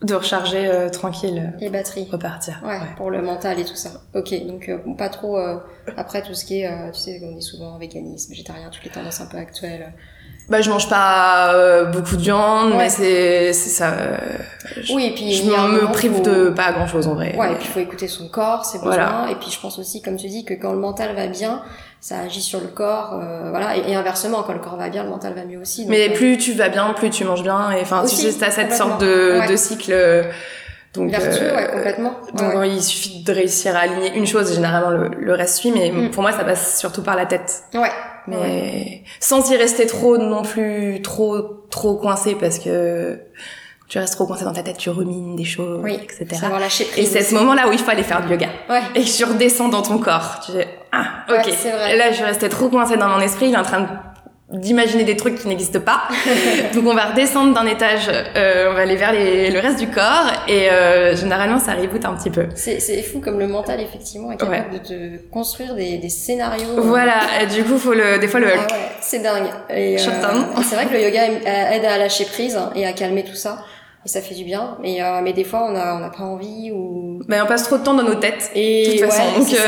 de 0.03 0.15
recharger 0.15 0.67
euh, 0.69 0.89
tranquille, 0.91 1.53
Les 1.61 1.71
batteries. 1.71 2.09
repartir. 2.11 2.61
Ouais, 2.65 2.79
pour 2.97 3.11
le 3.11 3.21
mental 3.21 3.59
et 3.59 3.65
tout 3.65 3.75
ça. 3.75 3.91
Ok, 4.15 4.33
donc 4.47 4.69
euh, 4.69 4.79
pas 4.97 5.09
trop 5.09 5.37
euh, 5.39 5.57
après 5.97 6.23
tout 6.23 6.35
ce 6.35 6.45
qui 6.45 6.61
est, 6.61 6.67
euh, 6.69 6.91
tu 6.93 7.01
sais, 7.01 7.21
on 7.25 7.33
dit 7.35 7.43
souvent 7.43 7.77
véganisme, 7.79 8.31
végétarien, 8.31 8.69
toutes 8.71 8.85
les 8.85 8.91
tendances 8.91 9.21
un 9.21 9.27
peu 9.27 9.39
actuelles. 9.39 9.93
Bah, 10.49 10.63
je 10.63 10.71
mange 10.71 10.89
pas 10.89 11.53
euh, 11.53 11.85
beaucoup 11.87 12.17
de 12.17 12.23
viande, 12.23 12.71
Ouais. 12.71 12.79
mais 12.79 12.89
c'est 12.89 13.53
c'est 13.53 13.69
ça. 13.69 13.91
euh, 13.93 14.17
je 14.81 14.95
Oui, 14.95 15.05
et 15.07 15.15
puis 15.15 15.33
je 15.35 15.43
me 15.45 15.93
prive 15.93 16.23
de 16.23 16.49
pas 16.51 16.73
grand 16.73 16.87
chose 16.87 17.07
en 17.07 17.15
vrai. 17.15 17.35
Ouais, 17.37 17.53
et 17.53 17.57
puis 17.57 17.65
il 17.67 17.71
faut 17.71 17.81
écouter 17.81 18.09
son 18.09 18.29
corps, 18.29 18.65
ses 18.65 18.79
besoins. 18.79 18.95
Voilà. 18.95 19.27
Et 19.31 19.35
puis 19.35 19.51
je 19.51 19.61
pense 19.61 19.79
aussi, 19.79 20.01
comme 20.01 20.17
tu 20.17 20.29
dis, 20.29 20.45
que 20.47 20.55
quand 20.55 20.73
le 20.73 20.79
mental 20.79 21.15
va 21.15 21.27
bien, 21.27 21.61
ça 22.01 22.21
agit 22.21 22.41
sur 22.43 22.61
le 22.61 22.69
corps, 22.69 23.15
euh, 23.21 23.51
voilà. 23.51 23.77
Et, 23.77 23.91
et 23.91 23.95
inversement, 23.95 24.43
quand 24.45 24.53
le 24.53 24.61
corps 24.61 24.77
va 24.77 24.89
bien, 24.89 25.03
le 25.05 25.11
mental 25.11 25.35
va 25.35 25.45
mieux 25.45 25.59
aussi. 25.59 25.83
donc, 25.83 25.91
mais 25.91 26.11
euh, 26.11 26.15
plus 26.15 26.37
tu 26.39 26.53
vas 26.53 26.69
bien, 26.69 26.93
plus 26.95 27.11
tu 27.11 27.25
manges 27.25 27.43
bien. 27.43 27.71
Et 27.73 27.81
enfin, 27.81 28.05
tu 28.09 28.15
sais, 28.15 28.33
t'as 28.39 28.51
cette 28.51 28.73
sorte 28.73 29.01
de, 29.01 29.39
Ouais. 29.41 29.49
de 29.49 29.57
cycle. 29.57 29.91
euh, 29.93 30.23
Donc, 30.95 31.11
vertueux, 31.11 31.43
euh, 31.53 31.57
ouais, 31.57 31.69
complètement. 31.73 32.15
donc 32.35 32.55
Ouais, 32.55 32.71
il 32.71 32.83
suffit 32.83 33.23
de 33.23 33.33
réussir 33.33 33.77
à 33.77 33.81
aligner 33.81 34.13
une 34.17 34.27
chose, 34.27 34.51
et 34.51 34.55
généralement 34.55 34.91
le, 34.91 35.09
le 35.09 35.33
reste 35.35 35.57
suit, 35.57 35.71
mais 35.73 35.91
Mm. 35.91 36.11
pour 36.11 36.23
moi 36.23 36.33
ça 36.33 36.45
passe 36.45 36.79
surtout 36.79 37.03
par 37.03 37.15
la 37.17 37.27
tête. 37.27 37.63
Ouais. 37.75 37.91
Mais 38.27 39.05
sans 39.21 39.51
y 39.51 39.57
rester 39.57 39.87
trop 39.87 40.19
non 40.19 40.43
plus 40.43 41.01
trop 41.03 41.41
trop 41.71 41.95
coincé 41.97 42.35
parce 42.39 42.59
que 42.59 43.19
tu 43.89 43.99
restes 43.99 44.15
trop 44.15 44.27
coincé 44.27 44.45
dans 44.45 44.53
ta 44.53 44.63
tête, 44.63 44.77
tu 44.77 44.91
rumines 44.91 45.35
des 45.35 45.45
choses, 45.47 45.81
Oui, 45.83 45.95
etc. 46.03 46.27
savoir 46.41 46.61
lâcher 46.61 46.85
Et 46.85 46.89
prise. 46.89 47.11
c'est 47.11 47.23
ce 47.23 47.35
moment-là 47.37 47.69
où 47.69 47.73
il 47.73 47.79
faut 47.79 47.91
aller 47.91 48.03
faire 48.03 48.21
du 48.23 48.31
yoga. 48.31 48.49
Ouais. 48.69 48.83
Et 48.95 49.03
tu 49.03 49.25
redescends 49.25 49.69
dans 49.69 49.81
ton 49.83 49.97
corps. 49.99 50.41
Tu 50.45 50.53
dis, 50.53 50.59
ah, 50.93 51.05
Ouais, 51.29 51.39
ok. 51.39 51.55
c'est 51.57 51.71
vrai. 51.71 51.97
Là, 51.97 52.13
je 52.13 52.23
restais 52.25 52.49
trop 52.49 52.69
coincée 52.69 52.97
dans 52.97 53.09
mon 53.09 53.21
esprit. 53.21 53.47
Il 53.49 53.55
est 53.55 53.59
en 53.59 53.63
train 53.63 53.81
de- 53.81 53.87
d'imaginer 54.51 55.05
des 55.05 55.15
trucs 55.17 55.35
qui 55.37 55.47
n'existent 55.47 55.81
pas. 55.81 56.05
Donc, 56.75 56.87
on 56.87 56.95
va 56.95 57.07
redescendre 57.07 57.53
d'un 57.53 57.67
étage. 57.67 58.09
euh, 58.09 58.71
on 58.71 58.75
va 58.75 58.81
aller 58.81 58.97
vers 58.97 59.13
les- 59.13 59.51
le 59.51 59.59
reste 59.61 59.79
du 59.79 59.89
corps. 59.89 60.25
Et 60.49 60.71
euh, 60.71 61.15
généralement, 61.15 61.59
ça 61.59 61.73
reboot 61.75 62.03
un 62.07 62.15
petit 62.15 62.31
peu. 62.31 62.47
C'est, 62.55 62.81
c'est 62.81 63.03
fou 63.03 63.21
comme 63.21 63.39
le 63.39 63.47
mental, 63.47 63.79
effectivement, 63.81 64.33
est 64.33 64.39
capable 64.39 64.71
de 64.73 64.79
te 64.79 65.17
construire 65.31 65.75
des, 65.75 65.99
des 65.99 66.09
scénarios. 66.09 66.65
Voilà. 66.79 67.21
Et 67.43 67.47
du 67.47 67.63
coup, 67.65 67.77
faut 67.77 67.93
le, 67.93 68.19
des 68.19 68.27
fois, 68.29 68.41
le 68.41 68.49
Ah 68.51 68.61
ouais, 68.73 68.79
c'est 69.03 69.19
dingue. 69.19 69.49
Et, 69.69 69.97
euh, 69.97 69.99
c'est 70.63 70.75
vrai 70.77 70.87
que 70.87 70.95
le 70.95 71.03
yoga 71.03 71.25
aide 71.27 71.85
à 71.85 71.99
lâcher 71.99 72.25
prise 72.25 72.59
et 72.75 72.87
à 72.87 72.93
calmer 72.95 73.25
tout 73.25 73.35
ça. 73.37 73.59
Et 74.05 74.09
ça 74.09 74.21
fait 74.23 74.35
du 74.35 74.45
bien. 74.45 74.77
Mais, 74.81 75.03
euh, 75.03 75.21
mais 75.23 75.33
des 75.33 75.45
fois, 75.45 75.67
on 75.69 75.75
a, 75.75 75.95
on 75.97 75.99
n'a 75.99 76.09
pas 76.11 76.23
envie 76.23 76.71
ou... 76.73 77.21
ben, 77.29 77.43
on 77.45 77.47
passe 77.47 77.65
trop 77.65 77.79
de 77.79 77.83
temps 77.83 77.95
dans 77.95 78.05
nos 78.05 78.15
têtes. 78.15 78.51
Et 78.55 78.87
De 78.87 78.93
toute 78.93 79.11
façon, 79.11 79.23
ouais, 79.23 79.39
donc, 79.39 79.49
c'est 79.49 79.59
euh, 79.59 79.63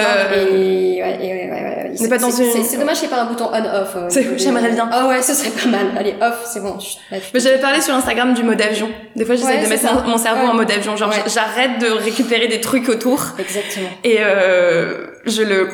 pas 2.09 2.19
dans 2.19 2.31
c'est, 2.31 2.45
une- 2.59 2.64
c'est, 2.64 2.77
dommage 2.79 3.01
qu'il 3.01 3.09
n'y 3.09 3.12
ait 3.14 3.16
pas 3.16 3.23
un 3.23 3.27
bouton 3.27 3.51
on-off. 3.53 3.97
euh, 3.97 4.09
j'aimerais 4.37 4.71
bien. 4.71 4.88
Ah 4.93 5.09
ouais, 5.09 5.21
ce 5.21 5.35
serait 5.35 5.51
pas 5.51 5.69
mal. 5.69 5.87
Allez, 5.99 6.14
off, 6.23 6.43
c'est 6.47 6.61
bon. 6.61 6.77
Mais 7.11 7.40
j'avais 7.40 7.59
parlé 7.59 7.81
sur 7.81 7.93
Instagram 7.95 8.33
du 8.35 8.43
mode 8.45 8.62
avion. 8.62 8.88
Des 9.16 9.25
fois, 9.25 9.35
j'essaie 9.35 9.49
Ouais, 9.57 9.64
de 9.64 9.69
mettre 9.69 9.83
ça. 9.83 9.95
mon, 10.07 10.16
cerveau 10.16 10.45
Ouais. 10.45 10.49
en 10.51 10.55
mode 10.55 10.71
avion. 10.71 10.97
Genre, 10.97 11.12
j'arrête 11.27 11.81
de 11.81 11.88
récupérer 11.90 12.47
des 12.49 12.61
trucs 12.61 12.88
autour. 12.88 13.25
Exactement. 13.38 13.88
Et 14.05 14.19
euh, 14.21 15.07
je 15.27 15.43
le... 15.43 15.71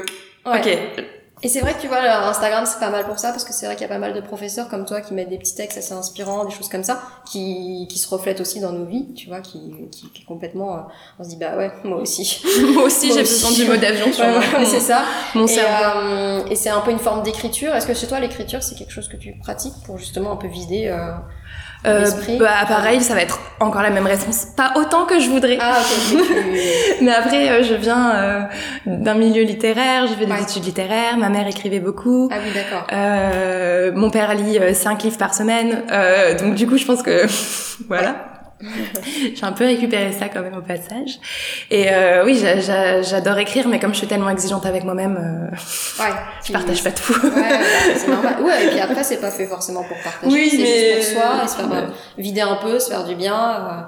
Ok. 0.46 0.78
Et 1.42 1.48
c'est 1.48 1.60
vrai 1.60 1.74
que 1.74 1.80
tu 1.82 1.86
vois, 1.88 1.98
Instagram, 1.98 2.64
c'est 2.66 2.80
pas 2.80 2.88
mal 2.88 3.04
pour 3.04 3.18
ça, 3.18 3.30
parce 3.30 3.44
que 3.44 3.52
c'est 3.52 3.66
vrai 3.66 3.74
qu'il 3.76 3.82
y 3.82 3.84
a 3.84 3.92
pas 3.92 3.98
mal 3.98 4.14
de 4.14 4.20
professeurs 4.22 4.68
comme 4.68 4.86
toi 4.86 5.02
qui 5.02 5.12
mettent 5.12 5.28
des 5.28 5.36
petits 5.36 5.54
textes 5.54 5.76
assez 5.76 5.92
inspirants, 5.92 6.46
des 6.46 6.50
choses 6.50 6.70
comme 6.70 6.82
ça, 6.82 7.02
qui, 7.30 7.86
qui 7.90 7.98
se 7.98 8.08
reflètent 8.08 8.40
aussi 8.40 8.58
dans 8.60 8.72
nos 8.72 8.86
vies, 8.86 9.12
tu 9.14 9.28
vois, 9.28 9.40
qui, 9.40 9.60
qui, 9.92 10.10
qui 10.10 10.24
complètement, 10.24 10.74
euh, 10.76 10.80
on 11.18 11.24
se 11.24 11.28
dit, 11.28 11.36
bah 11.36 11.54
ouais, 11.58 11.70
moi 11.84 11.98
aussi. 11.98 12.42
Moi 12.72 12.84
aussi, 12.84 13.12
j'ai 13.12 13.20
besoin 13.20 13.50
du 13.52 13.64
mode 13.66 13.84
avion 13.84 14.10
sur 14.12 14.24
Ouais, 14.24 14.30
moi. 14.32 14.40
ouais, 14.60 14.64
c'est 14.64 14.80
ça. 14.80 15.02
Mon 15.34 15.44
et, 15.44 15.48
cerveau. 15.48 15.98
euh, 16.00 16.44
et 16.50 16.56
c'est 16.56 16.70
un 16.70 16.80
peu 16.80 16.90
une 16.90 16.98
forme 16.98 17.22
d'écriture. 17.22 17.74
Est-ce 17.74 17.86
que 17.86 17.92
chez 17.94 18.06
toi, 18.06 18.18
l'écriture, 18.18 18.62
c'est 18.62 18.74
quelque 18.74 18.92
chose 18.92 19.08
que 19.08 19.18
tu 19.18 19.34
pratiques 19.38 19.74
pour 19.84 19.98
justement 19.98 20.32
un 20.32 20.36
peu 20.36 20.48
vider 20.48 20.88
euh... 20.88 21.12
Euh, 21.86 22.04
bah 22.38 22.64
pareil, 22.68 23.00
ça 23.00 23.14
va 23.14 23.22
être 23.22 23.38
encore 23.60 23.82
la 23.82 23.90
même 23.90 24.06
réponse. 24.06 24.46
Pas 24.56 24.72
autant 24.76 25.04
que 25.06 25.20
je 25.20 25.28
voudrais. 25.30 25.56
Ah, 25.60 25.76
ok, 25.78 26.18
ok, 26.18 26.26
tu- 26.98 27.04
Mais 27.04 27.12
après, 27.14 27.48
euh, 27.50 27.62
je 27.62 27.74
viens 27.74 28.14
euh, 28.14 28.40
d'un 28.86 29.14
milieu 29.14 29.42
littéraire, 29.44 30.06
j'ai 30.08 30.14
fait 30.16 30.26
des 30.26 30.32
Ouais. 30.32 30.42
études 30.42 30.64
littéraires, 30.64 31.16
ma 31.16 31.28
mère 31.28 31.46
écrivait 31.46 31.80
beaucoup. 31.80 32.28
Ah 32.32 32.36
oui, 32.44 32.50
d'accord. 32.54 32.86
Euh, 32.92 33.92
mon 33.94 34.10
père 34.10 34.34
lit 34.34 34.58
euh, 34.58 34.74
cinq 34.74 35.04
livres 35.04 35.18
par 35.18 35.32
semaine, 35.34 35.82
euh, 35.92 36.36
donc 36.38 36.54
du 36.54 36.66
coup 36.66 36.76
je 36.76 36.84
pense 36.84 37.02
que 37.02 37.26
voilà, 37.88 38.16
j'ai 39.34 39.44
un 39.44 39.52
peu 39.52 39.64
récupéré 39.66 40.12
ça 40.12 40.28
quand 40.28 40.40
même 40.40 40.56
au 40.56 40.62
passage. 40.62 41.18
Et 41.70 41.86
euh, 41.92 42.24
oui, 42.24 42.38
j'a- 42.40 42.60
j'a- 42.60 43.02
j'adore 43.02 43.38
écrire, 43.38 43.68
mais 43.68 43.78
comme 43.78 43.92
je 43.92 43.98
suis 43.98 44.06
tellement 44.06 44.30
exigeante 44.30 44.64
avec 44.66 44.84
moi-même, 44.84 45.16
euh, 45.16 46.02
Ouais. 46.02 46.10
je 46.46 46.52
partage 46.52 46.82
pas 46.82 46.92
tout. 46.92 47.12
Ouais, 47.12 47.30
ouais, 47.42 47.60
c'est 47.96 48.08
normal. 48.10 48.36
Ouais, 48.42 48.64
et 48.66 48.68
puis 48.70 48.80
après, 48.80 49.04
c'est 49.04 49.20
pas 49.20 49.30
fait 49.30 49.46
forcément 49.46 49.82
pour 49.84 49.96
partager. 50.02 50.32
Oui, 50.32 50.48
c'est 50.50 50.58
mais- 50.58 50.96
juste 51.02 51.14
pour 51.14 51.22
soi, 51.22 51.44
et 51.44 51.48
se 51.48 51.54
faire 51.56 51.70
Ouais. 51.70 51.76
euh, 51.78 51.86
vider 52.18 52.40
un 52.40 52.56
peu, 52.56 52.78
se 52.78 52.88
faire 52.90 53.04
du 53.04 53.14
bien. 53.14 53.34
euh, 53.38 53.82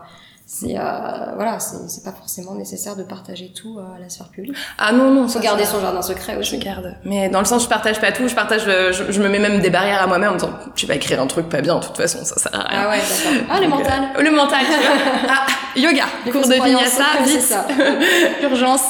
c'est 0.50 0.78
euh, 0.78 1.34
voilà, 1.34 1.60
c'est 1.60 1.76
c'est 1.90 2.02
pas 2.02 2.12
forcément 2.12 2.54
nécessaire 2.54 2.96
de 2.96 3.02
partager 3.02 3.52
tout 3.52 3.78
euh, 3.78 3.82
à 3.96 4.00
la 4.00 4.08
sphère 4.08 4.28
publique. 4.30 4.56
Ah 4.78 4.92
non 4.92 5.10
non, 5.12 5.28
Faut 5.28 5.40
garder 5.40 5.66
son 5.66 5.78
jardin 5.78 6.00
secret 6.00 6.32
Je 6.36 6.38
aussi. 6.38 6.56
garde. 6.58 6.96
Mais 7.04 7.28
dans 7.28 7.40
le 7.40 7.44
sens, 7.44 7.64
je 7.64 7.68
partage 7.68 8.00
pas 8.00 8.12
tout, 8.12 8.26
je 8.28 8.34
partage, 8.34 8.62
euh, 8.66 8.90
je, 8.90 9.12
je 9.12 9.20
me 9.22 9.28
mets 9.28 9.38
même 9.40 9.60
des 9.60 9.68
barrières 9.68 10.00
à 10.02 10.06
moi-même 10.06 10.30
en 10.30 10.34
me 10.34 10.38
disant, 10.38 10.52
tu 10.74 10.86
vas 10.86 10.94
écrire 10.94 11.20
un 11.20 11.26
truc 11.26 11.50
pas 11.50 11.60
bien, 11.60 11.78
de 11.78 11.84
toute 11.84 11.98
façon, 11.98 12.24
ça 12.24 12.36
sert 12.38 12.54
à 12.54 12.66
rien. 12.66 12.80
Ah 12.82 12.88
ouais, 12.88 12.96
d'accord. 12.96 13.46
Ah, 13.50 13.60
le 13.60 13.66
Donc, 13.68 13.78
mental. 13.78 14.02
euh, 14.16 14.22
le 14.22 14.30
mental, 14.30 14.60
tu 14.64 14.72
vois. 14.72 15.28
Ah, 15.28 15.46
yoga, 15.78 16.04
Les 16.24 16.32
cours 16.32 16.48
de 16.48 16.54
vinyasa, 16.54 17.04
vite, 17.26 17.40
ça. 17.42 17.66
urgence, 18.42 18.80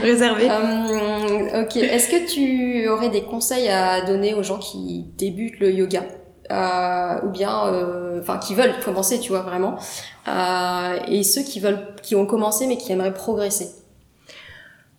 réservé. 0.00 0.48
Euh, 0.50 1.62
ok. 1.64 1.76
Est-ce 1.76 2.08
que 2.08 2.26
tu 2.32 2.88
aurais 2.88 3.10
des 3.10 3.24
conseils 3.24 3.68
à 3.68 4.00
donner 4.00 4.32
aux 4.32 4.42
gens 4.42 4.58
qui 4.58 5.04
débutent 5.18 5.60
le 5.60 5.70
yoga? 5.70 6.00
Euh, 6.50 7.20
ou 7.22 7.30
bien, 7.30 7.66
euh, 7.66 8.20
enfin, 8.20 8.38
qui 8.38 8.54
veulent 8.54 8.78
commencer, 8.84 9.18
tu 9.18 9.30
vois 9.30 9.40
vraiment, 9.40 9.78
euh, 10.28 10.98
et 11.08 11.22
ceux 11.22 11.42
qui 11.42 11.60
veulent, 11.60 11.94
qui 12.02 12.14
ont 12.14 12.26
commencé 12.26 12.66
mais 12.66 12.76
qui 12.76 12.92
aimeraient 12.92 13.14
progresser. 13.14 13.70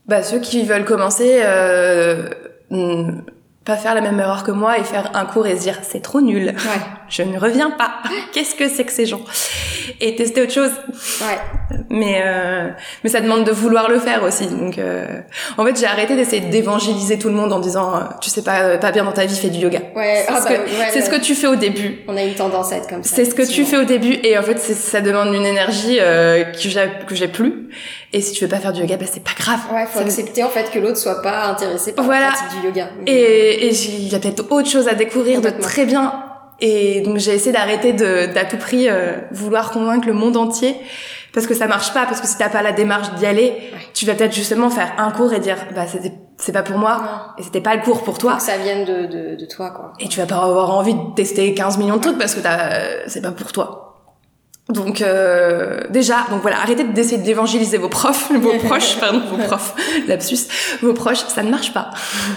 Bah, 0.07 0.23
ceux 0.23 0.39
qui 0.39 0.63
veulent 0.63 0.85
commencer, 0.85 1.39
euh, 1.43 2.29
hmm, 2.69 3.21
pas 3.63 3.77
faire 3.77 3.95
la 3.95 4.01
même 4.01 4.19
erreur 4.19 4.43
que 4.43 4.51
moi 4.51 4.77
et 4.77 4.83
faire 4.83 5.11
un 5.15 5.25
cours 5.25 5.47
et 5.47 5.55
se 5.55 5.61
dire, 5.61 5.79
c'est 5.83 6.01
trop 6.01 6.21
nul. 6.21 6.47
Ouais. 6.47 6.81
Je 7.09 7.23
ne 7.23 7.39
reviens 7.39 7.71
pas. 7.71 7.91
Qu'est-ce 8.33 8.55
que 8.55 8.67
c'est 8.67 8.83
que 8.83 8.91
ces 8.91 9.05
gens? 9.05 9.21
Et 10.01 10.15
tester 10.15 10.41
autre 10.41 10.51
chose. 10.51 10.71
Ouais. 11.21 11.77
Mais 11.89 12.21
euh, 12.25 12.69
mais 13.03 13.09
ça 13.09 13.21
demande 13.21 13.43
de 13.43 13.51
vouloir 13.51 13.89
le 13.89 13.99
faire 13.99 14.23
aussi. 14.23 14.47
Donc 14.47 14.77
euh, 14.77 15.05
en 15.57 15.65
fait 15.65 15.79
j'ai 15.79 15.85
arrêté 15.85 16.15
d'essayer 16.15 16.41
d'évangéliser 16.41 17.17
tout 17.17 17.29
le 17.29 17.35
monde 17.35 17.53
en 17.53 17.59
disant 17.59 17.95
euh, 17.95 17.99
tu 18.21 18.29
sais 18.29 18.41
pas 18.41 18.77
pas 18.77 18.91
bien 18.91 19.03
dans 19.03 19.11
ta 19.11 19.25
vie 19.25 19.35
fais 19.37 19.49
du 19.49 19.59
yoga. 19.59 19.79
Ouais. 19.95 20.23
C'est 20.25 20.33
ah 20.33 20.41
ce 20.41 20.43
bah, 20.43 20.55
que 20.55 20.61
ouais, 20.61 20.89
c'est 20.91 21.01
ce 21.01 21.09
que 21.09 21.19
tu 21.19 21.35
fais 21.35 21.47
au 21.47 21.55
début. 21.55 21.99
On 22.07 22.17
a 22.17 22.23
une 22.23 22.33
tendance 22.33 22.71
à 22.71 22.77
être 22.77 22.87
comme 22.87 23.03
ça. 23.03 23.15
C'est 23.15 23.25
ce 23.25 23.35
que 23.35 23.43
tu 23.43 23.65
fais 23.65 23.77
au 23.77 23.85
début 23.85 24.17
et 24.23 24.37
en 24.37 24.43
fait 24.43 24.59
ça 24.59 25.01
demande 25.01 25.33
une 25.33 25.45
énergie 25.45 25.97
euh, 25.99 26.43
que 26.43 26.57
j'ai 26.59 26.89
que 27.07 27.15
j'ai 27.15 27.27
plus. 27.27 27.69
Et 28.13 28.21
si 28.21 28.33
tu 28.33 28.43
veux 28.45 28.49
pas 28.49 28.59
faire 28.59 28.73
du 28.73 28.81
yoga 28.81 28.97
bah 28.97 29.05
c'est 29.11 29.23
pas 29.23 29.31
grave. 29.37 29.59
Ouais, 29.73 29.85
faut 29.85 29.99
accepter 29.99 30.43
en 30.43 30.49
fait 30.49 30.71
que 30.71 30.79
l'autre 30.79 30.97
soit 30.97 31.21
pas 31.21 31.47
intéressé 31.47 31.93
par 31.93 32.05
Voilà. 32.05 32.27
la 32.27 32.31
pratique 32.31 32.61
du 32.61 32.67
yoga. 32.67 32.89
Et, 33.05 33.69
il 33.69 34.07
y 34.07 34.15
a 34.15 34.19
peut-être 34.19 34.51
autre 34.51 34.69
chose 34.69 34.87
à 34.87 34.93
découvrir 34.93 35.41
de 35.41 35.49
très 35.49 35.85
bien. 35.85 36.24
Et 36.59 37.01
donc 37.01 37.17
j'ai 37.17 37.33
essayé 37.33 37.51
d'arrêter 37.51 37.93
de 37.93 38.33
d'à 38.33 38.45
tout 38.45 38.57
prix 38.57 38.87
euh, 38.89 39.13
vouloir 39.31 39.71
convaincre 39.71 40.07
le 40.07 40.13
monde 40.13 40.37
entier 40.37 40.75
parce 41.33 41.47
que 41.47 41.53
ça 41.53 41.67
marche 41.67 41.93
pas 41.93 42.05
parce 42.05 42.21
que 42.21 42.27
si 42.27 42.37
t'as 42.37 42.47
pas 42.49 42.61
la 42.61 42.71
démarche 42.71 43.13
d'y 43.15 43.25
aller, 43.25 43.53
tu 43.93 44.05
vas 44.05 44.13
peut-être 44.13 44.33
justement 44.33 44.69
faire 44.69 44.93
un 44.97 45.11
cours 45.11 45.33
et 45.33 45.39
dire 45.39 45.57
bah 45.75 45.85
c'était 45.85 46.13
c'est 46.37 46.51
pas 46.51 46.63
pour 46.63 46.77
moi 46.77 46.97
Non. 46.97 47.07
et 47.37 47.43
c'était 47.43 47.61
pas 47.61 47.75
le 47.75 47.81
cours 47.81 48.03
pour 48.03 48.17
toi. 48.17 48.31
Faut 48.33 48.37
que 48.37 48.43
ça 48.43 48.57
vienne 48.57 48.83
de, 48.85 49.05
de, 49.05 49.35
de 49.35 49.45
toi, 49.45 49.71
quoi. 49.71 49.93
Et 49.99 50.07
tu 50.09 50.19
vas 50.19 50.25
pas 50.25 50.35
avoir 50.43 50.69
envie 50.71 50.93
de 50.93 50.99
tester 51.15 51.53
15 51.53 51.77
millions 51.77 51.95
de 51.95 52.01
trucs 52.01 52.17
parce 52.17 52.35
que 52.35 52.41
t'as, 52.41 53.07
c'est 53.07 53.21
pas 53.21 53.31
pour 53.31 53.51
toi. 53.53 53.84
Donc 54.69 55.01
euh, 55.01 55.81
déjà, 55.91 56.25
donc 56.31 56.41
voilà, 56.41 56.57
arrêtez 56.59 56.83
d'essayer 56.83 57.19
d'évangéliser 57.19 57.77
vos 57.77 57.87
profs, 57.89 58.31
vos 58.35 58.57
proches, 58.57 58.97
pardon, 58.99 59.21
vos 59.29 59.37
profs, 59.47 59.75
lapsus, 60.07 60.47
vos 60.81 60.93
proches, 60.93 61.19
ça 61.27 61.43
ne 61.43 61.51
marche 61.51 61.71
pas. 61.71 61.91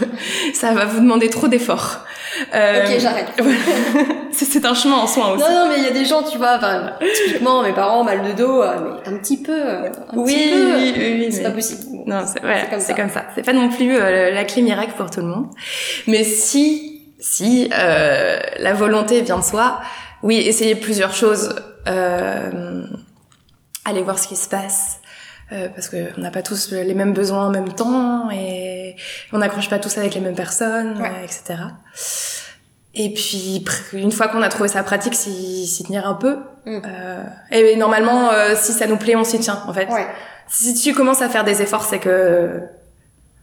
ça 0.54 0.72
va 0.72 0.84
vous 0.84 1.00
demander 1.00 1.30
trop 1.30 1.48
d'efforts. 1.48 2.04
Euh, 2.54 2.84
Ok, 2.84 3.00
j'arrête. 3.00 3.28
c'est 4.32 4.64
un 4.66 4.74
chemin 4.74 4.96
en 4.96 5.06
soi 5.06 5.32
aussi. 5.32 5.42
Non, 5.42 5.48
non, 5.64 5.68
mais 5.70 5.78
il 5.78 5.84
y 5.84 5.86
a 5.86 5.90
des 5.90 6.04
gens, 6.04 6.22
tu 6.22 6.36
vois, 6.36 6.56
enfin, 6.58 6.92
typiquement, 7.26 7.62
mes 7.62 7.72
parents, 7.72 8.04
mal 8.04 8.22
de 8.22 8.32
dos, 8.32 8.62
euh, 8.62 8.74
mais 9.06 9.10
un 9.14 9.16
petit 9.16 9.38
peu, 9.42 9.52
euh, 9.58 9.88
un 10.12 10.16
oui, 10.18 10.34
petit 10.34 10.48
peu, 10.50 10.76
oui, 10.76 10.94
oui, 10.96 11.16
oui, 11.20 11.32
c'est 11.32 11.42
pas 11.42 11.50
possible. 11.50 11.80
Non, 12.06 12.20
c'est 12.26 12.40
voilà, 12.42 12.60
C'est 12.60 12.70
comme 12.70 12.80
c'est 12.80 12.86
ça. 12.88 12.94
comme 12.94 13.08
ça. 13.10 13.24
C'est 13.34 13.42
pas 13.44 13.54
non 13.54 13.70
plus 13.70 13.96
euh, 13.96 14.30
la 14.32 14.44
clé 14.44 14.60
miracle 14.60 14.92
pour 14.98 15.10
tout 15.10 15.20
le 15.20 15.26
monde. 15.28 15.46
Mais 16.06 16.22
si, 16.24 17.06
si 17.18 17.70
euh, 17.76 18.38
la 18.58 18.74
volonté 18.74 19.22
vient 19.22 19.38
de 19.38 19.44
soi, 19.44 19.80
oui, 20.22 20.36
essayez 20.36 20.74
plusieurs 20.74 21.14
choses. 21.14 21.54
Euh, 21.88 22.85
allez 23.85 24.03
voir 24.03 24.18
ce 24.18 24.29
qui 24.29 24.37
se 24.37 24.48
passe. 24.48 24.98
euh, 25.51 25.68
parce 25.74 25.88
qu'on 25.88 26.20
n'a 26.20 26.31
pas 26.31 26.42
tous 26.42 26.72
les 26.72 26.92
mêmes 26.92 27.14
besoins 27.14 27.46
en 27.46 27.51
même 27.51 27.72
temps 27.72 28.29
et 28.31 28.96
on 29.33 29.38
n'accroche 29.38 29.70
pas 29.70 29.79
tous 29.79 29.96
avec 29.96 30.14
les 30.14 30.20
mêmes 30.20 30.35
personnes, 30.35 31.01
Ouais. 31.01 31.09
euh, 31.09 31.24
etc. 31.24 31.55
Et 32.94 33.14
puis 33.14 33.64
une 33.94 34.12
fois 34.12 34.29
qu'on 34.29 34.42
a 34.42 34.48
trouvé 34.51 34.68
sa 34.68 34.83
pratique, 34.83 35.14
s'y 35.14 35.66
s'y 35.66 35.85
tenir 35.85 36.07
un 36.07 36.14
peu. 36.14 36.37
Mm. 36.66 36.81
Euh, 36.85 37.22
et 37.51 37.77
normalement, 37.77 38.31
euh, 38.31 38.55
si 38.57 38.72
ça 38.72 38.87
nous 38.87 38.96
plaît, 38.98 39.16
on 39.16 39.24
s'y 39.24 39.38
tient 39.40 39.62
en 39.66 39.72
fait. 39.72 39.88
Ouais. 39.88 40.07
Si 40.48 40.74
tu 40.74 40.92
commences 40.94 41.22
à 41.22 41.29
faire 41.31 41.44
des 41.44 41.62
efforts, 41.62 41.85
c'est 41.85 41.98
que... 41.98 42.61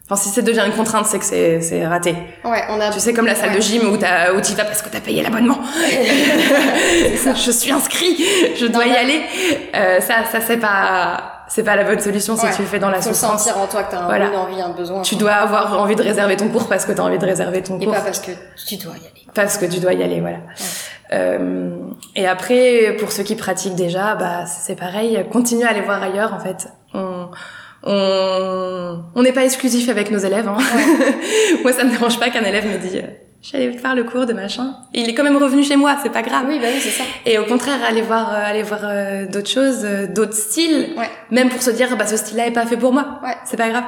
Enfin, 0.08 0.22
si 0.22 0.30
ça 0.30 0.41
devient 0.44 0.62
une 0.68 0.74
contrainte, 0.74 1.08
c'est 1.08 1.18
que 1.18 1.26
c'est 1.26 1.62
c'est 1.62 1.86
raté. 1.88 2.15
Ouais, 2.44 2.62
on 2.70 2.80
a. 2.80 2.91
Tu 2.91 3.00
sais, 3.00 3.12
comme 3.13 3.26
la 3.26 3.34
salle 3.34 3.50
Ouais. 3.50 3.56
de 3.56 3.62
gym 3.62 3.88
où 3.91 3.98
t'as- 3.98 4.34
où 4.34 4.41
tu 4.41 4.54
vas 4.54 4.63
parce 4.65 4.84
que 4.84 4.89
t'as 4.89 5.00
payé 5.02 5.24
l'abonnement. 5.24 5.58
Je 7.36 7.52
suis 7.52 7.72
inscrit, 7.72 8.15
je 8.56 8.65
dois 8.68 8.86
Non, 8.86 8.91
y 8.91 8.96
aller. 8.96 9.22
Euh, 9.76 10.00
ça, 10.02 10.15
ça 10.32 10.39
c'est 10.41 10.58
pas... 10.58 11.32
C'est 11.48 11.62
pas 11.63 11.76
la 11.76 11.84
bonne 11.84 12.00
solution 12.00 12.36
si 12.36 12.44
Ouais. 12.46 12.52
tu 12.56 12.63
le 12.63 12.68
fais 12.68 12.80
dans 12.80 12.89
la 12.89 13.00
Faut 13.02 13.13
souffrance. 13.13 13.44
sentir 13.44 13.62
en 13.62 13.68
toi 13.68 13.84
que 13.84 13.91
t'as 13.91 14.00
un- 14.00 14.06
Voilà. 14.06 14.30
une 14.30 14.36
envie, 14.36 14.60
un 14.60 14.70
besoin. 14.70 15.04
Tu 15.04 15.15
dois 15.15 15.34
avoir 15.34 15.80
envie 15.80 15.96
de 15.96 16.02
réserver 16.02 16.36
ton 16.38 16.50
cours 16.50 16.68
parce 16.68 16.86
que 16.86 16.91
t'as 16.91 17.04
envie 17.04 17.20
de 17.20 17.26
réserver 17.26 17.62
ton 17.62 17.80
Et 17.80 17.86
cours. 17.86 17.94
pas 17.94 18.02
parce 18.02 18.20
que 18.20 18.32
tu 18.68 18.78
dois 18.78 18.94
y 18.94 18.98
aller. 19.02 19.28
Parce 19.36 19.58
que 19.60 19.65
tu 19.68 19.80
dois 19.80 19.94
y 19.94 20.02
aller, 20.02 20.22
voilà. 20.22 20.38
Euh, 21.13 21.70
et 22.15 22.28
après, 22.28 22.96
pour 23.00 23.12
ceux 23.12 23.22
qui 23.22 23.36
pratiquent 23.36 23.76
déjà, 23.76 24.15
bah 24.15 24.46
c'est 24.48 24.76
pareil. 24.76 25.24
Continue 25.32 25.65
à 25.65 25.70
aller 25.70 25.82
voir 25.82 26.02
ailleurs, 26.02 26.34
en 26.34 26.39
fait. 26.39 26.68
On 26.96 27.28
on 27.86 29.21
n'est 29.24 29.32
pas 29.34 29.43
exclusif 29.45 29.89
avec 29.89 30.12
nos 30.12 30.17
élèves. 30.19 30.48
Hein. 30.48 30.58
moi, 31.63 31.71
ça 31.74 31.84
me 31.84 31.91
dérange 31.91 32.19
pas 32.19 32.30
qu'un 32.30 32.43
élève 32.43 32.65
me 32.65 32.78
dise, 32.78 33.02
je 33.41 33.48
suis 33.48 33.58
allée 33.58 33.71
faire 33.78 33.95
le 33.95 34.04
cours 34.04 34.26
de 34.26 34.34
machin. 34.34 34.76
Et 34.93 35.02
il 35.02 35.10
est 35.10 35.13
quand 35.13 35.24
même 35.24 35.38
revenu 35.38 35.63
chez 35.63 35.76
moi, 35.76 35.98
c'est 36.02 36.12
pas 36.12 36.24
grave. 36.24 36.45
Oui, 36.48 36.60
bah 36.60 36.67
oui, 36.74 36.80
c'est 36.82 36.89
ça. 36.89 37.04
Et 37.26 37.38
au 37.38 37.45
contraire, 37.45 37.78
aller 37.88 38.02
voir, 38.02 38.34
euh, 38.34 38.38
aller 38.43 38.63
voir 38.63 38.80
euh, 38.84 39.28
d'autres 39.28 39.50
choses, 39.50 39.84
euh, 39.86 40.08
d'autres 40.08 40.34
styles, 40.34 40.89
Ouais. 40.98 41.10
même 41.32 41.50
pour 41.50 41.62
se 41.62 41.69
dire, 41.69 41.95
bah 41.95 42.08
ce 42.08 42.17
style-là 42.17 42.48
est 42.48 42.52
pas 42.54 42.65
fait 42.65 42.78
pour 42.78 42.91
moi. 42.91 43.19
Ouais. 43.24 43.36
C'est 43.45 43.58
pas 43.58 43.69
grave. 43.69 43.84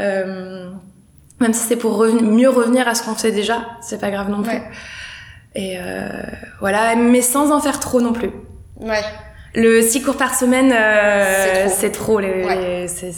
Euh, 0.00 0.68
même 1.40 1.52
si 1.52 1.60
c'est 1.68 1.76
pour 1.76 1.96
reven- 1.96 2.22
mieux 2.24 2.48
revenir 2.48 2.88
à 2.88 2.94
ce 2.96 3.04
qu'on 3.04 3.14
fait 3.14 3.30
déjà, 3.30 3.66
c'est 3.80 4.00
pas 4.00 4.10
grave 4.10 4.30
non 4.30 4.42
plus. 4.42 4.50
Ouais. 4.52 4.62
Et 5.54 5.76
euh, 5.78 6.08
voilà, 6.60 6.96
mais 6.96 7.22
sans 7.22 7.52
en 7.52 7.60
faire 7.60 7.78
trop 7.78 8.00
non 8.00 8.12
plus. 8.12 8.30
Ouais. 8.80 9.02
Le 9.54 9.82
six 9.82 10.02
cours 10.02 10.16
par 10.16 10.34
semaine, 10.34 10.72
euh, 10.72 11.66
C'est 11.68 11.90
trop. 11.90 12.04
trop. 12.04 12.20
les, 12.20 12.44
Ouais. 12.44 12.86
les- 12.86 13.12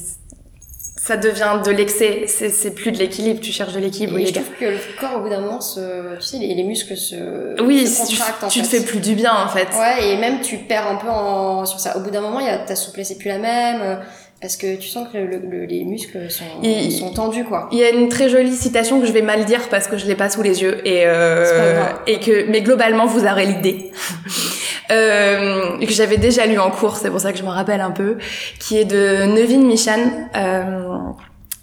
ça 1.03 1.17
devient 1.17 1.61
de 1.65 1.71
l'excès. 1.71 2.27
C'est 2.29 2.75
plus 2.75 2.93
de 2.93 2.99
l'équilibre. 2.99 3.41
Tu 3.41 3.53
cherches 3.53 3.73
de 3.73 3.81
l'équilibre, 3.81 4.17
les 4.17 4.27
je 4.27 4.35
trouve 4.35 4.45
que 4.61 4.65
le 4.67 4.79
corps, 5.01 5.17
au 5.17 5.21
bout 5.23 5.29
d'un 5.29 5.41
moment, 5.41 5.61
se, 5.61 6.15
tu 6.17 6.23
sais, 6.23 6.39
les, 6.39 6.55
les 6.55 6.63
muscles 6.63 6.97
se, 6.97 7.61
Oui, 7.63 7.87
se 7.87 8.07
tu, 8.07 8.17
contractent, 8.17 8.45
en 8.45 8.49
tu 8.49 8.63
te 8.63 8.67
fais 8.67 8.81
plus 8.83 9.01
du 9.01 9.15
bien 9.15 9.33
en 9.35 9.49
fait. 9.49 9.67
Ouais, 9.77 10.11
et 10.11 10.17
même 10.19 10.41
tu 10.41 10.59
perds 10.59 10.87
un 10.87 10.97
peu 10.97 11.09
en, 11.09 11.65
sur 11.67 11.81
ça. 11.81 11.97
Au 11.97 12.01
bout 12.01 12.11
d'un 12.11 12.21
moment, 12.21 12.39
y 12.39 12.49
a, 12.49 12.59
ta 12.59 12.77
souplesse 12.77 13.11
est 13.11 13.19
plus 13.19 13.29
la 13.29 13.39
même, 13.39 13.81
euh, 13.83 13.97
parce 14.41 14.57
que 14.57 14.77
tu 14.77 14.89
sens 14.89 15.09
que 15.13 15.19
le, 15.19 15.39
le- 15.39 15.65
les 15.67 15.85
muscles 15.85 16.31
sont, 16.31 16.45
Il- 16.63 16.91
sont 16.93 17.13
tendus, 17.13 17.45
quoi. 17.45 17.69
Il 17.73 17.79
y 17.79 17.85
a 17.85 17.91
une 17.91 18.09
très 18.09 18.29
jolie 18.29 18.55
citation 18.57 19.01
que 19.01 19.07
je 19.07 19.13
vais 19.13 19.23
mal 19.23 19.45
dire 19.45 19.69
parce 19.69 19.87
que 19.87 19.97
je 19.99 20.07
l'ai 20.07 20.15
pas 20.15 20.31
sous 20.31 20.43
les 20.43 20.63
yeux 20.63 20.81
et 20.87 21.03
euh, 21.07 21.85
et 22.07 22.19
que 22.21 22.49
mais 22.51 22.63
globalement 22.63 23.07
vous 23.07 23.25
aurez 23.25 23.47
l'idée 23.47 23.91
euh, 24.91 25.79
que 25.79 25.93
j'avais 25.93 26.17
déjà 26.17 26.47
lu 26.47 26.59
en 26.59 26.71
cours 26.71 26.97
c'est 26.97 27.11
pour 27.11 27.21
ça 27.21 27.33
que 27.33 27.39
je 27.39 27.45
m'en 27.45 27.51
rappelle 27.51 27.81
un 27.81 27.91
peu 27.91 28.19
qui 28.59 28.77
est 28.79 28.85
de 28.85 29.25
Nevin 29.27 29.59
Michan 29.65 29.99
euh, 30.37 30.97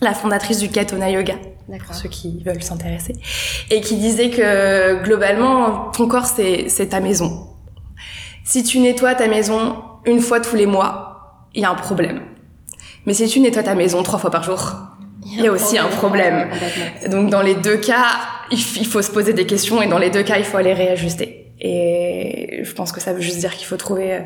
la 0.01 0.13
fondatrice 0.13 0.59
du 0.59 0.69
Katona 0.69 1.09
Yoga 1.09 1.33
D'accord. 1.67 1.87
pour 1.87 1.95
ceux 1.95 2.09
qui 2.09 2.41
veulent 2.45 2.63
s'intéresser 2.63 3.13
et 3.71 3.81
qui 3.81 3.95
disait 3.97 4.29
que 4.29 5.03
globalement 5.03 5.91
ton 5.91 6.07
corps 6.07 6.25
c'est 6.27 6.69
c'est 6.69 6.87
ta 6.89 6.99
maison 6.99 7.47
si 8.45 8.63
tu 8.63 8.79
nettoies 8.79 9.15
ta 9.15 9.27
maison 9.27 9.75
une 10.05 10.21
fois 10.21 10.39
tous 10.39 10.55
les 10.55 10.65
mois 10.67 11.43
il 11.53 11.61
y 11.63 11.65
a 11.65 11.69
un 11.71 11.75
problème 11.75 12.21
mais 13.07 13.13
si 13.15 13.27
tu 13.27 13.39
nettoies 13.39 13.63
ta 13.63 13.73
maison 13.73 14.03
trois 14.03 14.19
fois 14.19 14.29
par 14.29 14.43
jour 14.43 14.73
il 15.25 15.41
y 15.41 15.47
a 15.47 15.51
aussi 15.51 15.77
un 15.77 15.87
problème. 15.87 16.47
Complètement. 16.49 17.09
donc 17.09 17.29
dans 17.29 17.41
les 17.41 17.55
deux 17.55 17.75
cas, 17.77 18.05
il 18.51 18.57
faut 18.85 19.01
se 19.01 19.11
poser 19.11 19.33
des 19.33 19.45
questions 19.45 19.81
et 19.81 19.87
dans 19.87 19.97
les 19.97 20.09
deux 20.09 20.23
cas, 20.23 20.37
il 20.37 20.45
faut 20.45 20.55
aller 20.57 20.73
réajuster. 20.73 21.51
Et 21.59 22.61
je 22.63 22.73
pense 22.73 22.93
que 22.93 23.01
ça 23.01 23.11
veut 23.13 23.19
juste 23.19 23.39
dire 23.39 23.53
qu'il 23.53 23.67
faut 23.67 23.75
trouver 23.75 24.13
euh, 24.13 24.19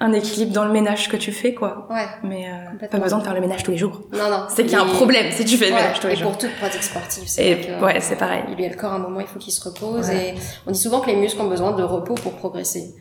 un 0.00 0.12
équilibre 0.12 0.52
dans 0.52 0.66
le 0.66 0.72
ménage 0.72 1.08
que 1.08 1.16
tu 1.16 1.32
fais, 1.32 1.54
quoi. 1.54 1.86
Ouais. 1.90 2.04
Mais 2.24 2.46
euh, 2.46 2.86
pas 2.88 2.98
besoin 2.98 3.20
de 3.20 3.24
faire 3.24 3.32
le 3.32 3.40
ménage 3.40 3.62
tous 3.62 3.70
les 3.70 3.78
jours. 3.78 4.02
Non, 4.12 4.28
non. 4.28 4.44
C'est 4.48 4.64
qu'il 4.64 4.72
y 4.72 4.76
a 4.76 4.82
un 4.82 4.86
Et- 4.88 4.92
problème 4.92 5.30
si 5.30 5.44
tu 5.46 5.56
fais 5.56 5.68
le 5.70 5.74
Ouais, 5.76 5.80
ménage 5.82 6.00
tous 6.00 6.08
les 6.08 6.12
et 6.12 6.16
jours. 6.16 6.30
pour 6.32 6.38
toute 6.38 6.54
pratique 6.56 6.82
sportive, 6.82 7.22
c'est 7.26 7.46
Et 7.46 7.56
ouais, 7.82 8.00
c'est 8.00 8.16
pareil. 8.16 8.42
Il 8.52 8.60
y 8.60 8.66
a 8.66 8.68
le 8.68 8.76
corps 8.76 8.92
à 8.92 8.96
un 8.96 8.98
moment, 8.98 9.20
il 9.20 9.26
faut 9.26 9.38
qu'il 9.38 9.52
se 9.52 9.66
repose. 9.66 10.10
Et 10.10 10.34
on 10.66 10.72
dit 10.72 10.78
souvent 10.78 11.00
que 11.00 11.06
les 11.06 11.16
muscles 11.16 11.40
ont 11.40 11.48
besoin 11.48 11.72
de 11.72 11.82
repos 11.82 12.14
pour 12.16 12.34
progresser. 12.34 12.94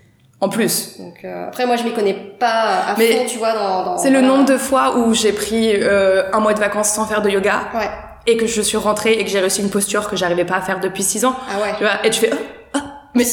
En 0.43 0.49
plus, 0.49 0.97
Donc 0.99 1.15
euh, 1.23 1.47
après, 1.47 1.65
moi, 1.65 1.77
je 1.77 1.83
m'y 1.83 1.93
connais 1.93 2.13
pas 2.13 2.83
à 2.89 2.95
Mais 2.97 3.11
fond, 3.13 3.25
tu 3.27 3.37
vois, 3.37 3.53
dans. 3.53 3.83
dans 3.85 3.97
c'est 3.97 4.09
le 4.09 4.19
voilà. 4.19 4.27
nombre 4.33 4.45
de 4.45 4.57
fois 4.57 4.97
où 4.97 5.13
j'ai 5.13 5.31
pris 5.31 5.71
euh, 5.73 6.23
un 6.33 6.39
mois 6.41 6.53
de 6.53 6.59
vacances 6.59 6.89
sans 6.89 7.05
faire 7.05 7.21
de 7.21 7.29
yoga 7.29 7.61
Ouais. 7.73 7.89
et 8.27 8.35
que 8.35 8.45
je 8.45 8.61
suis 8.61 8.75
rentrée 8.77 9.13
et 9.13 9.23
que 9.23 9.29
j'ai 9.29 9.39
réussi 9.39 9.61
une 9.61 9.69
posture 9.69 10.09
que 10.09 10.17
j'arrivais 10.17 10.43
pas 10.43 10.55
à 10.57 10.61
faire 10.61 10.81
depuis 10.81 11.01
six 11.03 11.23
ans. 11.23 11.35
Ah 11.49 11.61
ouais. 11.61 11.73
Tu 11.77 11.83
vois, 11.85 11.93
et 12.05 12.09
tu 12.09 12.19
fais, 12.19 12.29
oh, 12.33 12.37
oh, 12.75 12.79
mais 13.15 13.23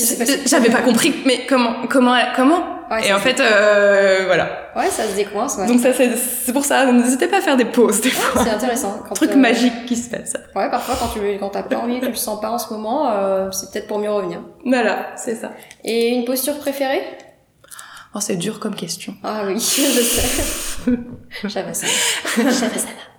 j'avais 0.47 0.71
pas 0.71 0.83
compris, 0.83 1.13
mais 1.27 1.47
comment, 1.49 1.75
comment, 1.89 2.15
comment 2.37 2.63
Ouais, 2.91 3.07
Et 3.07 3.13
en 3.13 3.19
fait, 3.21 3.39
euh, 3.39 4.25
voilà. 4.27 4.73
Ouais, 4.75 4.89
ça 4.91 5.05
se 5.05 5.15
décoince. 5.15 5.57
Ouais. 5.57 5.67
Donc 5.67 5.79
ça, 5.81 5.93
c'est 5.93 6.17
c'est 6.17 6.53
pour 6.53 6.65
ça, 6.65 6.91
n'hésitez 6.91 7.29
pas 7.29 7.39
à 7.39 7.41
faire 7.41 7.57
des 7.57 7.65
pauses 7.65 8.01
des 8.01 8.11
fois. 8.11 8.43
C'est 8.43 8.51
intéressant. 8.51 9.01
Quand, 9.09 9.15
Truc 9.15 9.31
euh, 9.31 9.37
magique 9.37 9.87
qui 9.87 9.97
se 9.97 10.11
passe. 10.11 10.35
Ouais, 10.57 10.69
parfois 10.71 10.97
quand 10.99 11.09
tu 11.09 11.21
quand 11.39 11.51
t'as 11.51 11.63
pas 11.63 11.77
envie, 11.77 12.01
tu 12.01 12.09
le 12.09 12.15
sens 12.15 12.41
pas 12.41 12.51
en 12.51 12.59
ce 12.59 12.73
moment, 12.73 13.09
euh, 13.13 13.51
c'est 13.53 13.71
peut-être 13.71 13.87
pour 13.87 14.01
mieux 14.01 14.11
revenir. 14.11 14.41
Voilà, 14.67 15.13
c'est 15.17 15.37
ça. 15.37 15.53
Et 15.85 16.09
une 16.09 16.25
posture 16.25 16.59
préférée? 16.59 17.03
Oh, 18.15 18.19
c'est 18.21 18.35
dur 18.37 18.59
comme 18.59 18.75
question. 18.75 19.15
Ah 19.23 19.43
oui, 19.47 19.55
je 19.61 20.01
sais. 20.01 20.93
J'avais 21.45 21.75
ça. 21.75 21.87
J'avais 22.37 22.53
ça 22.79 22.87
là. 22.89 23.11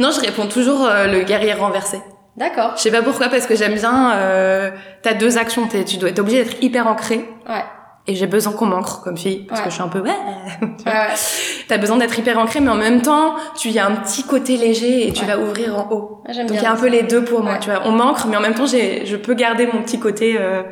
Non, 0.00 0.10
je 0.10 0.20
réponds 0.20 0.48
toujours 0.48 0.84
euh, 0.84 1.06
le 1.06 1.20
guerrier 1.22 1.52
renversé. 1.52 2.00
D'accord. 2.36 2.72
Je 2.76 2.82
sais 2.82 2.90
pas 2.90 3.02
pourquoi, 3.02 3.28
parce 3.28 3.46
que 3.46 3.54
j'aime 3.54 3.74
bien. 3.74 4.12
Euh, 4.16 4.70
T'as 5.02 5.14
deux 5.14 5.38
actions, 5.38 5.68
t'es, 5.68 5.84
tu 5.84 5.98
dois 5.98 6.08
être 6.08 6.18
obligé 6.18 6.42
d'être 6.44 6.60
hyper 6.62 6.88
ancré. 6.88 7.28
Ouais. 7.48 7.62
Et 8.06 8.14
j'ai 8.14 8.26
besoin 8.26 8.52
qu'on 8.52 8.66
m'ancre 8.66 9.02
comme 9.02 9.16
fille, 9.16 9.44
parce 9.46 9.60
Ouais. 9.60 9.64
que 9.66 9.70
je 9.70 9.74
suis 9.74 9.82
un 9.84 9.88
peu 9.88 10.00
ouais. 10.00 10.10
T'as 11.68 11.78
besoin 11.78 11.96
d'être 11.98 12.18
hyper 12.18 12.38
ancré, 12.38 12.60
mais 12.60 12.70
en 12.70 12.74
même 12.76 13.02
temps, 13.02 13.36
tu 13.56 13.68
y 13.68 13.78
as 13.78 13.86
un 13.86 13.94
petit 13.96 14.24
côté 14.24 14.56
léger 14.56 15.06
et 15.06 15.12
tu 15.12 15.24
vas 15.24 15.38
ouvrir 15.38 15.78
en 15.78 15.88
haut. 15.92 16.22
Ah, 16.26 16.32
Donc 16.32 16.50
il 16.50 16.62
y 16.62 16.66
a 16.66 16.72
un 16.72 16.76
peu 16.76 16.88
les 16.88 17.02
deux 17.02 17.22
pour 17.24 17.42
moi, 17.42 17.58
tu 17.58 17.70
vois. 17.70 17.82
On 17.84 17.92
m'ancre, 17.92 18.26
mais 18.26 18.36
en 18.36 18.40
même 18.40 18.54
temps, 18.54 18.66
j'ai, 18.66 19.04
je 19.06 19.16
peux 19.16 19.34
garder 19.34 19.66
mon 19.66 19.82
petit 19.82 20.00
côté 20.00 20.36
euh, 20.40 20.62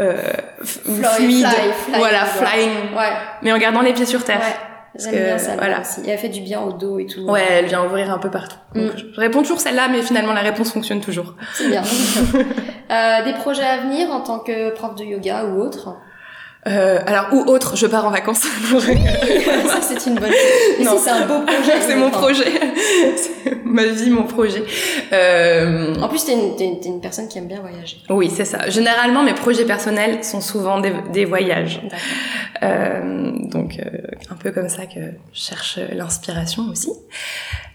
euh, 0.00 0.16
fluide, 0.64 1.46
fly, 1.46 1.72
fly, 1.72 1.98
voilà, 1.98 2.24
flying, 2.24 2.70
Ouais. 2.96 3.12
mais 3.42 3.52
en 3.52 3.58
gardant 3.58 3.80
les 3.80 3.92
pieds 3.94 4.06
sur 4.06 4.24
terre. 4.24 4.40
Ouais. 4.40 5.00
J'aime 5.00 5.12
que, 5.12 5.16
bien 5.18 5.38
ça. 5.38 5.52
voilà. 5.54 5.60
Voilà. 5.76 5.80
Aussi. 5.82 6.00
Et 6.06 6.10
elle 6.10 6.18
fait 6.18 6.28
du 6.28 6.40
bien 6.40 6.60
au 6.60 6.72
dos 6.72 6.98
et 6.98 7.06
tout. 7.06 7.20
Ouais, 7.20 7.44
elle 7.50 7.66
vient 7.66 7.84
ouvrir 7.84 8.12
un 8.12 8.18
peu 8.18 8.30
partout. 8.30 8.56
Mm. 8.74 8.80
Donc, 8.86 8.96
je 9.14 9.20
réponds 9.20 9.42
toujours 9.42 9.60
celle-là, 9.60 9.86
mais 9.88 10.02
finalement 10.02 10.32
la 10.32 10.40
réponse 10.40 10.72
fonctionne 10.72 11.00
toujours. 11.00 11.34
C'est 11.54 11.68
bien. 11.68 11.82
euh, 12.90 13.24
des 13.24 13.34
projets 13.34 13.64
à 13.64 13.78
venir 13.78 14.10
en 14.10 14.20
tant 14.22 14.40
que 14.40 14.70
prof 14.74 14.94
de 14.96 15.04
yoga 15.04 15.44
ou 15.44 15.60
autre? 15.60 15.94
Euh, 16.68 16.98
alors 17.06 17.28
ou 17.32 17.44
autre, 17.50 17.76
je 17.76 17.86
pars 17.86 18.04
en 18.04 18.10
vacances. 18.10 18.40
Ça, 18.68 19.80
c'est 19.80 20.06
une 20.06 20.16
bonne 20.16 20.30
Non. 20.82 20.96
si 20.96 21.04
c'est 21.04 21.10
un 21.10 21.26
beau 21.26 21.40
projet. 21.46 21.80
c'est 21.80 21.96
mon 21.96 22.10
projet, 22.10 22.44
c'est 23.16 23.64
ma 23.64 23.84
vie, 23.86 24.10
mon 24.10 24.24
projet. 24.24 24.62
Euh, 25.12 25.94
En 26.02 26.08
plus, 26.08 26.24
t'es 26.24 26.32
une, 26.34 26.78
une- 26.84 27.00
personne 27.00 27.28
qui 27.28 27.38
aime 27.38 27.46
bien 27.48 27.60
voyager. 27.60 27.98
oui, 28.10 28.30
c'est 28.34 28.44
ça. 28.44 28.68
Généralement, 28.68 29.22
mes 29.22 29.34
projets 29.34 29.64
personnels 29.64 30.22
sont 30.24 30.40
souvent 30.40 30.78
des, 30.80 30.92
des 31.12 31.24
voyages. 31.24 31.80
Euh, 32.62 33.30
donc 33.34 33.78
euh, 33.78 33.98
un 34.30 34.34
peu 34.34 34.50
comme 34.50 34.68
ça 34.68 34.84
que 34.86 35.00
je 35.32 35.40
cherche 35.40 35.78
l'inspiration 35.92 36.64
aussi. 36.70 36.90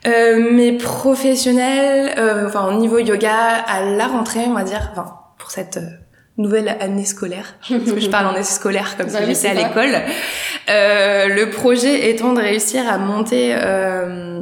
Euh, 0.05 0.51
mes 0.51 0.73
professionnels, 0.73 2.13
euh, 2.17 2.47
enfin 2.47 2.67
au 2.67 2.73
niveau 2.73 2.99
yoga, 2.99 3.33
à 3.65 3.81
la 3.83 4.07
rentrée, 4.07 4.41
on 4.45 4.53
va 4.53 4.63
dire, 4.63 4.89
enfin 4.91 5.15
pour 5.39 5.51
cette 5.51 5.77
euh, 5.77 5.89
nouvelle 6.37 6.69
année 6.79 7.05
scolaire, 7.05 7.55
parce 7.69 7.91
que 7.91 7.99
je 7.99 8.09
parle 8.09 8.27
en 8.27 8.33
année 8.33 8.43
scolaire 8.43 8.95
comme 8.97 9.07
Bah 9.07 9.19
si 9.19 9.25
oui, 9.27 9.35
j'étais 9.35 9.49
à 9.49 9.53
l'école, 9.53 10.01
euh, 10.69 11.27
le 11.27 11.49
projet 11.49 12.09
étant 12.09 12.33
de 12.33 12.41
réussir 12.41 12.87
à 12.87 12.97
monter 12.97 13.53
euh, 13.55 14.41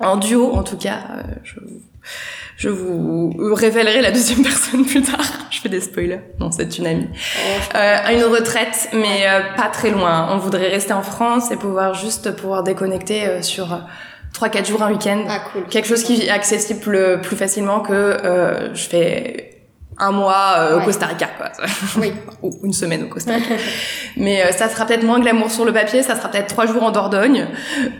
En 0.00 0.16
duo, 0.16 0.52
en 0.52 0.62
tout 0.62 0.76
cas, 0.78 0.98
euh, 1.16 1.22
je, 1.44 1.54
je 2.56 2.68
vous 2.68 3.32
révélerai 3.54 4.00
la 4.02 4.10
deuxième 4.10 4.42
personne 4.50 4.84
plus 4.86 5.02
tard. 5.02 5.20
Je 5.50 5.60
fais 5.60 5.68
des 5.68 5.80
spoilers. 5.80 6.20
Non, 6.40 6.50
c'est 6.50 6.78
une 6.78 6.86
amie. 6.86 7.08
Oh, 7.12 7.76
Euh, 7.76 7.96
à 8.04 8.12
une 8.12 8.24
retraite, 8.24 8.88
mais 8.92 9.26
euh, 9.26 9.40
pas 9.56 9.68
très 9.68 9.90
loin. 9.90 10.28
On 10.32 10.38
voudrait 10.38 10.68
rester 10.68 10.92
en 10.92 11.02
France 11.02 11.50
et 11.50 11.56
pouvoir 11.56 11.94
juste 11.94 12.34
pouvoir 12.36 12.62
déconnecter 12.62 13.42
sur 13.42 13.72
euh, 13.72 13.76
3-4 14.34 14.66
jours 14.66 14.82
un 14.82 14.90
week-end. 14.90 15.24
Ah, 15.28 15.40
cool. 15.52 15.64
Quelque 15.68 15.86
chose 15.88 16.02
qui 16.04 16.22
est 16.22 16.30
accessible 16.30 17.20
plus 17.20 17.36
facilement 17.36 17.80
que 17.80 17.92
euh, 17.92 18.74
je 18.74 18.82
fais 18.88 19.51
un 20.02 20.10
mois 20.12 20.54
euh, 20.58 20.76
Ouais. 20.76 20.82
au 20.82 20.84
Costa 20.86 21.06
Rica, 21.06 21.28
quoi. 21.36 21.48
Oui. 21.98 22.12
Ou 22.42 22.50
une 22.64 22.72
semaine 22.72 23.04
au 23.04 23.08
Costa 23.08 23.34
Rica. 23.34 23.54
mais 24.16 24.42
euh, 24.44 24.52
ça 24.52 24.68
sera 24.68 24.84
peut-être 24.86 25.04
moins 25.04 25.20
glamour 25.20 25.50
sur 25.50 25.64
le 25.64 25.72
papier, 25.72 26.02
ça 26.02 26.16
sera 26.16 26.28
peut-être 26.28 26.48
trois 26.48 26.66
jours 26.66 26.82
en 26.82 26.90
Dordogne, 26.90 27.46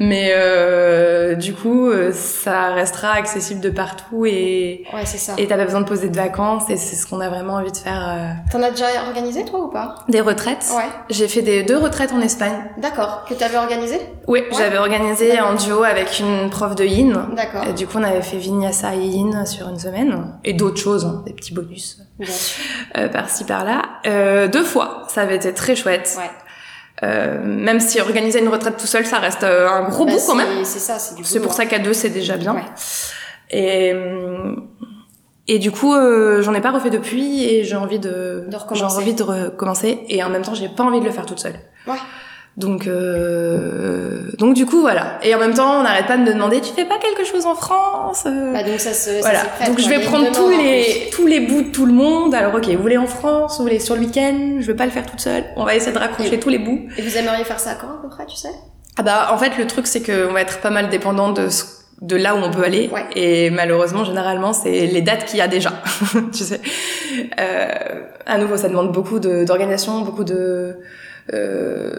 mais 0.01 0.33
euh, 0.35 1.35
du 1.35 1.55
coup, 1.55 1.91
ça 2.13 2.73
restera 2.73 3.13
accessible 3.13 3.61
de 3.61 3.71
partout 3.71 4.27
et 4.27 4.85
Ouais, 4.93 5.05
c'est 5.05 5.19
ça. 5.19 5.35
et 5.39 5.47
t'as 5.47 5.57
pas 5.57 5.65
besoin 5.65 5.81
de 5.81 5.87
poser 5.89 6.09
de 6.09 6.17
vacances 6.17 6.69
et 6.71 6.77
c'est 6.77 6.97
ce 6.97 7.07
qu'on 7.07 7.21
a 7.21 7.29
vraiment 7.29 7.55
envie 7.55 7.73
de 7.73 7.77
faire. 7.77 8.37
T'en 8.51 8.63
as 8.63 8.71
déjà 8.71 8.87
organisé, 9.07 9.45
toi, 9.45 9.61
ou 9.61 9.69
pas? 9.69 9.95
Des 10.09 10.21
retraites. 10.21 10.67
Ouais. 10.77 10.85
J'ai 11.11 11.29
fait 11.29 11.43
des 11.43 11.63
deux 11.63 11.79
retraites 11.79 12.13
en 12.13 12.21
Espagne. 12.21 12.53
D'accord. 12.79 13.25
Que 13.29 13.35
t'avais 13.35 13.59
organisé? 13.59 14.01
Oui, 14.27 14.41
Ouais. 14.41 14.47
j'avais 14.59 14.79
organisé 14.79 15.41
en 15.41 15.55
duo 15.55 15.83
avec 15.85 16.19
une 16.21 16.51
prof 16.51 16.75
de 16.75 16.85
yin. 16.85 17.27
D'accord. 17.37 17.65
Et 17.69 17.73
du 17.73 17.87
coup, 17.87 17.99
on 17.99 18.03
avait 18.05 18.23
fait 18.23 18.37
vinyasa 18.39 18.95
et 18.95 18.99
yin 19.01 19.47
sur 19.47 19.69
une 19.69 19.79
semaine. 19.79 20.33
Et 20.45 20.53
d'autres 20.53 20.81
choses, 20.81 21.05
hein, 21.05 21.23
des 21.27 21.33
petits 21.33 21.55
bonus 21.55 21.92
Euh, 22.97 23.09
par-ci 23.09 23.45
par-là. 23.45 23.83
Euh, 24.07 24.49
deux 24.49 24.65
fois, 24.65 25.05
ça 25.09 25.23
avait 25.23 25.37
été 25.37 25.53
très 25.55 25.75
chouette. 25.77 26.17
Ouais. 26.19 26.31
Euh, 27.03 27.41
même 27.43 27.81
si 27.81 28.01
organiser 28.01 28.39
une 28.41 28.49
retraite 28.49 28.77
tout 28.77 28.87
seul, 28.87 29.05
ça 29.07 29.19
reste 29.19 29.43
euh, 29.43 29.69
un 29.69 29.89
gros 29.89 30.05
Bah, 30.05 30.13
bout 30.13 30.21
quand 30.27 30.35
même. 30.37 30.65
C'est 30.65 30.79
ça, 30.79 30.99
c'est 30.99 31.17
du 31.17 31.25
C'est 31.25 31.39
boulot, 31.39 31.45
pour 31.49 31.55
ça 31.55 31.67
qu'à 31.67 31.79
deux, 31.81 31.93
c'est 31.95 32.11
déjà 32.11 32.37
bien. 32.37 32.55
Ouais. 32.55 32.63
Et, 33.51 33.93
et 35.49 35.59
du 35.59 35.73
coup, 35.73 35.95
euh, 35.95 36.43
j'en 36.43 36.55
ai 36.55 36.61
pas 36.61 36.71
refait 36.71 36.91
depuis 36.91 37.45
et 37.45 37.65
j'ai 37.65 37.77
envie 37.77 37.99
de, 37.99 38.45
De 38.47 38.47
j'ai 38.51 38.57
recommencer. 38.57 38.97
envie 38.97 39.15
de 39.15 39.23
recommencer 39.23 40.05
et 40.09 40.23
en 40.23 40.29
même 40.31 40.43
temps, 40.43 40.55
j'ai 40.55 40.69
pas 40.69 40.85
envie 40.85 41.01
de 41.01 41.05
le 41.05 41.11
faire 41.11 41.27
toute 41.27 41.41
seule. 41.41 41.57
Ouais. 41.87 41.97
Donc, 42.59 42.87
euh, 42.87 44.31
donc 44.39 44.55
du 44.55 44.67
coup, 44.67 44.81
voilà. 44.81 45.19
Et 45.23 45.35
en 45.35 45.39
même 45.39 45.55
temps, 45.55 45.81
on 45.81 45.83
n'arrête 45.85 46.07
pas 46.07 46.17
de 46.19 46.23
me 46.23 46.33
demander, 46.33 46.61
tu 46.61 46.73
fais 46.75 46.85
pas 46.85 46.99
quelque 46.99 47.25
chose 47.27 47.47
en 47.47 47.55
France 47.55 48.25
euh 48.27 48.53
Bah, 48.53 48.63
donc 48.63 48.79
ça 48.79 48.93
se. 48.93 49.11
ça 49.11 49.21
Voilà. 49.21 49.45
prête, 49.45 49.69
donc 49.69 49.81
je 49.81 49.89
vais 49.89 50.01
prendre 50.01 50.31
tous 50.33 50.51
les 50.51 51.09
tous 51.13 51.27
les 51.27 51.41
bouts 51.41 51.63
de 51.63 51.69
tout 51.71 51.87
le 51.87 51.93
monde. 51.95 52.35
Alors 52.35 52.55
ok, 52.55 52.67
vous 52.69 52.83
voulez 52.83 52.99
en 52.99 53.07
France, 53.07 53.57
vous 53.57 53.65
voulez 53.65 53.79
sur 53.81 53.95
le 53.95 54.03
week-end, 54.03 54.57
je 54.61 54.67
veux 54.67 54.77
pas 54.77 54.85
le 54.85 54.91
faire 54.91 55.07
toute 55.07 55.21
seule. 55.21 55.45
On 55.57 55.65
va 55.65 55.75
essayer 55.75 55.93
de 55.93 55.99
raccrocher 55.99 56.35
Et- 56.35 56.41
tous 56.41 56.51
les 56.51 56.59
bouts. 56.59 56.81
Et 56.99 57.03
vous 57.03 57.17
aimeriez 57.17 57.45
faire 57.45 57.61
ça 57.61 57.75
quand, 57.81 57.89
à 57.89 57.99
peu 58.03 58.09
près, 58.11 58.27
tu 58.27 58.37
sais? 58.37 58.51
Ah 58.99 59.03
bah 59.03 59.29
en 59.33 59.39
fait 59.39 59.57
le 59.57 59.67
truc 59.67 59.87
c'est 59.87 60.03
qu'on 60.03 60.35
va 60.35 60.43
être 60.43 60.61
pas 60.61 60.69
mal 60.69 60.91
dépendant 60.91 61.33
de 61.33 61.49
ce- 61.49 61.65
de 62.03 62.17
là 62.17 62.35
où 62.35 62.39
on 62.39 62.51
peut 62.51 62.63
aller 62.65 62.91
Ouais. 62.93 63.07
et 63.17 63.49
malheureusement 63.49 64.05
généralement 64.05 64.53
c'est 64.53 64.87
les 64.87 65.01
dates 65.01 65.25
qu'il 65.25 65.39
y 65.39 65.41
a 65.41 65.49
déjà 65.49 65.71
tu 66.35 66.45
sais 66.45 66.61
euh, 67.41 67.69
à 68.27 68.37
nouveau 68.37 68.59
ça 68.59 68.69
demande 68.69 68.93
beaucoup 68.93 69.19
de- 69.19 69.45
d'organisation 69.45 70.01
beaucoup 70.03 70.25
de 70.25 70.77
euh, 71.33 71.91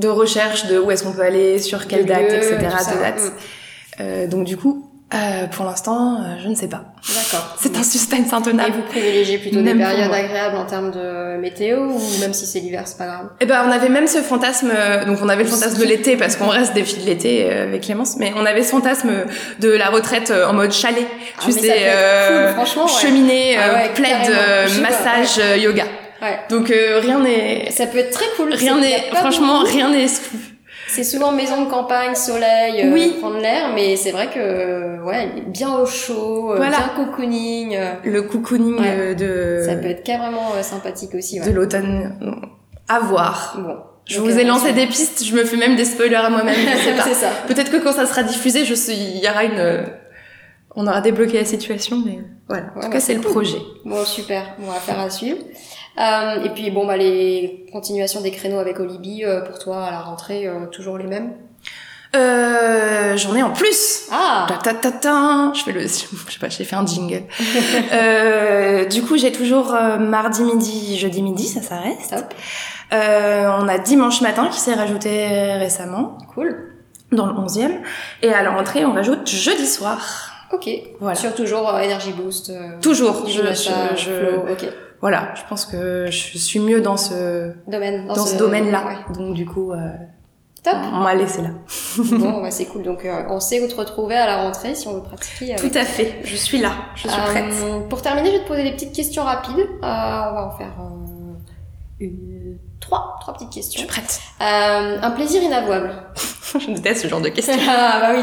de 0.00 0.08
recherche 0.08 0.66
de 0.66 0.78
où 0.78 0.90
est-ce 0.90 1.04
qu'on 1.04 1.12
peut 1.12 1.22
aller 1.22 1.58
sur 1.58 1.86
quelle 1.86 2.06
date 2.06 2.32
etc 2.32 2.56
de 2.58 3.00
dates 3.00 3.20
Mm. 3.20 4.02
Euh, 4.02 4.26
donc 4.28 4.44
du 4.46 4.56
coup 4.56 4.86
euh, 5.12 5.46
pour 5.48 5.64
l'instant 5.66 6.22
euh, 6.22 6.36
je 6.42 6.48
ne 6.48 6.54
sais 6.54 6.68
pas. 6.68 6.84
D'accord. 7.14 7.56
c'est 7.60 7.76
un 7.76 7.82
suspense 7.82 8.30
Et 8.30 8.34
intenable 8.34 8.72
vous 8.76 8.82
privilégiez 8.82 9.38
plutôt 9.38 9.60
Même 9.60 9.76
des 9.78 9.84
périodes 9.84 10.12
agréables 10.12 10.56
en 10.56 10.64
termes 10.64 10.92
de 10.92 11.36
météo 11.38 11.80
ou 11.80 12.00
même 12.20 12.32
si 12.32 12.46
c'est 12.46 12.60
l'hiver, 12.60 12.82
c'est 12.86 12.96
pas 12.96 13.06
grave? 13.06 13.26
Eh 13.40 13.46
ben, 13.46 13.64
on 13.66 13.72
avait 13.72 13.88
même 13.88 14.06
ce 14.06 14.18
fantasme, 14.18 14.70
euh, 14.72 15.04
donc 15.04 15.18
on 15.20 15.28
avait 15.28 15.42
le 15.42 15.48
fantasme 15.48 15.78
de 15.80 15.84
l'été 15.84 16.16
parce 16.16 16.36
qu'on 16.36 16.46
reste 16.46 16.74
des 16.74 16.84
filles 16.84 17.02
de 17.02 17.08
l'été 17.08 17.50
euh, 17.50 17.64
avec 17.64 17.82
Clémence, 17.82 18.16
mais 18.18 18.32
on 18.36 18.46
avait 18.46 18.62
ce 18.62 18.70
fantasme 18.70 19.10
de 19.58 19.70
la 19.70 19.88
retraite 19.90 20.32
en 20.48 20.52
mode 20.52 20.70
chalet, 20.72 21.06
Ah, 21.10 21.42
tu 21.44 21.52
sais, 21.52 21.74
euh, 21.88 22.46
cool, 22.46 22.54
franchement, 22.54 22.84
ouais. 22.84 23.02
cheminée, 23.02 23.56
Ah 23.58 23.74
ouais, 23.74 23.88
plaid, 23.92 24.30
massage, 24.80 25.40
yoga. 25.60 25.84
Ouais. 26.22 26.38
Donc 26.50 26.70
euh, 26.70 27.00
rien 27.00 27.18
n'est, 27.20 27.70
Ça 27.70 27.86
peut 27.86 27.98
être 27.98 28.10
très 28.12 28.26
cool. 28.36 28.52
rien 28.52 28.78
n'est, 28.78 29.10
franchement, 29.14 29.60
beaucoup. 29.60 29.72
rien 29.72 29.90
n'est 29.90 30.02
exclu. 30.02 30.38
C'est 30.88 31.04
souvent 31.04 31.30
maison 31.30 31.64
de 31.64 31.70
campagne, 31.70 32.14
soleil, 32.16 32.82
euh, 32.82 32.92
Oui. 32.92 33.14
prendre 33.20 33.38
l'air, 33.38 33.70
mais 33.74 33.94
c'est 33.94 34.10
vrai 34.10 34.26
que 34.26 35.00
ouais, 35.04 35.28
bien 35.46 35.72
au 35.76 35.86
chaud, 35.86 36.52
euh, 36.52 36.56
Voilà. 36.56 36.78
bien 36.78 36.90
cocooning, 36.96 37.76
euh, 37.76 37.92
Le 38.04 38.22
cocooning 38.22 38.78
Ouais. 38.80 39.14
de 39.14 39.62
ça 39.64 39.76
peut 39.76 39.86
être 39.88 40.02
carrément 40.02 40.52
euh, 40.56 40.62
sympathique 40.62 41.14
aussi. 41.14 41.38
de 41.40 41.50
l'automne, 41.52 42.18
à 42.88 42.98
voir. 42.98 43.56
Bon. 43.60 43.76
Je 44.06 44.18
vous 44.18 44.36
ai 44.36 44.42
lancé 44.42 44.72
des 44.72 44.86
pistes, 44.86 45.24
je 45.24 45.32
me 45.36 45.44
fais 45.44 45.56
même 45.56 45.76
des 45.76 45.84
spoilers 45.84 46.16
à 46.16 46.30
moi-même. 46.30 46.56
c'est 47.04 47.14
ça. 47.14 47.28
Peut-être 47.46 47.70
que 47.70 47.76
quand 47.76 47.92
ça 47.92 48.06
sera 48.06 48.24
diffusé, 48.24 48.64
je 48.64 48.74
suis, 48.74 48.92
il 48.92 49.18
y 49.24 49.28
aura 49.28 49.44
une, 49.44 49.84
on 50.74 50.86
aura 50.88 51.00
débloqué 51.00 51.38
la 51.38 51.44
situation, 51.44 52.02
mais 52.04 52.18
voilà. 52.48 52.64
En 52.76 52.80
tout 52.80 52.80
bah, 52.80 52.88
cas, 52.88 53.00
c'est 53.00 53.12
c'est 53.12 53.14
le 53.14 53.20
projet. 53.20 53.58
Bon, 53.84 54.04
super. 54.04 54.56
Bon, 54.58 54.72
affaire 54.72 54.98
à 54.98 55.08
suivre. 55.10 55.38
Euh, 55.98 56.44
et 56.44 56.50
puis 56.50 56.70
bon, 56.70 56.86
bah 56.86 56.96
les 56.96 57.66
continuations 57.72 58.20
des 58.20 58.30
créneaux 58.30 58.58
avec 58.58 58.78
Olibi, 58.80 59.24
euh, 59.24 59.40
pour 59.42 59.58
toi 59.58 59.84
à 59.84 59.90
la 59.90 60.00
rentrée, 60.00 60.46
euh, 60.46 60.66
toujours 60.66 60.96
les 60.98 61.06
mêmes? 61.06 61.32
Euh, 62.16 63.16
j'en 63.16 63.36
ai 63.36 63.42
en 63.42 63.50
plus. 63.50 64.08
Ah. 64.10 64.46
Ta 64.48 64.56
ta 64.56 64.74
ta 64.74 64.90
ta. 64.92 65.52
Je 65.54 65.62
fais 65.62 65.72
le, 65.72 65.80
je 65.82 65.86
sais 65.88 66.38
pas, 66.40 66.48
j'ai 66.48 66.64
fait 66.64 66.74
un 66.76 66.84
jingle. 66.86 67.22
euh, 67.92 68.84
du 68.86 69.02
coup, 69.02 69.16
j'ai 69.16 69.30
toujours 69.32 69.74
euh, 69.74 69.98
mardi 69.98 70.42
midi, 70.42 70.98
jeudi 70.98 71.22
midi, 71.22 71.46
ça, 71.46 71.62
ça 71.62 71.76
reste. 71.78 72.10
Top. 72.10 72.34
Euh, 72.92 73.48
on 73.60 73.68
a 73.68 73.78
dimanche 73.78 74.20
matin 74.22 74.48
qui 74.50 74.58
s'est 74.58 74.74
rajouté 74.74 75.28
récemment 75.54 76.18
Cool. 76.34 76.72
dans 77.12 77.26
le 77.26 77.34
11e. 77.34 77.70
Et 78.22 78.32
à 78.32 78.42
la 78.42 78.50
rentrée, 78.50 78.84
on 78.84 78.92
rajoute 78.92 79.28
jeudi 79.28 79.66
soir. 79.66 80.32
Ok. 80.52 80.68
Voilà. 80.98 81.14
Sur 81.14 81.32
toujours 81.34 81.68
Energy 81.68 82.12
Boost. 82.12 82.52
Toujours. 82.82 83.24
Je, 83.28 83.40
je, 83.42 83.70
je- 83.96 84.10
Flow, 84.10 84.44
ok. 84.50 84.66
Voilà. 85.00 85.32
Je 85.34 85.42
pense 85.48 85.66
que 85.66 86.06
je 86.10 86.38
suis 86.38 86.58
mieux 86.60 86.80
dans 86.80 86.96
ce, 86.96 87.52
Domaine. 87.66 88.06
dans, 88.06 88.14
ce, 88.26 88.36
domaine-là. 88.36 88.84
ouais. 88.86 89.14
Donc, 89.14 89.34
du 89.34 89.46
coup, 89.46 89.72
euh, 89.72 89.76
Top. 90.62 90.74
on 90.92 90.98
m'a 90.98 91.14
laissé 91.14 91.40
là. 91.42 91.48
bon, 92.18 92.40
bah, 92.42 92.50
c'est 92.50 92.66
cool. 92.66 92.82
Donc, 92.82 93.04
euh, 93.04 93.22
on 93.30 93.40
sait 93.40 93.62
où 93.62 93.66
te 93.68 93.74
retrouver 93.74 94.16
à 94.16 94.26
la 94.26 94.36
rentrée 94.42 94.74
si 94.74 94.86
on 94.88 94.94
veut 94.94 95.02
pratiquer. 95.02 95.54
avec 95.54 95.72
Tout 95.72 95.78
à 95.78 95.84
fait. 95.84 96.20
Je 96.24 96.36
suis 96.36 96.58
là. 96.58 96.72
Je 96.94 97.08
suis 97.08 97.10
Euh, 97.18 97.24
prête. 97.30 97.88
Pour 97.88 98.02
terminer, 98.02 98.30
je 98.30 98.36
vais 98.36 98.42
te 98.42 98.48
poser 98.48 98.62
des 98.64 98.72
petites 98.72 98.92
questions 98.94 99.24
rapides. 99.24 99.56
Euh, 99.58 99.66
on 99.82 99.86
va 100.34 100.50
en 100.52 100.58
faire 100.58 100.72
euh, 100.80 101.34
une- 102.00 102.58
trois, 102.80 103.16
trois 103.20 103.34
petites 103.34 103.50
Je 103.50 103.54
questions. 103.54 103.78
suis 103.80 103.88
prête. 103.88 104.20
Euh, 104.42 104.98
un 105.02 105.10
plaisir 105.12 105.42
inavouable. 105.42 105.92
je 106.58 106.72
déteste 106.72 107.02
ce 107.02 107.08
genre 107.08 107.20
de 107.20 107.28
questions. 107.30 107.54
ah 107.68 107.98
bah 108.00 108.10
oui. 108.14 108.22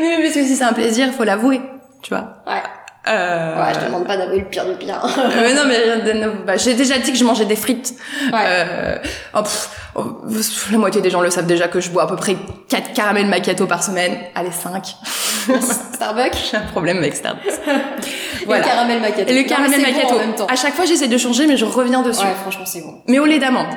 Oui, 0.00 0.06
mais 0.16 0.22
parce 0.22 0.34
que 0.34 0.44
si 0.44 0.56
c'est 0.56 0.64
un 0.64 0.72
plaisir, 0.72 1.06
il 1.06 1.12
faut 1.12 1.24
l'avouer, 1.24 1.60
tu 2.02 2.12
vois. 2.14 2.42
Ouais. 2.46 2.62
Euh... 3.08 3.56
Ouais, 3.56 3.72
je 3.74 3.80
te 3.80 3.84
demande 3.86 4.06
pas 4.06 4.16
d'avouer 4.18 4.40
le 4.40 4.44
pire 4.44 4.66
du 4.66 4.74
pire. 4.74 5.00
euh, 5.18 5.28
mais 5.42 5.54
non, 5.54 5.62
mais 5.66 6.26
bah, 6.46 6.56
j'ai 6.58 6.74
déjà 6.74 6.98
dit 6.98 7.12
que 7.12 7.18
je 7.18 7.24
mangeais 7.24 7.46
des 7.46 7.56
frites. 7.56 7.94
Ouais. 8.30 8.38
Euh, 8.44 8.98
oh, 9.34 9.42
pff, 9.42 9.70
oh, 9.94 10.04
la 10.70 10.78
moitié 10.78 11.00
des 11.00 11.08
gens 11.08 11.22
le 11.22 11.30
savent 11.30 11.46
déjà 11.46 11.68
que 11.68 11.80
je 11.80 11.88
bois 11.90 12.02
à 12.02 12.06
peu 12.06 12.16
près 12.16 12.36
4 12.68 12.92
caramels 12.92 13.26
macchiato 13.26 13.66
par 13.66 13.82
semaine. 13.82 14.18
Allez, 14.34 14.50
5. 14.52 14.86
Starbucks. 15.94 16.48
J'ai 16.50 16.58
un 16.58 16.66
problème 16.66 16.98
avec 16.98 17.16
Starbucks. 17.16 17.44
Et 18.42 18.46
le 18.46 18.62
caramel 18.62 19.00
macchiato. 19.00 19.30
Et 19.30 19.34
le 19.34 19.42
Non, 19.42 19.48
caramel 19.48 19.70
mais 19.70 19.76
c'est 19.76 19.92
bon 19.92 19.96
macchiato. 19.98 20.14
en 20.14 20.18
même 20.18 20.34
temps. 20.34 20.46
à 20.46 20.56
chaque 20.56 20.74
fois, 20.74 20.84
j'essaie 20.84 21.08
de 21.08 21.18
changer, 21.18 21.46
mais 21.46 21.56
je 21.56 21.64
reviens 21.64 22.02
dessus. 22.02 22.22
Ouais, 22.24 22.34
franchement, 22.42 22.66
c'est 22.66 22.82
bon. 22.82 23.00
Mais 23.08 23.18
au 23.18 23.24
lait 23.24 23.38
d'amande. 23.38 23.68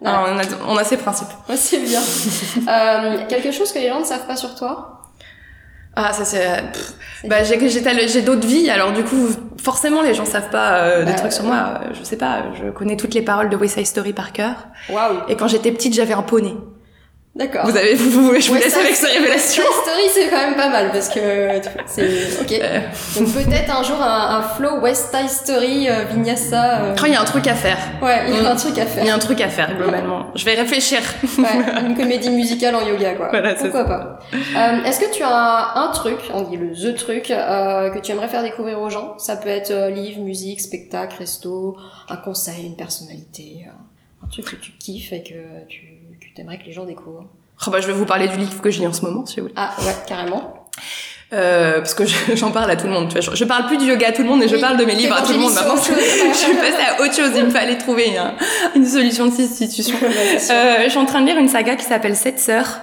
Ouais. 0.00 0.08
Alors, 0.08 0.28
on, 0.32 0.38
a, 0.38 0.42
on 0.68 0.76
a 0.78 0.84
ces 0.84 0.96
principes. 0.96 1.28
Ouais, 1.48 1.56
c'est 1.56 1.78
bien. 1.78 2.00
euh, 2.00 3.26
quelque 3.28 3.52
chose 3.52 3.70
que 3.72 3.78
les 3.78 3.88
gens 3.88 4.00
ne 4.00 4.04
savent 4.04 4.26
pas 4.26 4.36
sur 4.36 4.54
toi 4.54 4.99
Ah, 6.08 6.12
ça 6.12 6.24
c'est. 6.24 6.46
C'est 7.20 7.28
Bah, 7.28 7.42
j'ai 7.42 8.08
j'ai 8.08 8.22
d'autres 8.22 8.46
vies, 8.46 8.70
alors 8.70 8.92
du 8.92 9.04
coup, 9.04 9.28
forcément, 9.62 10.00
les 10.02 10.14
gens 10.14 10.24
savent 10.24 10.48
pas 10.50 10.70
euh, 10.78 11.04
des 11.04 11.12
Bah, 11.12 11.18
trucs 11.18 11.32
sur 11.32 11.44
moi. 11.44 11.80
Euh, 11.82 11.88
Je 11.98 12.02
sais 12.04 12.16
pas, 12.16 12.44
je 12.62 12.70
connais 12.70 12.96
toutes 12.96 13.14
les 13.14 13.22
paroles 13.22 13.50
de 13.50 13.56
West 13.56 13.74
Side 13.76 13.86
Story 13.86 14.12
par 14.12 14.32
cœur. 14.32 14.68
Waouh. 14.88 15.18
Et 15.28 15.36
quand 15.36 15.48
j'étais 15.48 15.70
petite, 15.72 15.94
j'avais 15.94 16.14
un 16.14 16.22
poney. 16.22 16.54
D'accord. 17.32 17.64
Vous 17.64 17.76
avez, 17.76 17.94
vous, 17.94 18.10
vous- 18.10 18.40
je 18.40 18.48
vous 18.48 18.56
laisse 18.56 18.74
ça, 18.74 18.80
avec 18.80 18.92
ces 18.94 19.06
révélations. 19.06 19.62
Toy 19.62 19.72
Story, 19.84 20.02
c'est 20.12 20.28
quand 20.30 20.36
même 20.48 20.56
pas 20.56 20.68
mal 20.68 20.90
parce 20.90 21.08
que 21.08 21.20
c'est 21.86 22.40
ok. 22.40 22.52
Euh, 22.60 22.80
Donc 23.16 23.32
peut-être 23.32 23.70
un 23.74 23.82
jour 23.84 24.02
un, 24.02 24.38
un 24.38 24.42
flow 24.42 24.80
West 24.80 25.14
Side 25.14 25.28
Story 25.30 25.88
euh, 25.88 26.02
Vinyasa. 26.12 26.80
euh, 26.82 26.94
quand 26.98 27.06
il 27.06 27.12
y 27.12 27.16
a 27.16 27.20
un 27.20 27.24
truc 27.24 27.46
à 27.46 27.54
faire. 27.54 27.78
Ouais, 28.02 28.24
il 28.28 28.34
y 28.34 28.38
a 28.38 28.42
Mm. 28.42 28.46
un 28.46 28.56
truc 28.56 28.76
à 28.78 28.82
Il 28.82 28.88
faire. 28.88 29.04
y 29.04 29.10
a 29.10 29.14
un 29.14 29.18
truc 29.20 29.40
à 29.40 29.48
faire, 29.48 29.76
globalement. 29.76 30.26
Je 30.34 30.44
vais 30.44 30.54
réfléchir. 30.54 30.98
Ouais, 31.38 31.46
une 31.86 31.96
comédie 31.96 32.30
musicale 32.30 32.74
en 32.74 32.84
yoga 32.84 33.14
quoi. 33.14 33.28
Voilà, 33.30 33.54
Pourquoi 33.54 33.84
pas. 33.84 34.18
Euh, 34.34 34.84
Est-ce 34.84 34.98
que 34.98 35.12
tu 35.14 35.22
as 35.22 35.72
un 35.76 35.88
truc, 35.92 36.18
on 36.34 36.42
dit 36.42 36.56
le 36.56 36.72
the 36.72 36.96
truc, 36.96 37.30
euh, 37.30 37.90
que 37.90 38.00
tu 38.00 38.10
aimerais 38.10 38.28
faire 38.28 38.42
découvrir 38.42 38.80
aux 38.80 38.90
gens? 38.90 39.14
Ça 39.18 39.36
peut 39.36 39.48
être 39.50 39.70
euh, 39.70 39.88
livre, 39.90 40.20
musique, 40.20 40.60
spectacle, 40.60 41.14
resto, 41.20 41.76
un 42.08 42.16
conseil, 42.16 42.66
une 42.66 42.76
personnalité, 42.76 43.66
euh, 43.68 44.24
un 44.24 44.28
truc 44.28 44.46
que 44.46 44.56
tu 44.56 44.72
kiffes 44.72 45.12
et 45.12 45.22
que 45.22 45.66
tu 45.68 45.89
aimerais 46.38 46.58
que 46.58 46.64
les 46.64 46.72
gens 46.72 46.84
découvrent. 46.84 47.24
Oh, 47.66 47.70
bah, 47.70 47.80
je 47.80 47.86
vais 47.86 47.92
vous 47.92 48.06
parler 48.06 48.28
du 48.28 48.36
livre 48.38 48.60
que 48.60 48.70
je 48.70 48.80
lis 48.80 48.86
en 48.86 48.92
ce 48.92 49.02
moment, 49.02 49.26
si 49.26 49.36
vous 49.36 49.42
voulez. 49.42 49.54
Ah 49.56 49.72
ouais, 49.84 49.94
carrément. 50.06 50.54
Euh, 51.32 51.78
parce 51.80 51.94
que 51.94 52.04
je- 52.06 52.14
j'en 52.34 52.50
parle 52.50 52.70
à 52.70 52.76
tout 52.76 52.86
le 52.86 52.92
monde. 52.92 53.08
Tu 53.08 53.12
vois, 53.12 53.20
je, 53.20 53.36
je 53.36 53.44
parle 53.44 53.66
plus 53.66 53.76
du 53.76 53.84
yoga 53.84 54.08
à 54.08 54.12
tout 54.12 54.22
le 54.22 54.28
monde, 54.28 54.40
mais 54.40 54.48
je 54.48 54.54
Oui, 54.56 54.60
parle 54.60 54.76
de 54.78 54.84
mes 54.84 54.94
livres 54.94 55.14
à 55.16 55.22
tout 55.22 55.32
le 55.32 55.38
monde. 55.38 55.52
Maintenant, 55.52 55.76
je 55.76 55.82
suis 56.36 56.54
passée 56.54 56.82
à 56.98 57.00
autre 57.02 57.14
chose. 57.14 57.30
Il 57.36 57.44
me 57.44 57.50
fallait 57.50 57.78
trouver 57.78 58.16
un- 58.16 58.34
une 58.74 58.86
solution 58.86 59.26
de 59.26 59.32
substitution. 59.32 59.96
Euh, 60.50 60.84
je 60.84 60.88
suis 60.88 60.98
en 60.98 61.06
train 61.06 61.20
de 61.20 61.26
lire 61.26 61.36
une 61.38 61.48
saga 61.48 61.76
qui 61.76 61.84
s'appelle 61.84 62.16
Sept 62.16 62.38
sœurs 62.40 62.80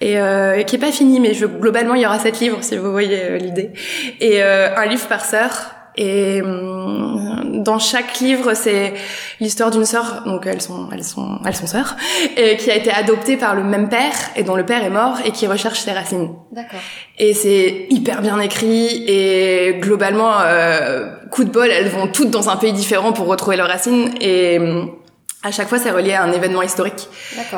et 0.00 0.18
euh, 0.18 0.62
qui 0.62 0.76
est 0.76 0.78
pas 0.78 0.92
finie, 0.92 1.20
mais 1.20 1.34
je, 1.34 1.44
globalement 1.44 1.94
il 1.94 2.00
y 2.02 2.06
aura 2.06 2.18
sept 2.18 2.40
livres 2.40 2.58
si 2.62 2.76
vous 2.78 2.90
voyez 2.90 3.22
euh, 3.22 3.36
l'idée 3.36 3.72
et 4.20 4.42
euh, 4.42 4.74
un 4.76 4.86
livre 4.86 5.06
par 5.08 5.24
sœur. 5.24 5.72
Et 6.00 6.40
hum, 6.40 7.62
dans 7.62 7.78
chaque 7.78 8.20
livre, 8.20 8.54
c'est 8.54 8.94
l'histoire 9.38 9.70
d'une 9.70 9.84
sœur, 9.84 10.22
donc 10.24 10.46
elles 10.46 10.62
sont, 10.62 10.88
elles 10.92 11.04
sont, 11.04 11.38
elles 11.44 11.54
sont 11.54 11.66
sœurs, 11.66 11.94
et 12.38 12.56
qui 12.56 12.70
a 12.70 12.74
été 12.74 12.90
adoptée 12.90 13.36
par 13.36 13.54
le 13.54 13.62
même 13.62 13.90
père. 13.90 14.14
Et 14.34 14.42
dont 14.42 14.56
le 14.56 14.64
père 14.64 14.82
est 14.82 14.90
mort 14.90 15.18
et 15.26 15.30
qui 15.30 15.46
recherche 15.46 15.80
ses 15.80 15.92
racines. 15.92 16.30
D'accord. 16.52 16.80
Et 17.18 17.34
c'est 17.34 17.86
hyper 17.90 18.22
bien 18.22 18.40
écrit. 18.40 19.04
Et 19.06 19.76
globalement, 19.78 20.32
euh, 20.40 21.10
coup 21.30 21.44
de 21.44 21.50
bol, 21.50 21.68
elles 21.68 21.88
vont 21.88 22.06
toutes 22.06 22.30
dans 22.30 22.48
un 22.48 22.56
pays 22.56 22.72
différent 22.72 23.12
pour 23.12 23.26
retrouver 23.26 23.58
leurs 23.58 23.68
racines. 23.68 24.14
Et 24.22 24.58
hum, 24.58 24.90
à 25.42 25.50
chaque 25.50 25.68
fois 25.68 25.78
c'est 25.78 25.90
relié 25.90 26.12
à 26.12 26.22
un 26.22 26.32
événement 26.32 26.60
historique. 26.62 27.08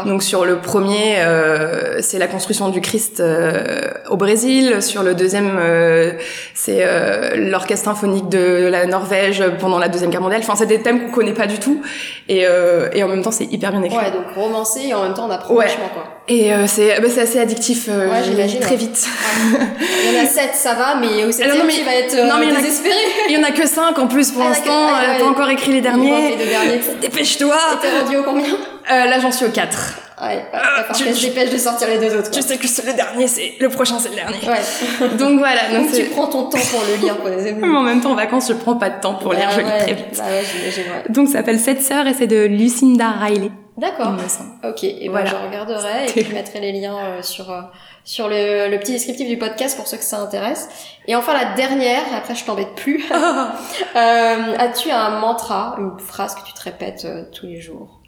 Donc 0.06 0.22
sur 0.22 0.44
le 0.44 0.58
premier, 0.58 1.16
euh, 1.18 2.00
c'est 2.00 2.18
la 2.18 2.28
construction 2.28 2.68
du 2.68 2.80
Christ 2.80 3.18
euh, 3.20 3.90
au 4.08 4.16
Brésil. 4.16 4.80
Sur 4.82 5.02
le 5.02 5.14
deuxième, 5.14 5.56
euh, 5.58 6.12
c'est 6.54 6.80
euh, 6.82 7.34
l'orchestre 7.36 7.86
symphonique 7.86 8.28
de 8.28 8.68
la 8.70 8.86
Norvège 8.86 9.42
pendant 9.58 9.78
la 9.80 9.88
deuxième 9.88 10.10
guerre 10.10 10.20
mondiale. 10.20 10.42
Enfin, 10.44 10.54
c'est 10.56 10.66
des 10.66 10.80
thèmes 10.80 11.06
qu'on 11.06 11.10
connaît 11.10 11.32
pas 11.34 11.46
du 11.48 11.58
tout 11.58 11.82
et, 12.28 12.46
euh, 12.46 12.88
et 12.92 13.02
en 13.02 13.08
même 13.08 13.22
temps 13.22 13.32
c'est 13.32 13.44
hyper 13.52 13.72
bien 13.72 13.82
écrit. 13.82 13.98
Ouais, 13.98 14.10
donc 14.12 14.26
romancé 14.34 14.80
et 14.88 14.94
en 14.94 15.02
même 15.02 15.14
temps 15.14 15.26
on 15.26 15.30
apprend 15.30 15.54
Ouais. 15.54 15.64
vachement 15.66 15.88
quoi. 15.92 16.04
Et 16.28 16.52
euh, 16.52 16.66
c'est 16.68 17.00
bah, 17.00 17.08
c'est 17.12 17.20
assez 17.22 17.38
addictif. 17.40 17.86
euh, 17.88 18.08
Ouais, 18.08 18.22
j'imagine, 18.24 18.60
Très 18.60 18.70
ouais. 18.70 18.76
vite. 18.76 19.06
Il 19.50 20.14
y 20.16 20.20
en 20.20 20.22
a 20.22 20.26
7, 20.26 20.50
ça 20.54 20.74
va, 20.74 20.94
mais 20.94 21.24
au 21.24 21.32
7 21.32 21.48
non, 21.48 21.64
mais- 21.66 21.72
tu 21.72 21.82
vas 21.82 21.94
être 21.96 22.14
euh, 22.14 22.24
non, 22.28 22.34
mais 22.38 22.46
il 22.46 22.52
a- 22.56 22.60
désespéré. 22.60 22.94
Il 23.28 23.34
y 23.34 23.38
en 23.38 23.42
a 23.42 23.50
que 23.50 23.66
cinq 23.66 23.98
en 23.98 24.06
plus 24.06 24.30
pour 24.30 24.42
Ah, 24.42 24.48
l'instant. 24.50 24.70
Ah, 24.94 25.12
ouais. 25.14 25.18
pas 25.18 25.26
encore 25.26 25.50
écrit 25.50 25.72
les 25.72 25.80
derniers. 25.80 26.30
les 26.30 26.36
deux 26.36 26.50
derniers. 26.50 26.80
Dépêche-toi. 27.00 27.56
Et 27.74 27.78
t'es 27.80 27.98
rendu 27.98 28.16
au 28.18 28.22
combien? 28.22 28.56
Euh, 28.90 29.04
là 29.06 29.18
j'en 29.20 29.30
suis 29.32 29.44
au 29.46 29.50
4 29.50 29.98
Ouais, 30.20 30.44
falloir 30.52 30.92
tu- 30.94 31.12
se 31.12 31.26
dépêche 31.26 31.50
de 31.50 31.56
sortir 31.58 31.88
les 31.88 31.98
deux 31.98 32.16
autres. 32.16 32.28
Je 32.32 32.38
Quoi. 32.38 32.42
sais 32.42 32.56
que 32.56 32.68
c'est 32.68 32.86
le 32.86 32.92
dernier, 32.92 33.26
c'est 33.26 33.54
le 33.58 33.68
prochain, 33.68 33.98
c'est 33.98 34.10
le 34.10 34.14
dernier. 34.14 34.38
Ouais. 34.46 35.08
Donc 35.18 35.38
voilà. 35.40 35.68
Donc 35.72 35.86
Donc 35.90 35.94
tu 35.96 36.04
prends 36.10 36.28
ton 36.28 36.44
temps 36.44 36.58
pour 36.70 36.80
le 36.88 36.94
lire, 37.02 37.16
quoi. 37.18 37.30
Mais 37.60 37.76
en 37.76 37.82
même 37.82 38.00
temps, 38.00 38.12
en 38.12 38.14
vacances, 38.14 38.46
je 38.48 38.52
prends 38.52 38.76
pas 38.76 38.90
de 38.90 39.00
temps 39.00 39.14
pour 39.14 39.32
lire, 39.32 39.48
Ah 39.48 39.52
je 39.56 39.60
lis 39.60 39.66
ouais, 39.66 39.78
très 39.78 39.94
vite. 39.94 40.16
Bah 40.18 40.24
ouais, 40.30 40.38
ouais. 40.38 41.02
Donc 41.12 41.26
ça 41.26 41.34
s'appelle 41.38 41.58
Sept 41.58 41.82
sœurs 41.82 42.06
et 42.06 42.14
c'est 42.14 42.28
de 42.28 42.44
Lucinda 42.46 43.10
Riley. 43.20 43.50
D'accord. 43.76 44.12
Ok, 44.62 44.84
et 44.84 45.00
ben 45.06 45.10
Voilà. 45.10 45.30
je 45.30 45.34
regarderai 45.34 46.04
et 46.06 46.12
puis 46.12 46.24
je 46.28 46.34
mettrai 46.34 46.60
les 46.60 46.70
liens 46.72 46.98
euh, 46.98 47.22
sur 47.22 47.50
euh, 47.50 47.62
sur 48.04 48.28
le, 48.28 48.68
le 48.70 48.78
petit 48.78 48.92
descriptif 48.92 49.26
du 49.26 49.38
podcast 49.38 49.76
pour 49.76 49.88
ceux 49.88 49.96
que 49.96 50.04
ça 50.04 50.18
intéresse. 50.18 50.68
Et 51.08 51.16
enfin 51.16 51.32
la 51.32 51.54
dernière, 51.56 52.02
après 52.16 52.36
je 52.36 52.44
t'embête 52.44 52.74
plus. 52.76 53.02
Euh, 53.96 54.56
As-tu 54.58 54.90
un 54.90 55.18
mantra, 55.20 55.74
une 55.78 55.98
phrase 55.98 56.34
que 56.34 56.46
tu 56.46 56.52
te 56.52 56.62
répètes 56.62 57.04
euh, 57.06 57.24
tous 57.32 57.46
les 57.46 57.60
jours? 57.60 57.98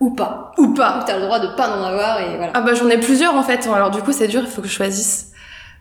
Ou 0.00 0.10
pas 0.14 0.52
Ou 0.58 0.72
pas. 0.74 1.04
t'as 1.06 1.16
le 1.16 1.22
droit 1.22 1.38
de 1.38 1.48
pas 1.56 1.68
en 1.76 1.84
avoir 1.84 2.20
et 2.20 2.36
voilà. 2.36 2.52
Ah 2.54 2.62
bah 2.62 2.72
j'en 2.74 2.88
ai 2.88 2.98
plusieurs 2.98 3.34
en 3.34 3.42
fait, 3.42 3.66
alors 3.72 3.90
du 3.90 4.00
coup 4.02 4.12
c'est 4.12 4.28
dur, 4.28 4.40
il 4.42 4.46
faut 4.48 4.62
que 4.62 4.68
je 4.68 4.72
choisisse. 4.72 5.26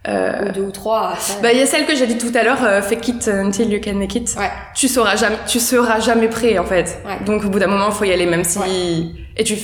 Euh, 0.08 0.48
Ou 0.48 0.52
deux 0.54 0.62
ou 0.62 0.72
trois. 0.72 1.10
après. 1.10 1.34
Bah 1.42 1.52
il 1.52 1.60
y 1.60 1.62
a 1.62 1.66
celle 1.66 1.86
que 1.86 1.94
j'ai 1.96 2.08
dit 2.08 2.18
tout 2.18 2.32
à 2.34 2.44
l'heure, 2.44 2.64
euh, 2.64 2.82
fake 2.82 3.08
it 3.10 3.28
until 3.28 3.70
you 3.72 3.82
can 3.84 3.96
make 3.96 4.16
it. 4.16 4.34
Ouais. 4.38 4.50
Tu 4.74 4.88
sauras 4.88 5.16
jamais, 5.18 5.36
tu 5.48 5.60
seras 5.60 6.00
jamais 6.00 6.28
prêt 6.30 6.58
en 6.58 6.64
fait. 6.66 7.00
Ouais. 7.06 7.24
Donc 7.26 7.44
au 7.44 7.50
bout 7.50 7.60
d'un 7.60 7.68
moment 7.68 7.92
faut 7.92 8.06
y 8.06 8.14
aller 8.14 8.26
même 8.26 8.44
si 8.46 8.60
Ouais. 8.60 8.68
et 9.36 9.44
tu 9.44 9.56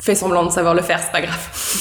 fais 0.00 0.14
semblant 0.14 0.44
de 0.46 0.50
savoir 0.50 0.74
le 0.74 0.82
faire, 0.82 1.00
c'est 1.02 1.10
pas 1.12 1.20
grave. 1.20 1.38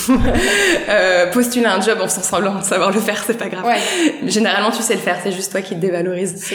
euh, 0.89 1.31
postuler 1.31 1.65
un 1.67 1.79
job 1.81 1.99
en 2.01 2.07
faisant 2.07 2.21
semblant 2.21 2.55
de 2.55 2.63
savoir 2.63 2.91
le 2.91 2.99
faire, 2.99 3.23
c'est 3.25 3.37
pas 3.37 3.47
grave. 3.49 3.65
Ouais. 3.65 3.79
Généralement, 4.25 4.71
tu 4.71 4.81
sais 4.81 4.95
le 4.95 4.99
faire, 4.99 5.17
c'est 5.23 5.31
juste 5.31 5.51
toi 5.51 5.61
qui 5.61 5.75
te 5.75 5.79
dévalorise. 5.79 6.53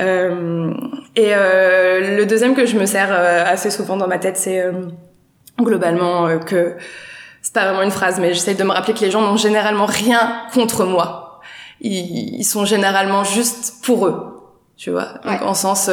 Euh, 0.00 0.72
et 1.16 1.30
euh, 1.34 2.16
le 2.16 2.26
deuxième 2.26 2.54
que 2.54 2.66
je 2.66 2.76
me 2.76 2.86
sers 2.86 3.08
euh, 3.10 3.44
assez 3.46 3.70
souvent 3.70 3.96
dans 3.96 4.08
ma 4.08 4.18
tête, 4.18 4.36
c'est 4.36 4.60
euh, 4.60 4.72
globalement 5.60 6.26
euh, 6.26 6.38
que 6.38 6.76
c'est 7.42 7.52
pas 7.54 7.64
vraiment 7.64 7.82
une 7.82 7.90
phrase, 7.90 8.18
mais 8.20 8.32
j'essaie 8.34 8.54
de 8.54 8.64
me 8.64 8.70
rappeler 8.72 8.94
que 8.94 9.00
les 9.00 9.10
gens 9.10 9.20
n'ont 9.20 9.36
généralement 9.36 9.86
rien 9.86 10.42
contre 10.54 10.84
moi. 10.84 11.40
Ils, 11.80 12.38
ils 12.38 12.44
sont 12.44 12.64
généralement 12.64 13.24
juste 13.24 13.84
pour 13.84 14.06
eux, 14.06 14.40
tu 14.76 14.90
vois. 14.90 15.14
Donc 15.24 15.40
Ouais. 15.40 15.46
en 15.46 15.54
sens, 15.54 15.90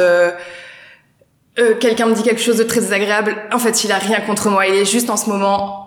euh, 1.60 1.74
quelqu'un 1.74 2.06
me 2.06 2.14
dit 2.14 2.22
quelque 2.22 2.40
chose 2.40 2.56
de 2.56 2.64
très 2.64 2.80
désagréable, 2.80 3.36
en 3.52 3.58
fait, 3.58 3.84
il 3.84 3.92
a 3.92 3.98
rien 3.98 4.20
contre 4.20 4.48
moi. 4.50 4.66
Il 4.66 4.74
est 4.74 4.90
juste 4.90 5.10
en 5.10 5.16
ce 5.16 5.28
moment 5.28 5.86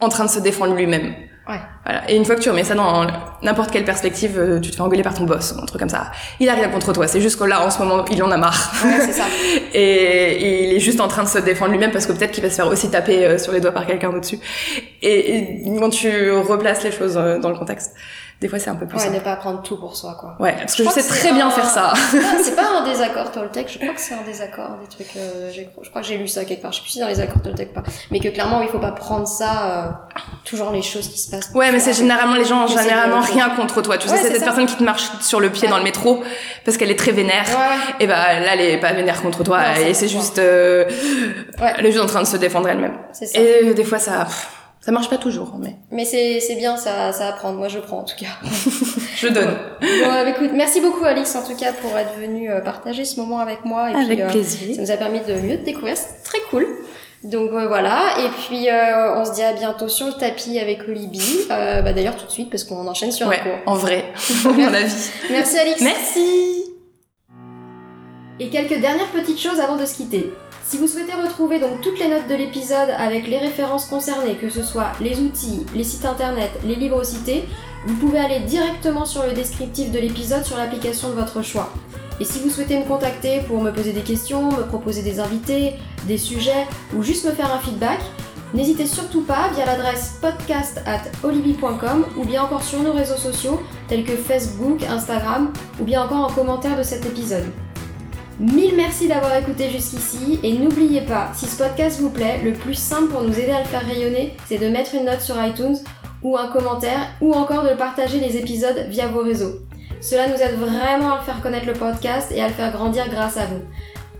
en 0.00 0.08
train 0.08 0.24
de 0.24 0.30
se 0.30 0.40
défendre 0.40 0.74
lui-même. 0.74 1.14
Ouais. 1.48 1.58
Voilà. 1.84 2.08
Et 2.08 2.16
une 2.16 2.24
fois 2.24 2.36
que 2.36 2.40
tu 2.40 2.50
remets 2.50 2.64
ça 2.64 2.74
dans 2.74 3.06
n'importe 3.42 3.70
quelle 3.70 3.84
perspective, 3.84 4.38
euh, 4.38 4.60
tu 4.60 4.70
te 4.70 4.76
fais 4.76 4.82
engueuler 4.82 5.02
par 5.02 5.14
ton 5.14 5.24
boss 5.24 5.52
ou 5.56 5.60
un 5.60 5.66
truc 5.66 5.80
comme 5.80 5.88
ça. 5.88 6.12
Il 6.38 6.48
a 6.48 6.54
rien 6.54 6.68
contre 6.68 6.92
toi. 6.92 7.08
C'est 7.08 7.20
juste 7.20 7.38
que 7.38 7.44
là, 7.44 7.64
en 7.64 7.70
ce 7.70 7.78
moment, 7.78 8.04
il 8.10 8.22
en 8.22 8.30
a 8.30 8.36
marre. 8.36 8.72
Ouais, 8.84 9.00
c'est 9.00 9.12
ça. 9.12 9.24
et, 9.74 9.80
et 9.80 10.68
il 10.68 10.76
est 10.76 10.80
juste 10.80 11.00
en 11.00 11.08
train 11.08 11.24
de 11.24 11.28
se 11.28 11.38
défendre 11.38 11.72
lui-même 11.72 11.90
parce 11.90 12.06
que 12.06 12.12
peut-être 12.12 12.30
qu'il 12.30 12.42
va 12.42 12.50
se 12.50 12.56
faire 12.56 12.68
aussi 12.68 12.90
taper 12.90 13.26
euh, 13.26 13.38
sur 13.38 13.52
les 13.52 13.60
doigts 13.60 13.72
par 13.72 13.86
quelqu'un 13.86 14.10
au-dessus. 14.10 14.38
Et, 15.02 15.38
et 15.38 15.64
quand 15.78 15.90
tu 15.90 16.30
replaces 16.30 16.84
les 16.84 16.92
choses 16.92 17.16
euh, 17.16 17.38
dans 17.38 17.48
le 17.48 17.56
contexte, 17.56 17.94
des 18.40 18.48
fois 18.48 18.58
c'est 18.58 18.70
un 18.70 18.74
peu 18.74 18.86
plus 18.86 18.96
Ouais, 18.96 19.04
simple. 19.04 19.16
ne 19.16 19.20
pas 19.20 19.36
prendre 19.36 19.60
tout 19.62 19.76
pour 19.76 19.96
soi, 19.96 20.16
quoi. 20.18 20.34
Ouais, 20.40 20.54
parce 20.58 20.74
que 20.74 20.82
je, 20.84 20.88
sais 20.88 21.02
que 21.02 21.08
très 21.08 21.32
bien 21.32 21.48
un- 21.48 21.50
faire 21.50 21.66
ça. 21.66 21.92
Ah, 22.14 22.36
c'est 22.42 22.56
pas 22.56 22.66
un 22.80 22.84
désaccord 22.88 23.30
Toltec, 23.32 23.68
je 23.70 23.78
crois 23.78 23.94
que 23.94 24.00
c'est 24.00 24.14
un 24.14 24.22
désaccord, 24.24 24.78
des 24.80 24.88
trucs, 24.88 25.14
euh, 25.16 25.50
je 25.52 25.88
crois 25.90 26.00
que 26.00 26.06
j'ai 26.06 26.16
lu 26.16 26.26
ça 26.26 26.44
quelque 26.44 26.62
part, 26.62 26.72
je 26.72 26.78
sais 26.78 26.82
plus 26.82 26.90
si 26.90 26.98
c'est 26.98 27.04
dans 27.04 27.10
les 27.10 27.20
accords 27.20 27.42
Toltec 27.42 27.70
ou 27.70 27.74
pas, 27.74 27.82
mais 28.10 28.18
que 28.20 28.28
clairement 28.28 28.62
il 28.62 28.68
faut 28.68 28.78
pas 28.78 28.92
prendre 28.92 29.26
ça, 29.28 29.88
euh, 29.88 30.20
toujours 30.44 30.70
les 30.70 30.82
choses 30.82 31.08
qui 31.08 31.18
se 31.18 31.30
passent. 31.30 31.50
Ouais, 31.54 31.70
mais 31.70 31.80
c'est 31.80 31.92
généralement 31.92 32.34
les 32.34 32.44
gens 32.44 32.64
ont 32.64 32.66
généralement 32.66 33.18
le- 33.20 33.24
rien 33.32 33.50
contre 33.50 33.82
toi. 33.82 33.98
Tu 33.98 34.08
Ouais, 34.08 34.16
sais, 34.16 34.22
c'est 34.22 34.28
cette 34.30 34.38
ça. 34.40 34.44
personne 34.46 34.66
qui 34.66 34.76
te 34.76 34.82
marche 34.82 35.04
sur 35.20 35.38
le 35.40 35.50
pied 35.50 35.64
Ouais. 35.64 35.70
dans 35.70 35.78
le 35.78 35.84
métro 35.84 36.22
parce 36.64 36.76
qu'elle 36.78 36.90
est 36.90 36.98
très 36.98 37.12
vénère. 37.12 37.44
Et 38.00 38.06
bah 38.06 38.40
là, 38.40 38.54
elle 38.54 38.60
est 38.62 38.78
pas 38.80 38.92
vénère 38.92 39.20
contre 39.22 39.44
toi 39.44 39.58
Non, 39.60 39.86
et 39.86 39.92
c'est 39.94 40.08
juste, 40.08 40.38
euh, 40.38 40.84
Ouais. 41.60 41.72
elle 41.78 41.84
est 41.86 41.92
juste 41.92 42.02
en 42.02 42.06
train 42.06 42.22
de 42.22 42.26
se 42.26 42.36
défendre 42.38 42.68
elle-même. 42.68 42.96
C'est 43.12 43.26
ça. 43.26 43.38
Et 43.38 43.68
euh, 43.68 43.74
des 43.74 43.84
fois 43.84 43.98
ça, 43.98 44.24
pff, 44.24 44.48
ça 44.80 44.92
marche 44.92 45.10
pas 45.10 45.18
toujours, 45.18 45.56
mais 45.58 45.76
Mais 45.90 46.04
c'est, 46.04 46.40
c'est 46.40 46.56
bien, 46.56 46.76
ça, 46.76 47.12
ça 47.12 47.28
apprend. 47.28 47.52
Moi, 47.52 47.68
je 47.68 47.78
prends, 47.78 47.98
en 47.98 48.04
tout 48.04 48.16
cas. 48.18 48.28
je 49.16 49.28
donne. 49.28 49.56
bon, 49.80 50.10
euh, 50.10 50.26
écoute, 50.26 50.50
merci 50.54 50.80
beaucoup, 50.80 51.04
Alix, 51.04 51.34
en 51.36 51.42
tout 51.46 51.54
cas, 51.56 51.72
pour 51.72 51.96
être 51.98 52.14
venue 52.18 52.50
euh, 52.50 52.60
partager 52.60 53.04
ce 53.04 53.20
moment 53.20 53.38
avec 53.40 53.64
moi. 53.64 53.90
Et 53.90 53.94
Avec 53.94 54.08
puis, 54.18 54.22
euh, 54.22 54.28
plaisir. 54.30 54.74
ça 54.76 54.82
nous 54.82 54.90
a 54.90 54.96
permis 54.96 55.20
de 55.20 55.34
mieux 55.34 55.58
te 55.58 55.64
découvrir. 55.64 55.96
C'est 55.96 56.22
très 56.24 56.40
cool. 56.50 56.66
Donc 57.22 57.50
euh, 57.52 57.68
voilà, 57.68 58.14
et 58.24 58.28
puis 58.46 58.70
euh, 58.70 59.14
on 59.20 59.26
se 59.26 59.32
dit 59.34 59.42
à 59.42 59.52
bientôt 59.52 59.88
sur 59.88 60.06
le 60.06 60.14
tapis 60.14 60.58
avec 60.58 60.88
Olibi. 60.88 61.20
Euh, 61.50 61.82
bah, 61.82 61.92
D'ailleurs 61.92 62.16
tout 62.16 62.24
de 62.24 62.30
suite 62.30 62.48
parce 62.48 62.64
qu'on 62.64 62.88
enchaîne 62.88 63.12
sur 63.12 63.26
un 63.26 63.30
Ouais, 63.30 63.40
cours. 63.40 63.58
en 63.66 63.74
vrai, 63.74 64.06
à 64.46 64.48
mon 64.48 64.72
avis. 64.72 65.10
Merci 65.30 65.58
Alix. 65.58 65.82
Merci. 65.82 66.64
Et 68.38 68.48
quelques 68.48 68.80
dernières 68.80 69.08
petites 69.08 69.38
choses 69.38 69.60
avant 69.60 69.76
de 69.76 69.84
se 69.84 69.96
quitter. 69.96 70.32
Si 70.70 70.78
vous 70.78 70.86
souhaitez 70.86 71.14
retrouver 71.14 71.58
donc 71.58 71.80
toutes 71.80 71.98
les 71.98 72.06
notes 72.06 72.28
de 72.28 72.34
l'épisode 72.36 72.90
avec 72.96 73.26
les 73.26 73.38
références 73.38 73.86
concernées, 73.86 74.36
que 74.36 74.48
ce 74.48 74.62
soit 74.62 74.92
les 75.00 75.18
outils, 75.18 75.66
les 75.74 75.82
sites 75.82 76.04
internet, 76.04 76.52
les 76.64 76.76
livres 76.76 77.02
cités, 77.02 77.42
vous 77.88 77.96
pouvez 77.96 78.20
aller 78.20 78.38
directement 78.46 79.04
sur 79.04 79.24
le 79.24 79.32
descriptif 79.32 79.90
de 79.90 79.98
l'épisode 79.98 80.44
sur 80.44 80.56
l'application 80.56 81.08
de 81.08 81.14
votre 81.14 81.42
choix. 81.42 81.72
Et 82.20 82.24
si 82.24 82.38
vous 82.38 82.50
souhaitez 82.50 82.78
me 82.78 82.84
contacter 82.84 83.40
pour 83.48 83.60
me 83.60 83.72
poser 83.72 83.92
des 83.92 84.02
questions, 84.02 84.44
me 84.44 84.62
proposer 84.62 85.02
des 85.02 85.18
invités, 85.18 85.72
des 86.06 86.18
sujets 86.18 86.68
ou 86.96 87.02
juste 87.02 87.24
me 87.24 87.32
faire 87.32 87.52
un 87.52 87.58
feedback, 87.58 87.98
n'hésitez 88.54 88.86
surtout 88.86 89.22
pas 89.22 89.48
via 89.56 89.66
l'adresse 89.66 90.18
podcast 90.20 90.80
at 90.86 91.02
ou 91.24 92.24
bien 92.24 92.44
encore 92.44 92.62
sur 92.62 92.80
nos 92.80 92.92
réseaux 92.92 93.16
sociaux 93.16 93.60
tels 93.88 94.04
que 94.04 94.14
Facebook, 94.14 94.84
Instagram 94.84 95.52
ou 95.80 95.84
bien 95.84 96.04
encore 96.04 96.30
en 96.30 96.32
commentaire 96.32 96.78
de 96.78 96.84
cet 96.84 97.06
épisode. 97.06 97.46
Mille 98.40 98.74
merci 98.74 99.06
d'avoir 99.06 99.36
écouté 99.36 99.68
jusqu'ici 99.68 100.40
et 100.42 100.54
n'oubliez 100.54 101.02
pas, 101.02 101.30
si 101.34 101.44
ce 101.44 101.58
podcast 101.58 102.00
vous 102.00 102.08
plaît, 102.08 102.40
le 102.42 102.54
plus 102.54 102.72
simple 102.72 103.12
pour 103.12 103.22
nous 103.22 103.38
aider 103.38 103.50
à 103.50 103.58
le 103.58 103.66
faire 103.66 103.84
rayonner, 103.84 104.34
c'est 104.46 104.56
de 104.56 104.70
mettre 104.70 104.94
une 104.94 105.04
note 105.04 105.20
sur 105.20 105.36
iTunes 105.44 105.76
ou 106.22 106.38
un 106.38 106.46
commentaire 106.46 107.06
ou 107.20 107.34
encore 107.34 107.64
de 107.64 107.74
partager 107.74 108.18
les 108.18 108.38
épisodes 108.38 108.86
via 108.88 109.08
vos 109.08 109.20
réseaux. 109.20 109.56
Cela 110.00 110.26
nous 110.28 110.40
aide 110.40 110.58
vraiment 110.58 111.12
à 111.12 111.20
faire 111.20 111.42
connaître 111.42 111.66
le 111.66 111.74
podcast 111.74 112.32
et 112.32 112.40
à 112.40 112.48
le 112.48 112.54
faire 112.54 112.72
grandir 112.72 113.10
grâce 113.10 113.36
à 113.36 113.44
vous. 113.44 113.60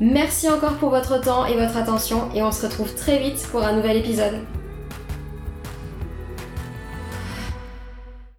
Merci 0.01 0.51
encore 0.51 0.75
pour 0.75 0.91
votre 0.91 1.19
temps 1.19 1.47
et 1.47 1.55
votre 1.55 1.79
attention 1.79 2.29
et 2.35 2.43
on 2.43 2.53
se 2.53 2.67
retrouve 2.67 2.95
très 2.95 3.21
vite 3.21 3.49
pour 3.51 3.65
un 3.65 3.73
nouvel 3.73 3.97
épisode. 3.97 4.35